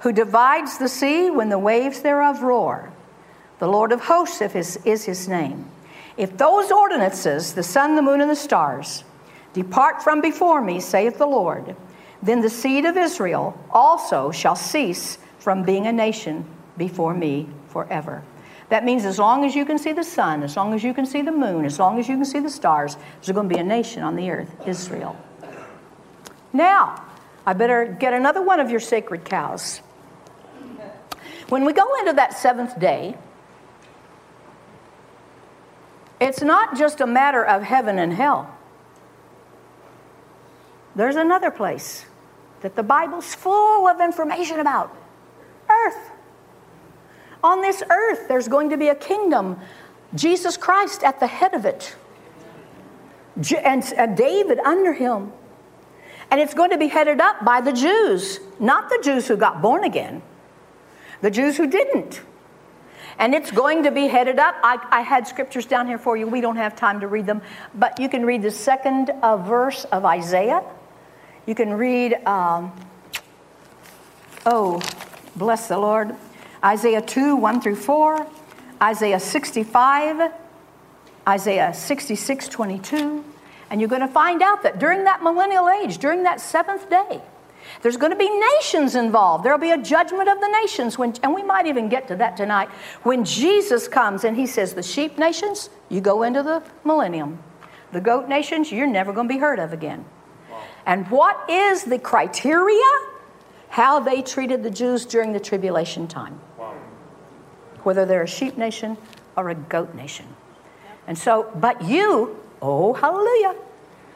who 0.00 0.10
divides 0.10 0.78
the 0.78 0.88
sea 0.88 1.30
when 1.30 1.50
the 1.50 1.58
waves 1.60 2.00
thereof 2.00 2.42
roar. 2.42 2.90
The 3.60 3.68
Lord 3.68 3.92
of 3.92 4.00
hosts 4.00 4.42
is 4.42 5.04
his 5.04 5.28
name. 5.28 5.70
If 6.20 6.36
those 6.36 6.70
ordinances, 6.70 7.54
the 7.54 7.62
sun, 7.62 7.96
the 7.96 8.02
moon, 8.02 8.20
and 8.20 8.30
the 8.30 8.36
stars, 8.36 9.04
depart 9.54 10.02
from 10.02 10.20
before 10.20 10.60
me, 10.60 10.78
saith 10.78 11.16
the 11.16 11.24
Lord, 11.24 11.74
then 12.22 12.42
the 12.42 12.50
seed 12.50 12.84
of 12.84 12.98
Israel 12.98 13.58
also 13.70 14.30
shall 14.30 14.54
cease 14.54 15.16
from 15.38 15.62
being 15.62 15.86
a 15.86 15.92
nation 15.92 16.44
before 16.76 17.14
me 17.14 17.48
forever. 17.68 18.22
That 18.68 18.84
means 18.84 19.06
as 19.06 19.18
long 19.18 19.46
as 19.46 19.54
you 19.54 19.64
can 19.64 19.78
see 19.78 19.94
the 19.94 20.04
sun, 20.04 20.42
as 20.42 20.58
long 20.58 20.74
as 20.74 20.84
you 20.84 20.92
can 20.92 21.06
see 21.06 21.22
the 21.22 21.32
moon, 21.32 21.64
as 21.64 21.78
long 21.78 21.98
as 21.98 22.06
you 22.06 22.16
can 22.16 22.26
see 22.26 22.40
the 22.40 22.50
stars, 22.50 22.98
there's 23.22 23.34
going 23.34 23.48
to 23.48 23.54
be 23.54 23.58
a 23.58 23.64
nation 23.64 24.02
on 24.02 24.14
the 24.14 24.30
earth, 24.30 24.54
Israel. 24.68 25.16
Now, 26.52 27.02
I 27.46 27.54
better 27.54 27.96
get 27.98 28.12
another 28.12 28.42
one 28.42 28.60
of 28.60 28.70
your 28.70 28.80
sacred 28.80 29.24
cows. 29.24 29.78
When 31.48 31.64
we 31.64 31.72
go 31.72 31.98
into 32.00 32.12
that 32.12 32.34
seventh 32.34 32.78
day, 32.78 33.16
it's 36.20 36.42
not 36.42 36.76
just 36.76 37.00
a 37.00 37.06
matter 37.06 37.44
of 37.44 37.62
heaven 37.62 37.98
and 37.98 38.12
hell. 38.12 38.54
There's 40.94 41.16
another 41.16 41.50
place 41.50 42.04
that 42.60 42.76
the 42.76 42.82
Bible's 42.82 43.34
full 43.34 43.88
of 43.88 44.00
information 44.00 44.60
about 44.60 44.94
earth. 45.70 46.10
On 47.42 47.62
this 47.62 47.82
earth, 47.88 48.28
there's 48.28 48.48
going 48.48 48.68
to 48.70 48.76
be 48.76 48.88
a 48.88 48.94
kingdom, 48.94 49.58
Jesus 50.14 50.58
Christ 50.58 51.02
at 51.02 51.20
the 51.20 51.26
head 51.26 51.54
of 51.54 51.64
it, 51.64 51.96
and 53.64 54.16
David 54.16 54.58
under 54.58 54.92
him. 54.92 55.32
And 56.30 56.40
it's 56.40 56.54
going 56.54 56.70
to 56.70 56.78
be 56.78 56.88
headed 56.88 57.20
up 57.20 57.44
by 57.44 57.60
the 57.60 57.72
Jews, 57.72 58.40
not 58.58 58.90
the 58.90 59.00
Jews 59.02 59.26
who 59.26 59.36
got 59.36 59.62
born 59.62 59.84
again, 59.84 60.22
the 61.22 61.30
Jews 61.30 61.56
who 61.56 61.66
didn't. 61.66 62.20
And 63.20 63.34
it's 63.34 63.50
going 63.50 63.82
to 63.82 63.90
be 63.90 64.06
headed 64.06 64.38
up. 64.38 64.56
I, 64.62 64.78
I 64.90 65.02
had 65.02 65.28
scriptures 65.28 65.66
down 65.66 65.86
here 65.86 65.98
for 65.98 66.16
you. 66.16 66.26
We 66.26 66.40
don't 66.40 66.56
have 66.56 66.74
time 66.74 67.00
to 67.00 67.06
read 67.06 67.26
them, 67.26 67.42
but 67.74 68.00
you 68.00 68.08
can 68.08 68.24
read 68.24 68.40
the 68.40 68.50
second 68.50 69.10
uh, 69.22 69.36
verse 69.36 69.84
of 69.84 70.06
Isaiah. 70.06 70.64
You 71.44 71.54
can 71.54 71.74
read, 71.74 72.14
um, 72.26 72.72
oh, 74.46 74.80
bless 75.36 75.68
the 75.68 75.76
Lord, 75.76 76.16
Isaiah 76.64 77.02
2 77.02 77.36
1 77.36 77.60
through 77.60 77.76
4, 77.76 78.26
Isaiah 78.82 79.20
65, 79.20 80.32
Isaiah 81.28 81.74
66 81.74 82.48
22. 82.48 83.22
And 83.68 83.80
you're 83.82 83.90
going 83.90 84.00
to 84.00 84.08
find 84.08 84.40
out 84.40 84.62
that 84.62 84.78
during 84.78 85.04
that 85.04 85.22
millennial 85.22 85.68
age, 85.68 85.98
during 85.98 86.22
that 86.22 86.40
seventh 86.40 86.88
day, 86.88 87.20
there's 87.82 87.96
going 87.96 88.12
to 88.12 88.18
be 88.18 88.28
nations 88.56 88.94
involved. 88.94 89.44
There'll 89.44 89.58
be 89.58 89.70
a 89.70 89.78
judgment 89.78 90.28
of 90.28 90.40
the 90.40 90.48
nations. 90.48 90.98
When, 90.98 91.14
and 91.22 91.34
we 91.34 91.42
might 91.42 91.66
even 91.66 91.88
get 91.88 92.08
to 92.08 92.16
that 92.16 92.36
tonight. 92.36 92.68
When 93.02 93.24
Jesus 93.24 93.88
comes 93.88 94.24
and 94.24 94.36
he 94.36 94.46
says, 94.46 94.74
The 94.74 94.82
sheep 94.82 95.18
nations, 95.18 95.70
you 95.88 96.00
go 96.00 96.22
into 96.22 96.42
the 96.42 96.62
millennium. 96.84 97.38
The 97.92 98.00
goat 98.00 98.28
nations, 98.28 98.70
you're 98.70 98.86
never 98.86 99.12
going 99.12 99.28
to 99.28 99.34
be 99.34 99.40
heard 99.40 99.58
of 99.58 99.72
again. 99.72 100.04
And 100.86 101.08
what 101.10 101.48
is 101.48 101.84
the 101.84 101.98
criteria? 101.98 102.84
How 103.68 104.00
they 104.00 104.22
treated 104.22 104.62
the 104.62 104.70
Jews 104.70 105.06
during 105.06 105.32
the 105.32 105.40
tribulation 105.40 106.06
time. 106.06 106.40
Whether 107.82 108.04
they're 108.04 108.22
a 108.22 108.28
sheep 108.28 108.58
nation 108.58 108.98
or 109.36 109.50
a 109.50 109.54
goat 109.54 109.94
nation. 109.94 110.26
And 111.06 111.16
so, 111.16 111.50
but 111.56 111.82
you, 111.82 112.38
oh, 112.60 112.92
hallelujah, 112.92 113.56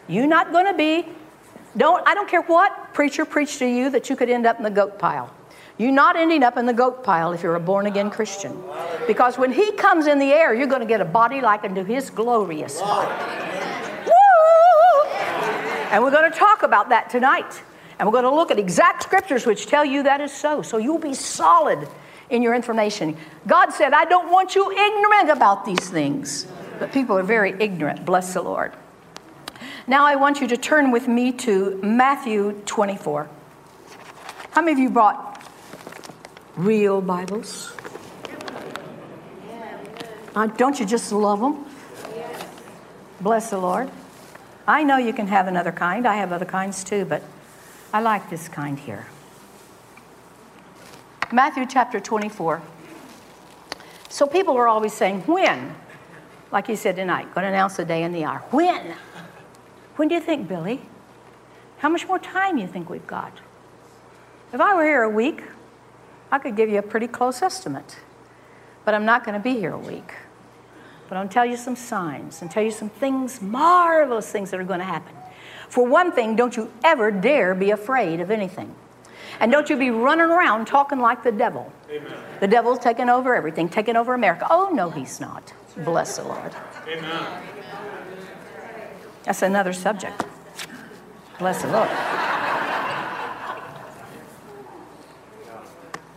you're 0.07 0.27
not 0.27 0.53
going 0.53 0.67
to 0.67 0.75
be, 0.75 1.09
don't, 1.77 2.07
I 2.07 2.15
don't 2.15 2.29
care 2.29 2.43
what 2.43 2.95
preacher 2.95 3.25
preached 3.25 3.59
to 3.59 3.67
you 3.67 3.91
that 3.91 4.09
you 4.09 4.17
could 4.17 4.31
end 4.31 4.47
up 4.47 4.59
in 4.59 4.65
the 4.65 4.71
goat 4.71 4.99
pile. 4.99 5.33
You're 5.77 5.91
not 5.91 6.15
ending 6.15 6.45
up 6.45 6.57
in 6.57 6.67
the 6.67 6.73
goat 6.73 7.03
pile 7.03 7.33
if 7.33 7.43
you're 7.43 7.57
a 7.57 7.61
born 7.61 7.87
again 7.87 8.11
Christian. 8.11 8.63
Because 9.09 9.37
when 9.37 9.53
he 9.53 9.73
comes 9.73 10.07
in 10.07 10.21
the 10.21 10.33
air, 10.33 10.55
you're 10.55 10.69
going 10.69 10.83
to 10.83 10.87
get 10.87 11.01
a 11.01 11.05
body 11.05 11.41
like 11.41 11.65
unto 11.65 11.83
his 11.83 12.11
glorious 12.11 12.81
body. 12.81 13.55
And 15.91 16.03
we're 16.03 16.11
going 16.11 16.31
to 16.31 16.37
talk 16.37 16.63
about 16.63 16.89
that 16.89 17.11
tonight. 17.11 17.63
And 17.99 18.09
we're 18.09 18.13
going 18.13 18.25
to 18.25 18.35
look 18.35 18.51
at 18.51 18.59
exact 18.59 19.05
scriptures 19.05 19.47
which 19.47 19.67
tell 19.67 19.85
you 19.85 20.03
that 20.05 20.21
is 20.21 20.33
so. 20.33 20.63
So 20.63 20.79
you'll 20.79 20.99
be 20.99 21.15
solid 21.15 21.89
in 22.31 22.43
your 22.43 22.55
information. 22.55 23.17
God 23.47 23.71
said, 23.71 23.93
I 23.93 24.05
don't 24.05 24.31
want 24.31 24.55
you 24.57 24.71
ignorant 24.71 25.31
about 25.31 25.65
these 25.65 25.89
things. 25.91 26.47
But 26.79 26.93
people 26.93 27.17
are 27.17 27.23
very 27.23 27.53
ignorant. 27.61 28.05
Bless 28.05 28.35
the 28.35 28.43
Lord. 28.43 28.73
Now 29.87 30.07
I 30.07 30.17
want 30.17 30.41
you 30.41 30.47
to 30.49 30.57
turn 30.57 30.93
with 30.93 31.09
me 31.09 31.31
to 31.33 31.79
Matthew 31.83 32.53
24. 32.65 33.29
How 34.53 34.63
many 34.63 34.73
of 34.73 34.79
you 34.79 34.89
brought 34.89 35.47
real 36.57 37.03
Bibles? 37.03 37.75
Uh, 40.35 40.47
don't 40.47 40.81
you 40.81 40.87
just 40.87 41.13
love 41.13 41.41
them? 41.41 41.67
Bless 43.21 43.51
the 43.51 43.59
Lord. 43.59 43.91
I 44.67 44.85
know 44.85 44.97
you 44.97 45.13
can 45.13 45.27
have 45.27 45.49
another 45.49 45.71
kind. 45.71 46.07
I 46.07 46.17
have 46.17 46.33
other 46.33 46.47
kinds 46.47 46.83
too, 46.83 47.05
but 47.05 47.23
I 47.93 48.01
like 48.01 48.31
this 48.31 48.49
kind 48.49 48.79
here. 48.79 49.07
Matthew 51.31 51.67
chapter 51.67 52.01
24. 52.01 52.63
So 54.09 54.27
people 54.27 54.57
are 54.57 54.67
always 54.67 54.95
saying, 54.95 55.21
when? 55.23 55.75
Like 56.51 56.69
you 56.71 56.77
said 56.77 56.97
tonight, 56.97 57.35
going 57.35 57.45
to 57.45 57.49
announce 57.49 57.77
the 57.77 57.85
day 57.85 58.03
and 58.03 58.15
the 58.15 58.25
hour. 58.25 58.39
When? 58.51 58.95
When 59.97 60.09
do 60.09 60.15
you 60.15 60.21
think, 60.21 60.49
Billye? 60.49 60.81
How 61.79 61.89
much 61.89 62.07
more 62.07 62.19
time 62.19 62.57
do 62.57 62.63
you 62.63 62.69
think 62.69 62.91
we've 62.91 63.07
got? 63.07 63.39
If 64.53 64.61
I 64.61 64.75
were 64.75 64.85
here 64.85 65.03
a 65.03 65.09
week, 65.09 65.43
I 66.33 66.39
could 66.39 66.57
give 66.57 66.69
you 66.69 66.79
a 66.79 66.83
pretty 66.83 67.07
close 67.07 67.43
estimate. 67.43 67.99
But 68.85 68.95
I'm 68.95 69.05
not 69.05 69.25
going 69.25 69.35
to 69.35 69.43
be 69.43 69.59
here 69.59 69.73
a 69.73 69.79
week. 69.79 70.15
But 71.09 71.19
I'll 71.19 71.29
tell 71.29 71.47
you 71.47 71.57
some 71.57 71.77
signs 71.77 72.43
and 72.43 72.51
tell 72.51 72.63
you 72.63 72.71
some 72.71 72.89
things, 72.89 73.41
marvelous 73.41 74.31
things 74.31 74.51
that 74.51 74.61
are 74.61 74.65
going 74.65 74.81
to 74.81 74.85
happen. 74.85 75.15
For 75.69 75.87
one 75.87 76.13
thing, 76.13 76.37
don't 76.37 76.57
you 76.57 76.73
ever 76.83 77.11
dare 77.11 77.55
be 77.55 77.71
afraid 77.71 78.21
of 78.21 78.31
anything. 78.31 78.75
And 79.41 79.51
don't 79.51 79.69
you 79.69 79.77
be 79.77 79.91
running 79.91 80.27
around 80.27 80.67
talking 80.67 81.01
like 81.01 81.23
the 81.23 81.33
devil. 81.33 81.73
Amen. 81.91 82.13
The 82.41 82.47
devil's 82.47 82.79
taking 82.79 83.09
over 83.09 83.35
everything, 83.35 83.69
taking 83.69 83.97
over 83.97 84.15
America. 84.15 84.47
Oh, 84.49 84.71
no, 84.73 84.91
he's 84.91 85.21
not. 85.21 85.53
Bless 85.79 86.17
the 86.17 86.25
Lord. 86.25 86.53
Amen. 86.89 87.43
That's 89.25 89.43
another 89.43 89.73
subject. 89.73 90.25
Bless 91.39 91.63
the 91.63 91.69
Lord. 91.69 91.89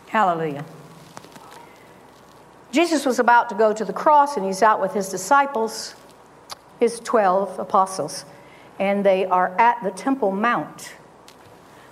Hallelujah. 0.07 0.65
Jesus 2.71 3.05
was 3.05 3.19
about 3.19 3.49
to 3.49 3.55
go 3.55 3.73
to 3.73 3.85
the 3.85 3.93
cross, 3.93 4.37
and 4.37 4.45
he's 4.45 4.61
out 4.61 4.79
with 4.81 4.93
his 4.93 5.09
disciples, 5.09 5.95
his 6.79 6.99
12 6.99 7.59
apostles, 7.59 8.25
and 8.79 9.05
they 9.05 9.25
are 9.25 9.55
at 9.59 9.81
the 9.83 9.91
Temple 9.91 10.31
Mount. 10.31 10.93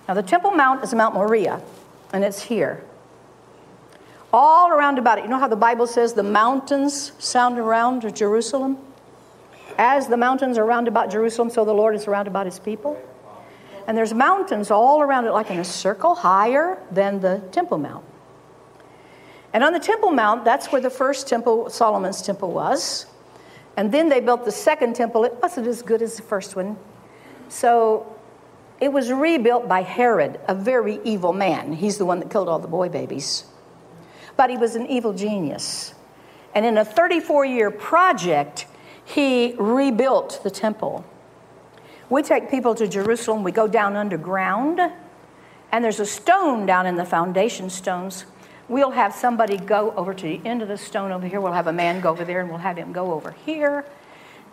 Now, 0.06 0.14
the 0.14 0.22
Temple 0.22 0.52
Mount 0.52 0.84
is 0.84 0.94
Mount 0.94 1.14
Moriah, 1.14 1.60
and 2.12 2.22
it's 2.22 2.42
here. 2.42 2.84
All 4.32 4.70
around 4.70 4.98
about 4.98 5.18
it. 5.18 5.24
You 5.24 5.30
know 5.30 5.38
how 5.38 5.48
the 5.48 5.56
Bible 5.56 5.86
says 5.86 6.12
the 6.12 6.22
mountains 6.22 7.12
sound 7.18 7.58
around 7.58 8.14
Jerusalem? 8.14 8.78
As 9.78 10.06
the 10.06 10.16
mountains 10.16 10.58
are 10.58 10.64
round 10.64 10.88
about 10.88 11.10
Jerusalem, 11.10 11.50
so 11.50 11.64
the 11.64 11.74
Lord 11.74 11.94
is 11.94 12.06
round 12.06 12.28
about 12.28 12.46
his 12.46 12.58
people. 12.58 13.00
And 13.86 13.96
there's 13.96 14.14
mountains 14.14 14.70
all 14.70 15.00
around 15.00 15.26
it, 15.26 15.30
like 15.30 15.50
in 15.50 15.58
a 15.58 15.64
circle, 15.64 16.14
higher 16.14 16.82
than 16.90 17.20
the 17.20 17.42
Temple 17.52 17.78
Mount. 17.78 18.04
And 19.52 19.62
on 19.62 19.72
the 19.72 19.80
Temple 19.80 20.10
Mount, 20.10 20.44
that's 20.44 20.72
where 20.72 20.80
the 20.80 20.90
first 20.90 21.28
temple, 21.28 21.70
Solomon's 21.70 22.20
temple, 22.20 22.50
was. 22.50 23.06
And 23.76 23.92
then 23.92 24.08
they 24.08 24.20
built 24.20 24.44
the 24.44 24.52
second 24.52 24.96
temple. 24.96 25.24
It 25.24 25.34
wasn't 25.40 25.66
as 25.66 25.82
good 25.82 26.02
as 26.02 26.16
the 26.16 26.22
first 26.22 26.56
one. 26.56 26.76
So 27.48 28.16
it 28.80 28.92
was 28.92 29.12
rebuilt 29.12 29.68
by 29.68 29.82
Herod, 29.82 30.40
a 30.48 30.54
very 30.54 31.00
evil 31.04 31.32
man. 31.32 31.72
He's 31.72 31.98
the 31.98 32.04
one 32.04 32.18
that 32.20 32.30
killed 32.30 32.48
all 32.48 32.58
the 32.58 32.68
boy 32.68 32.88
babies. 32.88 33.44
But 34.36 34.50
he 34.50 34.56
was 34.56 34.74
an 34.74 34.86
evil 34.86 35.12
genius. 35.12 35.94
And 36.54 36.66
in 36.66 36.78
a 36.78 36.84
34 36.84 37.44
year 37.44 37.70
project, 37.70 38.66
he 39.06 39.54
rebuilt 39.58 40.40
the 40.42 40.50
temple. 40.50 41.04
We 42.10 42.22
take 42.22 42.50
people 42.50 42.74
to 42.74 42.86
Jerusalem, 42.86 43.42
we 43.42 43.52
go 43.52 43.66
down 43.66 43.96
underground, 43.96 44.80
and 45.72 45.84
there's 45.84 46.00
a 46.00 46.06
stone 46.06 46.66
down 46.66 46.86
in 46.86 46.96
the 46.96 47.04
foundation 47.04 47.70
stones. 47.70 48.26
We'll 48.68 48.90
have 48.90 49.14
somebody 49.14 49.58
go 49.58 49.92
over 49.96 50.12
to 50.12 50.22
the 50.22 50.40
end 50.44 50.60
of 50.60 50.68
the 50.68 50.76
stone 50.76 51.12
over 51.12 51.26
here. 51.26 51.40
We'll 51.40 51.52
have 51.52 51.68
a 51.68 51.72
man 51.72 52.00
go 52.00 52.10
over 52.10 52.24
there, 52.24 52.40
and 52.40 52.48
we'll 52.48 52.58
have 52.58 52.76
him 52.76 52.92
go 52.92 53.12
over 53.12 53.30
here. 53.30 53.84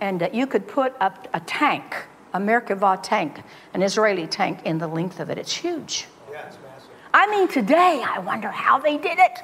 And 0.01 0.21
uh, 0.21 0.29
you 0.31 0.45
could 0.45 0.67
put 0.67 0.93
up 0.99 1.27
a 1.33 1.39
tank, 1.39 1.95
a 2.33 2.39
Merkava 2.39 3.01
tank, 3.01 3.41
an 3.73 3.81
Israeli 3.81 4.27
tank, 4.27 4.59
in 4.65 4.77
the 4.77 4.87
length 4.87 5.19
of 5.19 5.31
it. 5.31 5.39
It's 5.39 5.55
huge. 5.55 6.05
Yeah, 6.31 6.45
it's 6.45 6.57
massive. 6.57 6.89
I 7.11 7.27
mean, 7.27 7.47
today, 7.47 8.03
I 8.05 8.19
wonder 8.19 8.49
how 8.49 8.77
they 8.77 8.97
did 8.97 9.17
it. 9.17 9.39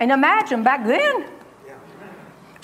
And 0.00 0.10
imagine 0.10 0.62
back 0.62 0.86
then. 0.86 1.26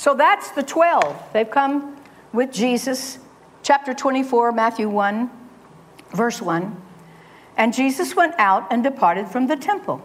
So 0.02 0.14
that's 0.14 0.50
the 0.50 0.64
12. 0.64 1.28
They've 1.32 1.48
come 1.48 1.96
with 2.32 2.52
Jesus. 2.52 3.20
Chapter 3.62 3.94
24, 3.94 4.50
Matthew 4.50 4.88
1, 4.88 5.30
verse 6.10 6.42
1. 6.42 6.76
And 7.56 7.72
Jesus 7.72 8.16
went 8.16 8.34
out 8.36 8.66
and 8.72 8.82
departed 8.82 9.28
from 9.28 9.46
the 9.46 9.54
temple. 9.54 10.02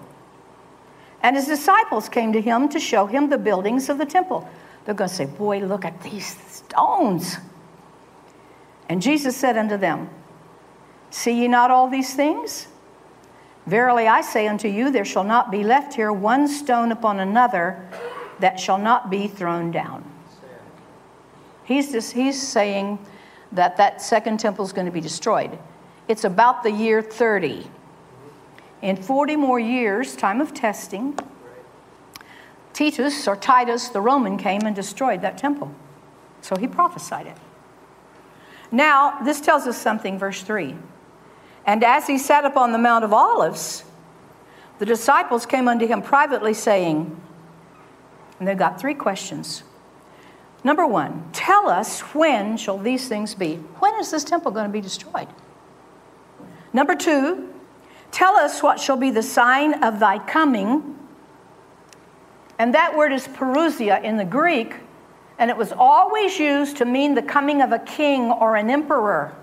And 1.24 1.36
his 1.36 1.48
disciples 1.48 2.10
came 2.10 2.32
to 2.34 2.40
him 2.40 2.70
to 2.70 2.80
show 2.80 3.08
him 3.08 3.32
the 3.32 3.40
buildings 3.40 3.90
of 3.90 3.98
the 3.98 4.06
temple. 4.06 4.48
They're 4.86 4.94
going 4.94 5.10
to 5.10 5.16
say, 5.16 5.26
Boy, 5.26 5.62
look 5.62 5.84
at 5.84 6.00
these 6.04 6.38
stones. 6.48 7.38
And 8.90 9.02
Jesus 9.02 9.36
said 9.36 9.58
unto 9.58 9.78
them, 9.78 10.12
See 11.10 11.42
ye 11.42 11.48
not 11.48 11.72
all 11.72 11.90
these 11.90 12.14
things? 12.14 12.68
Verily 13.66 14.08
I 14.08 14.22
say 14.22 14.48
unto 14.48 14.68
you, 14.68 14.92
there 14.92 15.06
shall 15.06 15.24
not 15.24 15.50
be 15.50 15.64
left 15.64 15.96
here 15.96 16.14
one 16.14 16.48
stone 16.48 16.92
upon 16.92 17.20
another 17.20 17.90
that 18.40 18.60
shall 18.60 18.78
not 18.78 19.10
be 19.10 19.28
thrown 19.28 19.72
down. 19.72 20.04
He's, 21.64 21.92
just, 21.92 22.14
he's 22.14 22.42
saying 22.42 23.00
that 23.52 23.78
that 23.78 24.02
second 24.02 24.40
temple 24.40 24.64
is 24.64 24.72
going 24.72 24.86
to 24.86 24.92
be 24.92 25.02
destroyed. 25.02 25.58
It's 26.08 26.24
about 26.24 26.64
the 26.64 26.72
year 26.72 27.02
30. 27.02 27.68
In 28.82 28.96
40 28.96 29.36
more 29.36 29.60
years, 29.60 30.16
time 30.16 30.40
of 30.40 30.54
testing, 30.54 31.18
Titus 32.74 33.28
or 33.28 33.36
Titus 33.36 33.90
the 33.90 34.00
Roman 34.00 34.38
came 34.38 34.62
and 34.62 34.76
destroyed 34.76 35.22
that 35.22 35.38
temple. 35.38 35.74
So 36.42 36.56
he 36.56 36.68
prophesied 36.68 37.28
it. 37.28 37.38
Now, 38.72 39.20
this 39.24 39.42
tells 39.42 39.66
us 39.66 39.78
something, 39.78 40.20
verse 40.20 40.44
3. 40.44 40.76
And 41.66 41.84
as 41.84 42.08
he 42.08 42.18
sat 42.18 42.46
upon 42.46 42.72
the 42.72 42.78
Mount 42.78 43.04
of 43.04 43.12
Olives, 43.12 43.84
the 44.80 44.86
disciples 44.86 45.46
came 45.46 45.68
unto 45.68 45.88
him 45.88 46.02
privately, 46.02 46.54
saying, 46.54 47.20
and 48.40 48.48
they've 48.48 48.58
got 48.58 48.80
three 48.80 48.94
questions. 48.94 49.64
Number 50.64 50.86
one, 50.86 51.30
tell 51.34 51.70
us 51.70 52.02
when 52.14 52.58
shall 52.58 52.78
these 52.78 53.08
things 53.08 53.36
be? 53.36 53.56
When 53.80 53.96
is 54.00 54.12
this 54.12 54.24
temple 54.24 54.52
going 54.52 54.66
to 54.66 54.72
be 54.72 54.82
destroyed? 54.82 55.28
Number 56.74 56.96
two, 56.96 57.54
tell 58.12 58.36
us 58.36 58.62
what 58.62 58.80
shall 58.80 58.98
be 58.98 59.12
the 59.12 59.24
sign 59.24 59.84
of 59.84 60.00
thy 60.00 60.20
coming. 60.20 60.98
And 62.60 62.74
that 62.74 62.98
word 62.98 63.14
is 63.14 63.28
parousia 63.28 64.04
in 64.04 64.18
the 64.18 64.26
Greek, 64.26 64.76
and 65.40 65.50
it 65.50 65.58
was 65.58 65.72
always 65.72 66.40
used 66.40 66.78
to 66.78 66.86
mean 66.86 67.14
the 67.14 67.22
coming 67.22 67.62
of 67.62 67.72
a 67.72 67.80
king 67.80 68.32
or 68.32 68.56
an 68.56 68.70
emperor. 68.70 69.36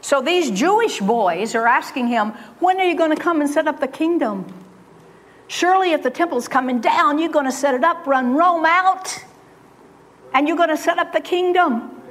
So 0.00 0.20
these 0.20 0.50
Jewish 0.50 1.00
boys 1.00 1.54
are 1.54 1.66
asking 1.66 2.08
him, 2.08 2.32
When 2.60 2.78
are 2.78 2.84
you 2.84 2.94
going 2.94 3.16
to 3.16 3.20
come 3.20 3.40
and 3.40 3.48
set 3.48 3.66
up 3.66 3.80
the 3.80 3.88
kingdom? 3.88 4.44
Surely, 5.48 5.92
if 5.92 6.02
the 6.02 6.10
temple's 6.10 6.48
coming 6.48 6.80
down, 6.80 7.18
you're 7.18 7.30
going 7.30 7.44
to 7.44 7.52
set 7.52 7.74
it 7.74 7.84
up, 7.84 8.06
run 8.06 8.34
Rome 8.34 8.64
out, 8.64 9.24
and 10.32 10.48
you're 10.48 10.56
going 10.56 10.70
to 10.70 10.76
set 10.76 10.98
up 10.98 11.12
the 11.12 11.20
kingdom. 11.20 12.02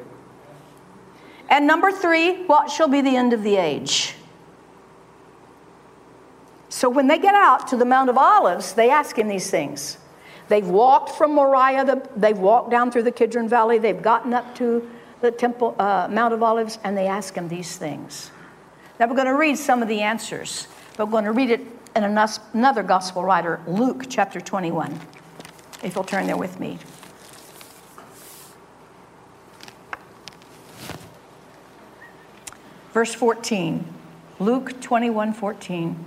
And 1.50 1.68
number 1.68 1.92
three, 1.92 2.46
what 2.46 2.72
shall 2.72 2.88
be 2.88 3.02
the 3.02 3.16
end 3.16 3.34
of 3.34 3.44
the 3.44 3.58
age? 3.58 4.16
So 6.70 6.90
when 6.90 7.08
they 7.08 7.20
get 7.20 7.36
out 7.36 7.68
to 7.68 7.78
the 7.78 7.86
Mount 7.86 8.10
of 8.10 8.18
Olives, 8.18 8.74
they 8.74 8.90
ask 8.90 9.18
him 9.18 9.28
these 9.28 9.50
things. 9.50 9.98
They've 10.48 10.68
walked 10.68 11.12
from 11.12 11.36
Moriah, 11.36 11.86
the, 11.86 12.10
they've 12.16 12.38
walked 12.38 12.72
down 12.72 12.92
through 12.92 13.04
the 13.04 13.12
Kidron 13.12 13.48
Valley, 13.48 13.78
they've 13.78 14.02
gotten 14.02 14.34
up 14.34 14.56
to 14.56 14.90
the 15.22 15.32
temple, 15.32 15.76
uh, 15.80 16.08
Mount 16.10 16.34
of 16.34 16.44
Olives, 16.44 16.80
and 16.84 16.98
they 16.98 17.08
ask 17.08 17.36
him 17.36 17.48
these 17.48 17.78
things. 17.78 18.32
Now 19.00 19.08
we're 19.08 19.16
going 19.16 19.28
to 19.28 19.36
read 19.36 19.58
some 19.58 19.82
of 19.82 19.88
the 19.88 20.02
answers, 20.02 20.68
but 20.98 21.06
we're 21.06 21.12
going 21.12 21.26
to 21.26 21.32
read 21.32 21.52
it 21.52 21.62
in 21.96 22.04
another 22.04 22.84
gospel 22.84 23.24
writer, 23.24 23.60
Luke 23.68 24.06
chapter 24.10 24.42
21. 24.42 25.00
If 25.84 25.96
you'll 25.96 26.04
turn 26.04 26.28
there 26.28 26.38
with 26.38 26.60
me. 26.60 26.80
Verse 32.94 33.14
14, 33.14 33.86
Luke 34.40 34.80
21 34.82 35.34
14. 35.34 36.06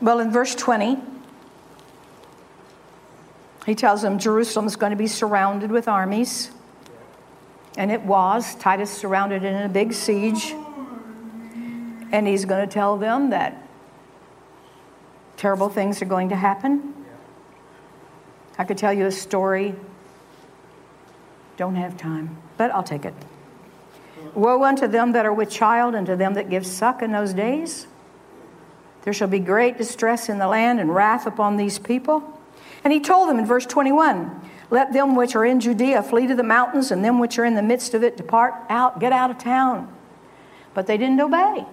Well, 0.00 0.20
in 0.20 0.30
verse 0.30 0.54
20, 0.54 0.98
he 3.66 3.74
tells 3.74 4.02
them 4.02 4.18
Jerusalem 4.18 4.66
is 4.66 4.76
going 4.76 4.90
to 4.90 4.96
be 4.96 5.06
surrounded 5.06 5.70
with 5.70 5.88
armies. 5.88 6.50
And 7.76 7.90
it 7.90 8.02
was. 8.02 8.54
Titus 8.56 8.90
surrounded 8.90 9.44
it 9.44 9.48
in 9.48 9.62
a 9.62 9.68
big 9.68 9.92
siege. 9.92 10.54
And 12.10 12.26
he's 12.26 12.44
going 12.44 12.66
to 12.66 12.72
tell 12.72 12.96
them 12.96 13.30
that 13.30 13.66
terrible 15.36 15.68
things 15.68 16.02
are 16.02 16.06
going 16.06 16.30
to 16.30 16.36
happen. 16.36 16.94
I 18.58 18.64
could 18.64 18.78
tell 18.78 18.92
you 18.92 19.06
a 19.06 19.12
story. 19.12 19.74
Don't 21.56 21.76
have 21.76 21.96
time, 21.96 22.36
but 22.56 22.70
I'll 22.72 22.82
take 22.82 23.04
it. 23.04 23.14
Woe 24.34 24.64
unto 24.64 24.86
them 24.86 25.12
that 25.12 25.26
are 25.26 25.32
with 25.32 25.50
child 25.50 25.94
and 25.94 26.06
to 26.06 26.16
them 26.16 26.34
that 26.34 26.50
give 26.50 26.66
suck 26.66 27.02
in 27.02 27.12
those 27.12 27.32
days. 27.32 27.86
There 29.02 29.12
shall 29.12 29.28
be 29.28 29.38
great 29.38 29.78
distress 29.78 30.28
in 30.28 30.38
the 30.38 30.48
land 30.48 30.80
and 30.80 30.94
wrath 30.94 31.26
upon 31.26 31.56
these 31.56 31.78
people. 31.78 32.38
And 32.84 32.92
he 32.92 33.00
told 33.00 33.28
them 33.28 33.38
in 33.38 33.46
verse 33.46 33.64
21 33.66 34.40
Let 34.70 34.92
them 34.92 35.14
which 35.14 35.34
are 35.34 35.44
in 35.44 35.60
Judea 35.60 36.02
flee 36.02 36.26
to 36.26 36.34
the 36.34 36.42
mountains, 36.42 36.90
and 36.90 37.04
them 37.04 37.18
which 37.18 37.38
are 37.38 37.44
in 37.44 37.54
the 37.54 37.62
midst 37.62 37.94
of 37.94 38.02
it 38.02 38.16
depart 38.16 38.54
out, 38.68 39.00
get 39.00 39.12
out 39.12 39.30
of 39.30 39.38
town. 39.38 39.92
But 40.74 40.86
they 40.86 40.98
didn't 40.98 41.20
obey. 41.20 41.64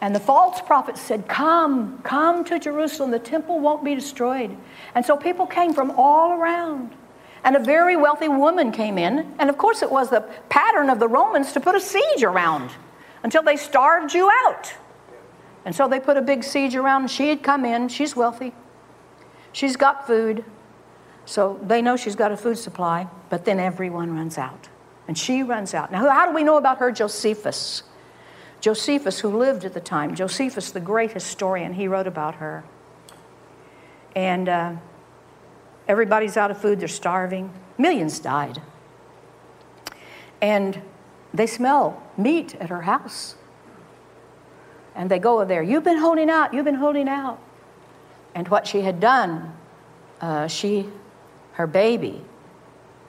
And 0.00 0.14
the 0.14 0.20
false 0.20 0.60
prophet 0.62 0.96
said, 0.96 1.28
Come, 1.28 1.98
come 2.02 2.44
to 2.44 2.58
Jerusalem. 2.58 3.10
The 3.10 3.18
temple 3.18 3.60
won't 3.60 3.84
be 3.84 3.94
destroyed. 3.94 4.56
And 4.94 5.04
so 5.04 5.16
people 5.16 5.46
came 5.46 5.74
from 5.74 5.90
all 5.92 6.32
around. 6.32 6.94
And 7.44 7.56
a 7.56 7.60
very 7.60 7.96
wealthy 7.96 8.28
woman 8.28 8.72
came 8.72 8.98
in. 8.98 9.34
And 9.38 9.50
of 9.50 9.58
course, 9.58 9.82
it 9.82 9.90
was 9.90 10.10
the 10.10 10.22
pattern 10.48 10.90
of 10.90 10.98
the 10.98 11.08
Romans 11.08 11.52
to 11.52 11.60
put 11.60 11.74
a 11.74 11.80
siege 11.80 12.22
around 12.22 12.70
until 13.22 13.42
they 13.42 13.56
starved 13.56 14.14
you 14.14 14.30
out. 14.46 14.72
And 15.64 15.74
so 15.74 15.88
they 15.88 16.00
put 16.00 16.16
a 16.16 16.22
big 16.22 16.44
siege 16.44 16.74
around. 16.74 17.10
She 17.10 17.28
had 17.28 17.42
come 17.42 17.64
in. 17.64 17.88
She's 17.88 18.16
wealthy. 18.16 18.54
She's 19.52 19.76
got 19.76 20.06
food. 20.06 20.44
So 21.26 21.60
they 21.62 21.82
know 21.82 21.96
she's 21.96 22.16
got 22.16 22.32
a 22.32 22.36
food 22.36 22.58
supply. 22.58 23.06
But 23.28 23.44
then 23.44 23.60
everyone 23.60 24.14
runs 24.14 24.38
out. 24.38 24.68
And 25.08 25.16
she 25.16 25.42
runs 25.42 25.74
out. 25.74 25.92
Now, 25.92 26.08
how 26.08 26.26
do 26.26 26.34
we 26.34 26.42
know 26.42 26.56
about 26.56 26.78
her? 26.78 26.90
Josephus. 26.90 27.82
Josephus, 28.60 29.20
who 29.20 29.36
lived 29.36 29.64
at 29.64 29.72
the 29.72 29.80
time, 29.80 30.14
Josephus, 30.14 30.70
the 30.70 30.80
great 30.80 31.12
historian, 31.12 31.74
he 31.74 31.88
wrote 31.88 32.06
about 32.06 32.36
her. 32.36 32.62
And 34.14 34.48
uh, 34.48 34.72
everybody's 35.88 36.36
out 36.36 36.50
of 36.50 36.60
food, 36.60 36.80
they're 36.80 36.88
starving. 36.88 37.52
Millions 37.78 38.18
died. 38.18 38.60
And 40.42 40.82
they 41.32 41.46
smell 41.46 42.02
meat 42.16 42.54
at 42.56 42.68
her 42.68 42.82
house. 42.82 43.36
And 44.94 45.10
they 45.10 45.18
go 45.18 45.44
there, 45.44 45.62
You've 45.62 45.84
been 45.84 45.98
holding 45.98 46.28
out, 46.28 46.52
you've 46.52 46.64
been 46.64 46.74
holding 46.74 47.08
out. 47.08 47.40
And 48.34 48.46
what 48.48 48.66
she 48.66 48.82
had 48.82 49.00
done, 49.00 49.54
uh, 50.20 50.46
she, 50.46 50.88
her 51.52 51.66
baby, 51.66 52.22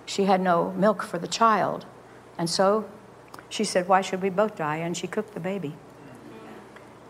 she 0.06 0.24
had 0.24 0.42
no 0.42 0.72
milk 0.72 1.04
for 1.04 1.18
the 1.18 1.28
child. 1.28 1.86
And 2.38 2.50
so 2.50 2.90
she 3.52 3.64
said, 3.64 3.88
Why 3.88 4.02
should 4.02 4.22
we 4.22 4.30
both 4.30 4.56
die? 4.56 4.78
And 4.78 4.96
she 4.96 5.08
cooked 5.08 5.34
the 5.34 5.40
baby. 5.40 5.76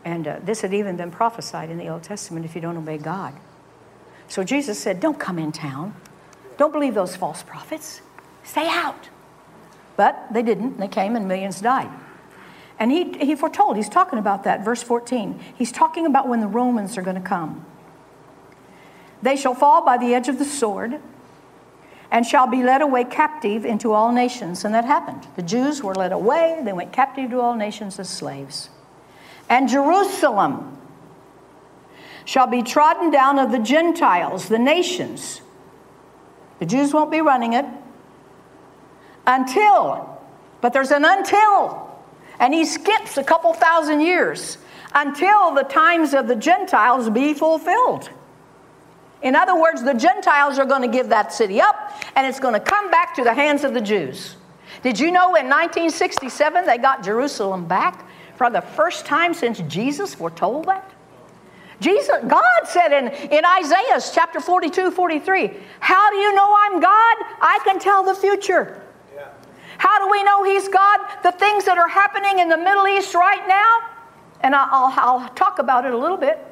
And 0.04 0.28
uh, 0.28 0.40
this 0.44 0.62
had 0.62 0.74
even 0.74 0.98
been 0.98 1.12
prophesied 1.12 1.70
in 1.70 1.78
the 1.78 1.88
Old 1.88 2.04
Testament 2.04 2.46
if 2.46 2.56
you 2.56 2.62
don't 2.62 2.76
obey 2.76 2.98
God. 2.98 3.36
So 4.28 4.44
Jesus 4.44 4.80
said, 4.80 5.00
Don't 5.00 5.20
come 5.20 5.38
in 5.38 5.52
town. 5.52 5.96
Don't 6.58 6.74
believe 6.74 6.96
those 6.96 7.16
false 7.16 7.44
prophets. 7.44 8.02
Stay 8.44 8.68
out. 8.68 9.10
But 9.96 10.28
they 10.32 10.42
didn't. 10.42 10.80
They 10.80 10.88
came 10.88 11.16
and 11.16 11.28
millions 11.28 11.62
died. 11.62 11.92
And 12.80 12.92
he, 12.92 13.12
he 13.20 13.36
foretold, 13.36 13.78
he's 13.78 13.90
talking 13.90 14.18
about 14.18 14.44
that, 14.46 14.66
verse 14.66 14.82
14. 14.82 15.40
He's 15.56 15.72
talking 15.72 16.08
about 16.08 16.28
when 16.28 16.40
the 16.40 16.48
Romans 16.48 16.98
are 16.98 17.04
going 17.04 17.16
to 17.16 17.22
come. 17.22 17.64
They 19.22 19.36
shall 19.36 19.54
fall 19.54 19.86
by 19.86 19.98
the 19.98 20.16
edge 20.16 20.28
of 20.28 20.40
the 20.40 20.46
sword 20.46 21.00
and 22.12 22.26
shall 22.26 22.46
be 22.46 22.62
led 22.62 22.82
away 22.82 23.06
captive 23.06 23.66
into 23.66 23.94
all 23.94 24.12
nations. 24.12 24.66
And 24.66 24.76
that 24.76 24.84
happened. 24.84 25.26
The 25.38 25.42
Jews 25.42 25.82
were 25.82 25.96
led 25.96 26.12
away, 26.12 26.62
they 26.64 26.74
went 26.74 26.92
captive 26.92 27.32
to 27.32 27.40
all 27.40 27.56
nations 27.56 27.98
as 28.00 28.10
slaves. 28.10 28.70
And 29.50 29.70
Jerusalem 29.70 30.78
shall 32.26 32.48
be 32.48 32.62
trodden 32.62 33.12
down 33.12 33.40
of 33.40 33.52
the 33.52 33.60
Gentiles, 33.60 34.50
the 34.50 34.60
nations. 34.60 35.42
The 36.60 36.66
Jews 36.66 36.94
won't 36.94 37.12
be 37.12 37.22
running 37.22 37.54
it 37.54 37.66
until, 39.26 40.22
but 40.60 40.74
there's 40.74 40.92
an 40.92 41.06
until. 41.06 41.90
And 42.40 42.54
he 42.54 42.66
skips 42.66 43.18
a 43.18 43.24
couple 43.24 43.54
thousand 43.54 44.02
years 44.02 44.58
until 44.94 45.54
the 45.54 45.64
times 45.64 46.14
of 46.14 46.28
the 46.28 46.36
Gentiles 46.36 47.10
be 47.10 47.34
fulfilled. 47.34 48.10
In 49.22 49.36
other 49.36 49.60
words, 49.60 49.84
the 49.84 49.94
Gentiles 49.94 50.58
are 50.58 50.66
going 50.66 50.82
to 50.82 50.88
give 50.88 51.10
that 51.10 51.32
city 51.32 51.62
up 51.62 51.94
and 52.16 52.26
it's 52.26 52.40
going 52.40 52.54
to 52.54 52.60
come 52.60 52.90
back 52.90 53.16
to 53.16 53.24
the 53.24 53.34
hands 53.34 53.64
of 53.64 53.74
the 53.74 53.82
Jews. 53.82 54.36
Did 54.82 55.00
you 55.00 55.12
know 55.12 55.36
in 55.36 55.46
1967 55.46 56.66
they 56.66 56.78
got 56.78 57.04
Jerusalem 57.04 57.68
back 57.68 58.08
for 58.36 58.50
the 58.50 58.62
first 58.62 59.06
time 59.06 59.34
since 59.34 59.60
Jesus 59.68 60.16
foretold 60.16 60.66
that? 60.66 60.90
Jesus, 61.80 62.16
God 62.28 62.62
said 62.66 62.94
in, 62.94 63.08
in 63.32 63.44
Isaiah 63.44 64.00
chapter 64.14 64.40
42, 64.40 64.92
43, 64.92 65.52
How 65.80 66.12
do 66.12 66.18
you 66.18 66.34
know 66.36 66.56
I'm 66.60 66.80
God? 66.80 67.18
I 67.42 67.60
can 67.64 67.80
tell 67.80 68.04
the 68.04 68.14
future. 68.14 68.84
Yeah. 69.16 69.28
How 69.80 70.04
do 70.04 70.12
we 70.12 70.24
know 70.24 70.44
He's 70.44 70.68
God? 70.68 71.00
The 71.24 71.32
things 71.32 71.66
that 71.66 71.80
are 71.80 71.88
happening 71.88 72.38
in 72.38 72.50
the 72.50 72.58
Middle 72.58 72.88
East 72.88 73.16
right 73.16 73.48
now, 73.48 73.80
and 74.42 74.56
I'll, 74.56 74.94
I'll 74.96 75.30
talk 75.30 75.58
about 75.58 75.86
it 75.86 75.94
a 75.94 75.98
little 75.98 76.18
bit. 76.18 76.51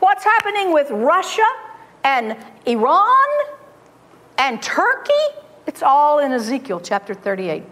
What's 0.00 0.24
happening 0.24 0.72
with 0.72 0.90
Russia 0.90 1.46
and 2.04 2.34
Iran 2.64 3.28
and 4.38 4.62
Turkey? 4.62 5.12
It's 5.66 5.82
all 5.82 6.20
in 6.20 6.32
Ezekiel 6.32 6.80
chapter 6.80 7.12
38. 7.12 7.62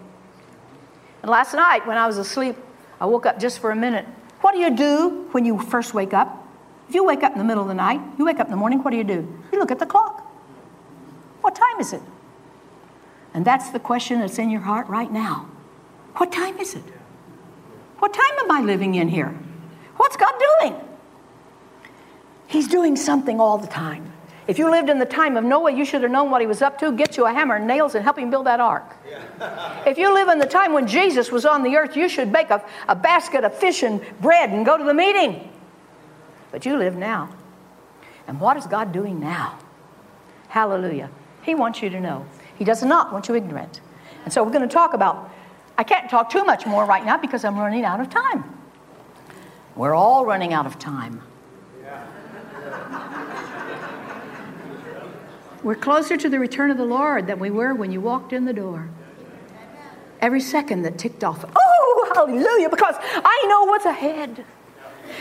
And 1.22 1.30
last 1.30 1.54
night, 1.54 1.86
when 1.86 1.96
I 1.96 2.06
was 2.06 2.18
asleep, 2.18 2.54
I 3.00 3.06
woke 3.06 3.24
up 3.24 3.40
just 3.40 3.60
for 3.60 3.70
a 3.70 3.76
minute. 3.76 4.04
What 4.42 4.52
do 4.52 4.58
you 4.58 4.76
do 4.76 5.26
when 5.32 5.46
you 5.46 5.58
first 5.58 5.94
wake 5.94 6.12
up? 6.12 6.46
If 6.86 6.94
you 6.94 7.02
wake 7.02 7.22
up 7.22 7.32
in 7.32 7.38
the 7.38 7.44
middle 7.44 7.62
of 7.62 7.68
the 7.68 7.74
night, 7.74 8.00
you 8.18 8.26
wake 8.26 8.40
up 8.40 8.46
in 8.46 8.50
the 8.50 8.56
morning, 8.58 8.82
what 8.82 8.90
do 8.90 8.98
you 8.98 9.04
do? 9.04 9.26
You 9.50 9.58
look 9.58 9.70
at 9.70 9.78
the 9.78 9.86
clock. 9.86 10.20
What 11.40 11.54
time 11.54 11.80
is 11.80 11.94
it? 11.94 12.02
And 13.32 13.42
that's 13.42 13.70
the 13.70 13.80
question 13.80 14.20
that's 14.20 14.38
in 14.38 14.50
your 14.50 14.60
heart 14.60 14.86
right 14.88 15.10
now. 15.10 15.48
What 16.16 16.30
time 16.30 16.58
is 16.58 16.74
it? 16.74 16.84
What 18.00 18.12
time 18.12 18.38
am 18.38 18.50
I 18.50 18.60
living 18.60 18.96
in 18.96 19.08
here? 19.08 19.34
What's 19.96 20.16
God 20.16 20.34
doing? 20.60 20.87
He's 22.48 22.66
doing 22.66 22.96
something 22.96 23.40
all 23.40 23.58
the 23.58 23.66
time. 23.66 24.10
If 24.48 24.58
you 24.58 24.70
lived 24.70 24.88
in 24.88 24.98
the 24.98 25.06
time 25.06 25.36
of 25.36 25.44
Noah, 25.44 25.70
you 25.70 25.84
should 25.84 26.02
have 26.02 26.10
known 26.10 26.30
what 26.30 26.40
he 26.40 26.46
was 26.46 26.62
up 26.62 26.78
to. 26.78 26.90
Get 26.90 27.18
you 27.18 27.26
a 27.26 27.32
hammer 27.32 27.56
and 27.56 27.66
nails 27.66 27.94
and 27.94 28.02
help 28.02 28.18
him 28.18 28.30
build 28.30 28.46
that 28.46 28.58
ark. 28.58 28.96
if 29.86 29.98
you 29.98 30.12
live 30.12 30.28
in 30.28 30.38
the 30.38 30.46
time 30.46 30.72
when 30.72 30.86
Jesus 30.86 31.30
was 31.30 31.44
on 31.44 31.62
the 31.62 31.76
earth, 31.76 31.94
you 31.94 32.08
should 32.08 32.32
bake 32.32 32.48
a, 32.48 32.64
a 32.88 32.96
basket 32.96 33.44
of 33.44 33.54
fish 33.54 33.82
and 33.82 34.00
bread 34.22 34.48
and 34.48 34.64
go 34.64 34.78
to 34.78 34.84
the 34.84 34.94
meeting. 34.94 35.52
But 36.50 36.64
you 36.64 36.78
live 36.78 36.96
now. 36.96 37.28
And 38.26 38.40
what 38.40 38.56
is 38.56 38.66
God 38.66 38.90
doing 38.90 39.20
now? 39.20 39.58
Hallelujah. 40.48 41.10
He 41.42 41.54
wants 41.54 41.82
you 41.82 41.90
to 41.90 42.00
know. 42.00 42.24
He 42.56 42.64
does 42.64 42.82
not 42.82 43.12
want 43.12 43.28
you 43.28 43.34
ignorant. 43.34 43.82
And 44.24 44.32
so 44.32 44.42
we're 44.42 44.52
going 44.52 44.66
to 44.66 44.72
talk 44.72 44.94
about, 44.94 45.30
I 45.76 45.84
can't 45.84 46.08
talk 46.08 46.30
too 46.30 46.44
much 46.44 46.64
more 46.66 46.86
right 46.86 47.04
now 47.04 47.18
because 47.18 47.44
I'm 47.44 47.58
running 47.58 47.84
out 47.84 48.00
of 48.00 48.08
time. 48.08 48.44
We're 49.76 49.94
all 49.94 50.24
running 50.24 50.54
out 50.54 50.64
of 50.64 50.78
time. 50.78 51.20
We're 55.62 55.74
closer 55.74 56.16
to 56.16 56.28
the 56.28 56.38
return 56.38 56.70
of 56.70 56.76
the 56.76 56.84
Lord 56.84 57.26
than 57.26 57.38
we 57.38 57.50
were 57.50 57.74
when 57.74 57.90
you 57.90 58.00
walked 58.00 58.32
in 58.32 58.44
the 58.44 58.52
door. 58.52 58.88
Every 60.20 60.40
second 60.40 60.82
that 60.82 60.98
ticked 60.98 61.22
off, 61.22 61.44
oh, 61.44 62.12
hallelujah, 62.14 62.68
because 62.68 62.96
I 62.98 63.46
know 63.48 63.64
what's 63.64 63.84
ahead. 63.84 64.44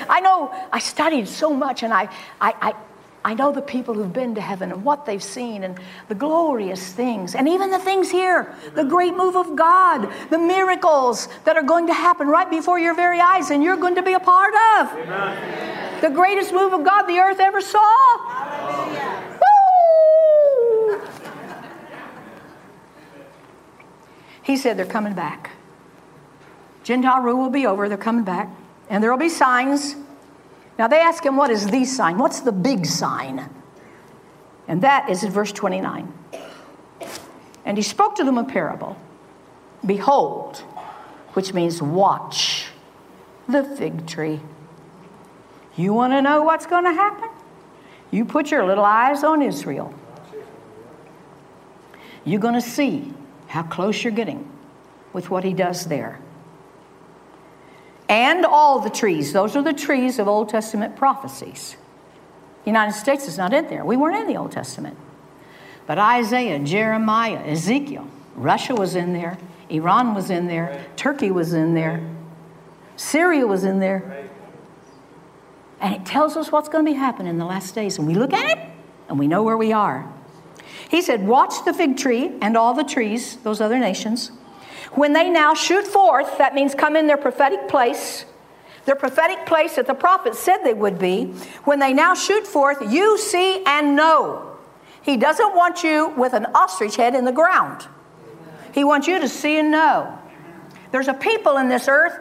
I 0.10 0.20
know 0.20 0.54
I 0.72 0.80
studied 0.80 1.28
so 1.28 1.54
much 1.54 1.84
and 1.84 1.94
I, 1.94 2.10
I, 2.42 2.54
I, 2.62 2.76
I 3.24 3.34
know 3.34 3.52
the 3.52 3.62
people 3.62 3.94
who've 3.94 4.12
been 4.12 4.36
to 4.36 4.42
heaven 4.42 4.72
and 4.72 4.84
what 4.84 5.06
they've 5.06 5.24
seen 5.24 5.64
and 5.64 5.78
the 6.08 6.16
glorious 6.16 6.92
things 6.94 7.36
and 7.36 7.48
even 7.48 7.72
the 7.72 7.80
things 7.80 8.10
here, 8.10 8.54
the 8.74 8.84
great 8.84 9.16
move 9.16 9.36
of 9.36 9.56
God, 9.56 10.12
the 10.30 10.40
miracles 10.40 11.28
that 11.44 11.58
are 11.58 11.64
going 11.64 11.88
to 11.88 11.94
happen 11.94 12.28
right 12.28 12.50
before 12.50 12.80
your 12.80 12.94
very 12.94 13.20
eyes 13.20 13.50
and 13.50 13.64
you're 13.64 13.78
going 13.78 13.96
to 13.96 14.04
be 14.04 14.14
a 14.14 14.20
part 14.20 14.54
of. 14.54 14.98
Amen. 14.98 16.02
The 16.02 16.10
greatest 16.10 16.54
move 16.54 16.74
of 16.74 16.84
God 16.84 17.04
the 17.04 17.18
earth 17.20 17.40
ever 17.40 17.60
saw. 17.60 18.28
Hallelujah. 18.30 19.27
He 24.48 24.56
said 24.56 24.78
they're 24.78 24.86
coming 24.86 25.14
back. 25.14 25.52
Gentile 26.86 27.22
rule 27.22 27.38
will 27.38 27.50
be 27.50 27.68
over, 27.68 27.90
they're 27.90 27.98
coming 27.98 28.24
back. 28.24 28.50
And 28.90 29.04
there 29.04 29.12
will 29.12 29.20
be 29.20 29.28
signs. 29.28 29.98
Now 30.80 30.88
they 30.88 31.02
ask 31.02 31.26
him, 31.26 31.36
What 31.36 31.52
is 31.52 31.68
the 31.68 31.84
sign? 31.84 32.18
What's 32.18 32.40
the 32.40 32.54
big 32.54 32.86
sign? 32.86 33.50
And 34.70 34.82
that 34.84 35.10
is 35.10 35.26
in 35.26 35.32
verse 35.32 35.52
29. 35.52 36.14
And 37.66 37.78
he 37.78 37.84
spoke 37.84 38.16
to 38.16 38.24
them 38.24 38.38
a 38.38 38.46
parable 38.46 38.98
Behold, 39.86 40.60
which 41.34 41.54
means 41.54 41.82
watch 41.82 42.68
the 43.50 43.66
fig 43.66 44.08
tree. 44.08 44.40
You 45.76 45.92
want 45.92 46.14
to 46.14 46.22
know 46.22 46.44
what's 46.44 46.66
going 46.66 46.86
to 46.86 46.94
happen? 46.94 47.30
You 48.12 48.24
put 48.24 48.50
your 48.50 48.66
little 48.66 48.86
eyes 48.86 49.26
on 49.26 49.42
Israel. 49.42 49.94
You're 52.24 52.40
going 52.40 52.54
to 52.54 52.62
see 52.62 53.14
how 53.48 53.64
close 53.64 54.04
you're 54.04 54.14
getting 54.14 54.50
with 55.14 55.30
what 55.30 55.44
he 55.44 55.54
does 55.54 55.86
there. 55.86 56.20
And 58.10 58.46
all 58.46 58.80
the 58.80 58.90
trees, 58.90 59.34
those 59.34 59.56
are 59.56 59.62
the 59.62 59.74
trees 59.74 60.20
of 60.20 60.28
Old 60.28 60.50
Testament 60.50 60.96
prophecies. 60.96 61.76
The 62.64 62.70
United 62.70 62.94
States 62.94 63.28
is 63.28 63.38
not 63.38 63.54
in 63.54 63.68
there. 63.68 63.84
We 63.84 63.98
weren't 63.98 64.18
in 64.18 64.28
the 64.28 64.38
Old 64.38 64.52
Testament. 64.52 64.98
But 65.86 65.98
Isaiah, 65.98 66.60
Jeremiah, 66.60 67.40
Ezekiel, 67.46 68.08
Russia 68.36 68.76
was 68.76 68.96
in 68.96 69.14
there, 69.14 69.38
Iran 69.70 70.14
was 70.14 70.30
in 70.30 70.48
there, 70.48 70.86
Turkey 70.96 71.32
was 71.32 71.54
in 71.54 71.74
there, 71.74 72.02
Syria 72.96 73.48
was 73.48 73.64
in 73.64 73.80
there. 73.80 74.28
And 75.80 75.94
it 75.94 76.06
tells 76.06 76.36
us 76.36 76.52
what's 76.52 76.70
going 76.70 76.86
to 76.86 76.92
be 76.92 76.98
happening 76.98 77.30
in 77.30 77.38
the 77.38 77.46
last 77.46 77.76
days. 77.76 77.98
And 77.98 78.08
we 78.08 78.16
look 78.16 78.34
at 78.34 78.58
it 78.58 78.70
and 79.08 79.20
we 79.20 79.28
know 79.28 79.44
where 79.44 79.58
we 79.58 79.72
are. 79.72 80.12
He 80.90 81.02
said, 81.02 81.28
Watch 81.28 81.66
the 81.66 81.74
fig 81.74 81.98
tree 81.98 82.32
and 82.42 82.56
all 82.56 82.74
the 82.74 82.84
trees, 82.84 83.38
those 83.38 83.62
other 83.62 83.80
nations. 83.80 84.32
When 84.94 85.14
they 85.14 85.30
now 85.30 85.54
shoot 85.54 85.86
forth, 85.86 86.38
that 86.38 86.56
means 86.56 86.74
come 86.74 86.96
in 86.96 87.08
their 87.08 87.18
prophetic 87.18 87.68
place, 87.68 88.26
their 88.86 88.96
prophetic 88.96 89.46
place 89.46 89.76
that 89.76 89.86
the 89.86 89.94
prophet 89.94 90.36
said 90.36 90.60
they 90.64 90.74
would 90.74 90.98
be. 90.98 91.26
When 91.66 91.80
they 91.80 91.94
now 91.94 92.14
shoot 92.14 92.48
forth, 92.48 92.82
you 92.92 93.18
see 93.18 93.64
and 93.66 93.96
know. 93.96 94.58
He 95.02 95.18
doesn't 95.18 95.56
want 95.56 95.84
you 95.84 96.10
with 96.18 96.34
an 96.34 96.48
ostrich 96.56 96.96
head 96.96 97.16
in 97.16 97.26
the 97.26 97.32
ground. 97.32 97.88
He 98.74 98.84
wants 98.84 99.08
you 99.08 99.20
to 99.20 99.28
see 99.28 99.58
and 99.58 99.72
know. 99.72 100.18
There's 100.92 101.08
a 101.08 101.14
people 101.14 101.58
in 101.58 101.70
this 101.70 101.88
earth. 101.88 102.18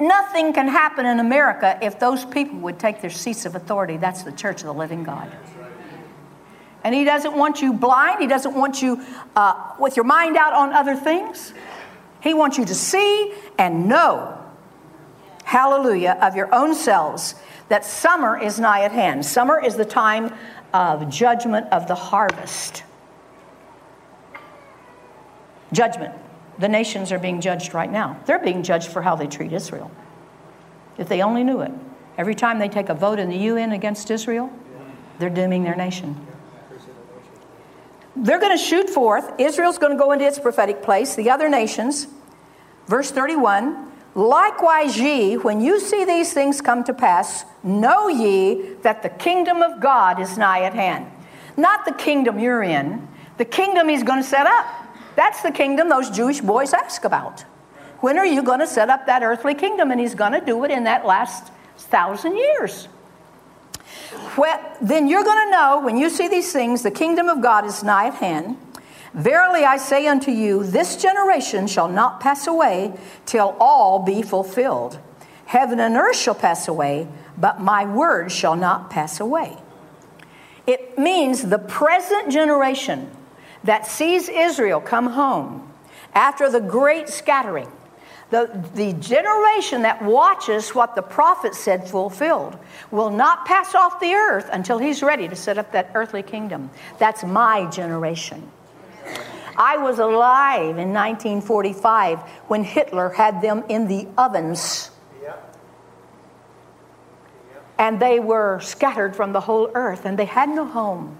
Nothing 0.00 0.52
can 0.52 0.68
happen 0.68 1.06
in 1.06 1.20
America 1.20 1.78
if 1.82 1.98
those 1.98 2.24
people 2.24 2.58
would 2.60 2.78
take 2.78 3.00
their 3.00 3.10
seats 3.10 3.46
of 3.46 3.54
authority. 3.54 3.96
That's 3.96 4.22
the 4.22 4.32
church 4.32 4.60
of 4.60 4.66
the 4.66 4.74
living 4.74 5.04
God. 5.04 5.30
And 6.84 6.94
He 6.94 7.04
doesn't 7.04 7.34
want 7.34 7.60
you 7.60 7.72
blind. 7.72 8.20
He 8.20 8.26
doesn't 8.26 8.54
want 8.54 8.82
you 8.82 9.04
uh, 9.36 9.74
with 9.78 9.96
your 9.96 10.04
mind 10.04 10.36
out 10.36 10.52
on 10.52 10.72
other 10.72 10.96
things. 10.96 11.52
He 12.20 12.34
wants 12.34 12.58
you 12.58 12.64
to 12.64 12.74
see 12.74 13.32
and 13.58 13.88
know, 13.88 14.38
hallelujah, 15.44 16.18
of 16.20 16.36
your 16.36 16.52
own 16.54 16.74
selves 16.74 17.34
that 17.68 17.84
summer 17.84 18.38
is 18.38 18.58
nigh 18.58 18.82
at 18.82 18.92
hand. 18.92 19.24
Summer 19.24 19.62
is 19.62 19.76
the 19.76 19.84
time 19.84 20.32
of 20.72 21.08
judgment 21.10 21.66
of 21.70 21.86
the 21.86 21.94
harvest. 21.94 22.82
Judgment. 25.72 26.14
The 26.58 26.68
nations 26.68 27.12
are 27.12 27.18
being 27.18 27.40
judged 27.40 27.74
right 27.74 27.90
now. 27.90 28.18
They're 28.26 28.38
being 28.38 28.62
judged 28.62 28.88
for 28.88 29.02
how 29.02 29.14
they 29.14 29.26
treat 29.26 29.52
Israel. 29.52 29.90
If 30.96 31.08
they 31.08 31.22
only 31.22 31.44
knew 31.44 31.60
it. 31.60 31.72
Every 32.16 32.34
time 32.34 32.58
they 32.58 32.68
take 32.68 32.88
a 32.88 32.94
vote 32.94 33.18
in 33.20 33.28
the 33.28 33.36
UN 33.36 33.72
against 33.72 34.10
Israel, 34.10 34.50
they're 35.18 35.30
dooming 35.30 35.62
their 35.62 35.76
nation. 35.76 36.26
They're 38.18 38.40
going 38.40 38.56
to 38.56 38.62
shoot 38.62 38.90
forth. 38.90 39.32
Israel's 39.38 39.78
going 39.78 39.92
to 39.92 39.98
go 39.98 40.12
into 40.12 40.26
its 40.26 40.38
prophetic 40.38 40.82
place. 40.82 41.14
The 41.14 41.30
other 41.30 41.48
nations, 41.48 42.06
verse 42.86 43.10
31, 43.10 43.86
Likewise, 44.14 44.98
ye, 44.98 45.36
when 45.36 45.60
you 45.60 45.78
see 45.78 46.04
these 46.04 46.32
things 46.32 46.60
come 46.60 46.82
to 46.84 46.92
pass, 46.92 47.44
know 47.62 48.08
ye 48.08 48.74
that 48.82 49.02
the 49.04 49.08
kingdom 49.08 49.62
of 49.62 49.80
God 49.80 50.20
is 50.20 50.36
nigh 50.36 50.62
at 50.62 50.74
hand. 50.74 51.06
Not 51.56 51.84
the 51.84 51.92
kingdom 51.92 52.40
you're 52.40 52.62
in, 52.62 53.06
the 53.36 53.44
kingdom 53.44 53.88
he's 53.88 54.02
going 54.02 54.20
to 54.20 54.28
set 54.28 54.46
up. 54.46 54.66
That's 55.14 55.42
the 55.42 55.52
kingdom 55.52 55.88
those 55.88 56.10
Jewish 56.10 56.40
boys 56.40 56.72
ask 56.72 57.04
about. 57.04 57.42
When 58.00 58.18
are 58.18 58.26
you 58.26 58.42
going 58.42 58.60
to 58.60 58.66
set 58.66 58.90
up 58.90 59.06
that 59.06 59.22
earthly 59.22 59.54
kingdom? 59.54 59.90
And 59.92 60.00
he's 60.00 60.14
going 60.16 60.32
to 60.32 60.40
do 60.40 60.64
it 60.64 60.72
in 60.72 60.84
that 60.84 61.06
last 61.06 61.52
thousand 61.76 62.36
years. 62.36 62.88
Well, 64.36 64.76
then 64.80 65.08
you're 65.08 65.24
going 65.24 65.46
to 65.46 65.50
know 65.50 65.80
when 65.80 65.96
you 65.96 66.10
see 66.10 66.28
these 66.28 66.52
things, 66.52 66.82
the 66.82 66.90
kingdom 66.90 67.28
of 67.28 67.40
God 67.42 67.64
is 67.64 67.82
nigh 67.82 68.08
at 68.08 68.14
hand. 68.14 68.56
Verily 69.14 69.64
I 69.64 69.78
say 69.78 70.06
unto 70.06 70.30
you, 70.30 70.64
this 70.64 70.96
generation 70.96 71.66
shall 71.66 71.88
not 71.88 72.20
pass 72.20 72.46
away 72.46 72.92
till 73.26 73.56
all 73.58 74.00
be 74.00 74.22
fulfilled. 74.22 74.98
Heaven 75.46 75.80
and 75.80 75.96
earth 75.96 76.16
shall 76.16 76.34
pass 76.34 76.68
away, 76.68 77.08
but 77.36 77.60
my 77.60 77.84
word 77.84 78.30
shall 78.30 78.54
not 78.54 78.90
pass 78.90 79.18
away. 79.18 79.56
It 80.66 80.98
means 80.98 81.44
the 81.44 81.58
present 81.58 82.30
generation 82.30 83.10
that 83.64 83.86
sees 83.86 84.28
Israel 84.28 84.80
come 84.80 85.08
home 85.08 85.72
after 86.12 86.50
the 86.50 86.60
great 86.60 87.08
scattering, 87.08 87.70
the, 88.30 88.64
the 88.74 88.92
generation 88.94 89.82
that 89.82 90.02
watches 90.02 90.74
what 90.74 90.94
the 90.94 91.02
prophet 91.02 91.54
said 91.54 91.88
fulfilled, 91.88 92.58
will 92.90 93.10
not 93.10 93.46
pass 93.46 93.74
off 93.74 94.00
the 94.00 94.12
earth 94.12 94.48
until 94.52 94.78
he's 94.78 95.02
ready 95.02 95.28
to 95.28 95.36
set 95.36 95.56
up 95.56 95.72
that 95.72 95.90
earthly 95.94 96.22
kingdom. 96.22 96.70
That's 96.98 97.24
my 97.24 97.68
generation. 97.70 98.50
I 99.56 99.78
was 99.78 99.98
alive 99.98 100.78
in 100.78 100.92
1945 100.92 102.20
when 102.48 102.62
Hitler 102.62 103.10
had 103.10 103.40
them 103.42 103.64
in 103.68 103.88
the 103.88 104.06
ovens. 104.16 104.90
And 107.78 108.00
they 108.00 108.18
were 108.18 108.58
scattered 108.60 109.14
from 109.14 109.32
the 109.32 109.40
whole 109.40 109.70
earth 109.74 110.04
and 110.04 110.18
they 110.18 110.24
had 110.24 110.48
no 110.48 110.64
home. 110.64 111.16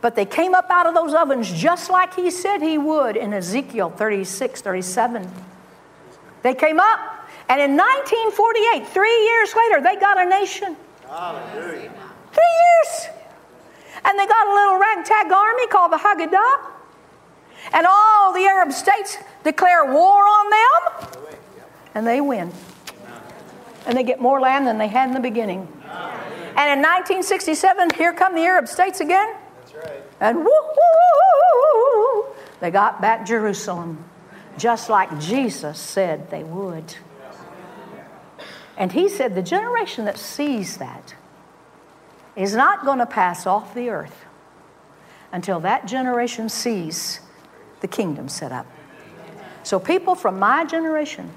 But 0.00 0.16
they 0.16 0.24
came 0.24 0.54
up 0.54 0.70
out 0.70 0.86
of 0.86 0.94
those 0.94 1.12
ovens 1.12 1.52
just 1.52 1.90
like 1.90 2.14
he 2.14 2.30
said 2.30 2.62
he 2.62 2.78
would 2.78 3.16
in 3.16 3.34
Ezekiel 3.34 3.90
36, 3.90 4.62
37. 4.62 5.30
They 6.46 6.54
came 6.54 6.78
up, 6.78 7.00
and 7.48 7.60
in 7.60 7.76
1948, 7.76 8.86
three 8.86 9.24
years 9.24 9.52
later, 9.52 9.82
they 9.82 9.96
got 9.96 10.24
a 10.24 10.30
nation. 10.30 10.76
Hallelujah. 11.08 11.90
Three 12.30 12.54
years. 12.62 13.08
And 14.04 14.16
they 14.16 14.26
got 14.28 14.46
a 14.46 14.54
little 14.54 14.78
ragtag 14.78 15.32
army 15.32 15.66
called 15.66 15.90
the 15.90 15.96
Haganah 15.96 16.76
and 17.72 17.84
all 17.84 18.32
the 18.32 18.44
Arab 18.44 18.70
states 18.70 19.18
declare 19.42 19.92
war 19.92 20.22
on 20.22 20.50
them, 20.50 21.08
and 21.96 22.06
they 22.06 22.20
win. 22.20 22.52
And 23.84 23.98
they 23.98 24.04
get 24.04 24.20
more 24.20 24.38
land 24.38 24.68
than 24.68 24.78
they 24.78 24.86
had 24.86 25.08
in 25.08 25.14
the 25.14 25.20
beginning. 25.20 25.66
And 26.56 26.78
in 26.78 26.78
1967, 26.78 27.90
here 27.96 28.12
come 28.12 28.36
the 28.36 28.42
Arab 28.42 28.68
states 28.68 29.00
again. 29.00 29.34
And 30.20 30.44
woo 30.44 30.52
they 32.60 32.70
got 32.70 33.00
back 33.00 33.26
Jerusalem, 33.26 34.04
just 34.58 34.88
like 34.88 35.18
Jesus 35.20 35.78
said 35.78 36.30
they 36.30 36.44
would. 36.44 36.94
And 38.76 38.92
he 38.92 39.08
said, 39.08 39.34
the 39.34 39.42
generation 39.42 40.04
that 40.04 40.18
sees 40.18 40.76
that 40.76 41.14
is 42.36 42.54
not 42.54 42.84
going 42.84 42.98
to 42.98 43.06
pass 43.06 43.46
off 43.46 43.74
the 43.74 43.88
earth 43.88 44.24
until 45.32 45.60
that 45.60 45.86
generation 45.86 46.48
sees 46.48 47.20
the 47.80 47.88
kingdom 47.88 48.28
set 48.28 48.52
up. 48.52 48.66
So, 49.62 49.80
people 49.80 50.14
from 50.14 50.38
my 50.38 50.64
generation 50.64 51.30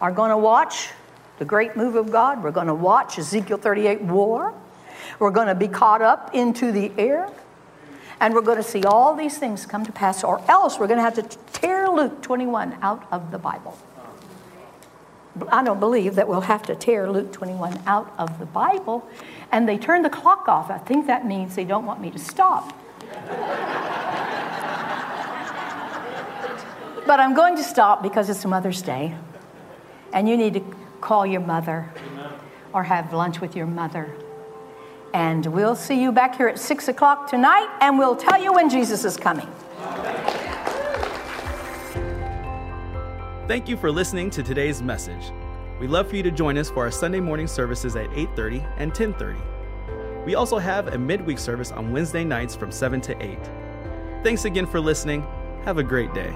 are 0.00 0.12
going 0.12 0.30
to 0.30 0.36
watch 0.36 0.90
the 1.38 1.44
great 1.44 1.76
move 1.76 1.94
of 1.94 2.12
God. 2.12 2.42
We're 2.42 2.50
going 2.50 2.66
to 2.66 2.74
watch 2.74 3.18
Ezekiel 3.18 3.56
38 3.56 4.02
war. 4.02 4.54
We're 5.18 5.30
going 5.30 5.46
to 5.46 5.54
be 5.54 5.68
caught 5.68 6.02
up 6.02 6.34
into 6.34 6.70
the 6.70 6.92
air. 6.98 7.28
And 8.20 8.34
we're 8.34 8.42
going 8.42 8.58
to 8.58 8.62
see 8.62 8.82
all 8.82 9.16
these 9.16 9.38
things 9.38 9.64
come 9.64 9.84
to 9.86 9.92
pass, 9.92 10.22
or 10.22 10.42
else 10.48 10.78
we're 10.78 10.86
going 10.86 10.98
to 10.98 11.02
have 11.02 11.14
to 11.14 11.38
tear 11.52 11.88
Luke 11.88 12.22
21 12.22 12.76
out 12.82 13.06
of 13.10 13.30
the 13.30 13.38
Bible. 13.38 13.78
I 15.50 15.64
don't 15.64 15.80
believe 15.80 16.16
that 16.16 16.28
we'll 16.28 16.42
have 16.42 16.62
to 16.64 16.74
tear 16.74 17.10
Luke 17.10 17.32
21 17.32 17.80
out 17.86 18.12
of 18.18 18.38
the 18.38 18.46
Bible. 18.46 19.08
And 19.52 19.68
they 19.68 19.78
turn 19.78 20.02
the 20.02 20.10
clock 20.10 20.48
off. 20.48 20.70
I 20.70 20.78
think 20.78 21.06
that 21.06 21.24
means 21.24 21.54
they 21.54 21.64
don't 21.64 21.86
want 21.86 22.00
me 22.00 22.10
to 22.10 22.18
stop. 22.18 22.76
But 27.06 27.18
I'm 27.18 27.34
going 27.34 27.56
to 27.56 27.64
stop 27.64 28.02
because 28.02 28.28
it's 28.28 28.44
Mother's 28.44 28.82
Day. 28.82 29.14
And 30.12 30.28
you 30.28 30.36
need 30.36 30.54
to 30.54 30.76
call 31.00 31.26
your 31.26 31.40
mother 31.40 31.90
or 32.72 32.82
have 32.84 33.12
lunch 33.12 33.40
with 33.40 33.56
your 33.56 33.66
mother. 33.66 34.14
And 35.12 35.46
we'll 35.46 35.76
see 35.76 36.00
you 36.00 36.12
back 36.12 36.36
here 36.36 36.48
at 36.48 36.58
6 36.58 36.88
o'clock 36.88 37.28
tonight, 37.28 37.68
and 37.80 37.98
we'll 37.98 38.16
tell 38.16 38.40
you 38.40 38.52
when 38.52 38.70
Jesus 38.70 39.04
is 39.04 39.16
coming. 39.16 39.48
Thank 43.48 43.68
you 43.68 43.76
for 43.76 43.90
listening 43.90 44.30
to 44.30 44.42
today's 44.42 44.80
message. 44.80 45.32
We'd 45.80 45.90
love 45.90 46.08
for 46.08 46.16
you 46.16 46.22
to 46.22 46.30
join 46.30 46.56
us 46.56 46.70
for 46.70 46.84
our 46.84 46.90
Sunday 46.90 47.20
morning 47.20 47.46
services 47.46 47.96
at 47.96 48.08
8:30 48.12 48.64
and 48.76 48.94
10:30. 48.94 49.40
We 50.24 50.34
also 50.34 50.58
have 50.58 50.88
a 50.88 50.98
midweek 50.98 51.38
service 51.38 51.72
on 51.72 51.90
Wednesday 51.90 52.22
nights 52.22 52.54
from 52.54 52.70
7 52.70 53.00
to 53.00 53.20
8. 53.20 53.38
Thanks 54.22 54.44
again 54.44 54.66
for 54.66 54.78
listening. 54.78 55.26
Have 55.64 55.78
a 55.78 55.82
great 55.82 56.12
day. 56.14 56.32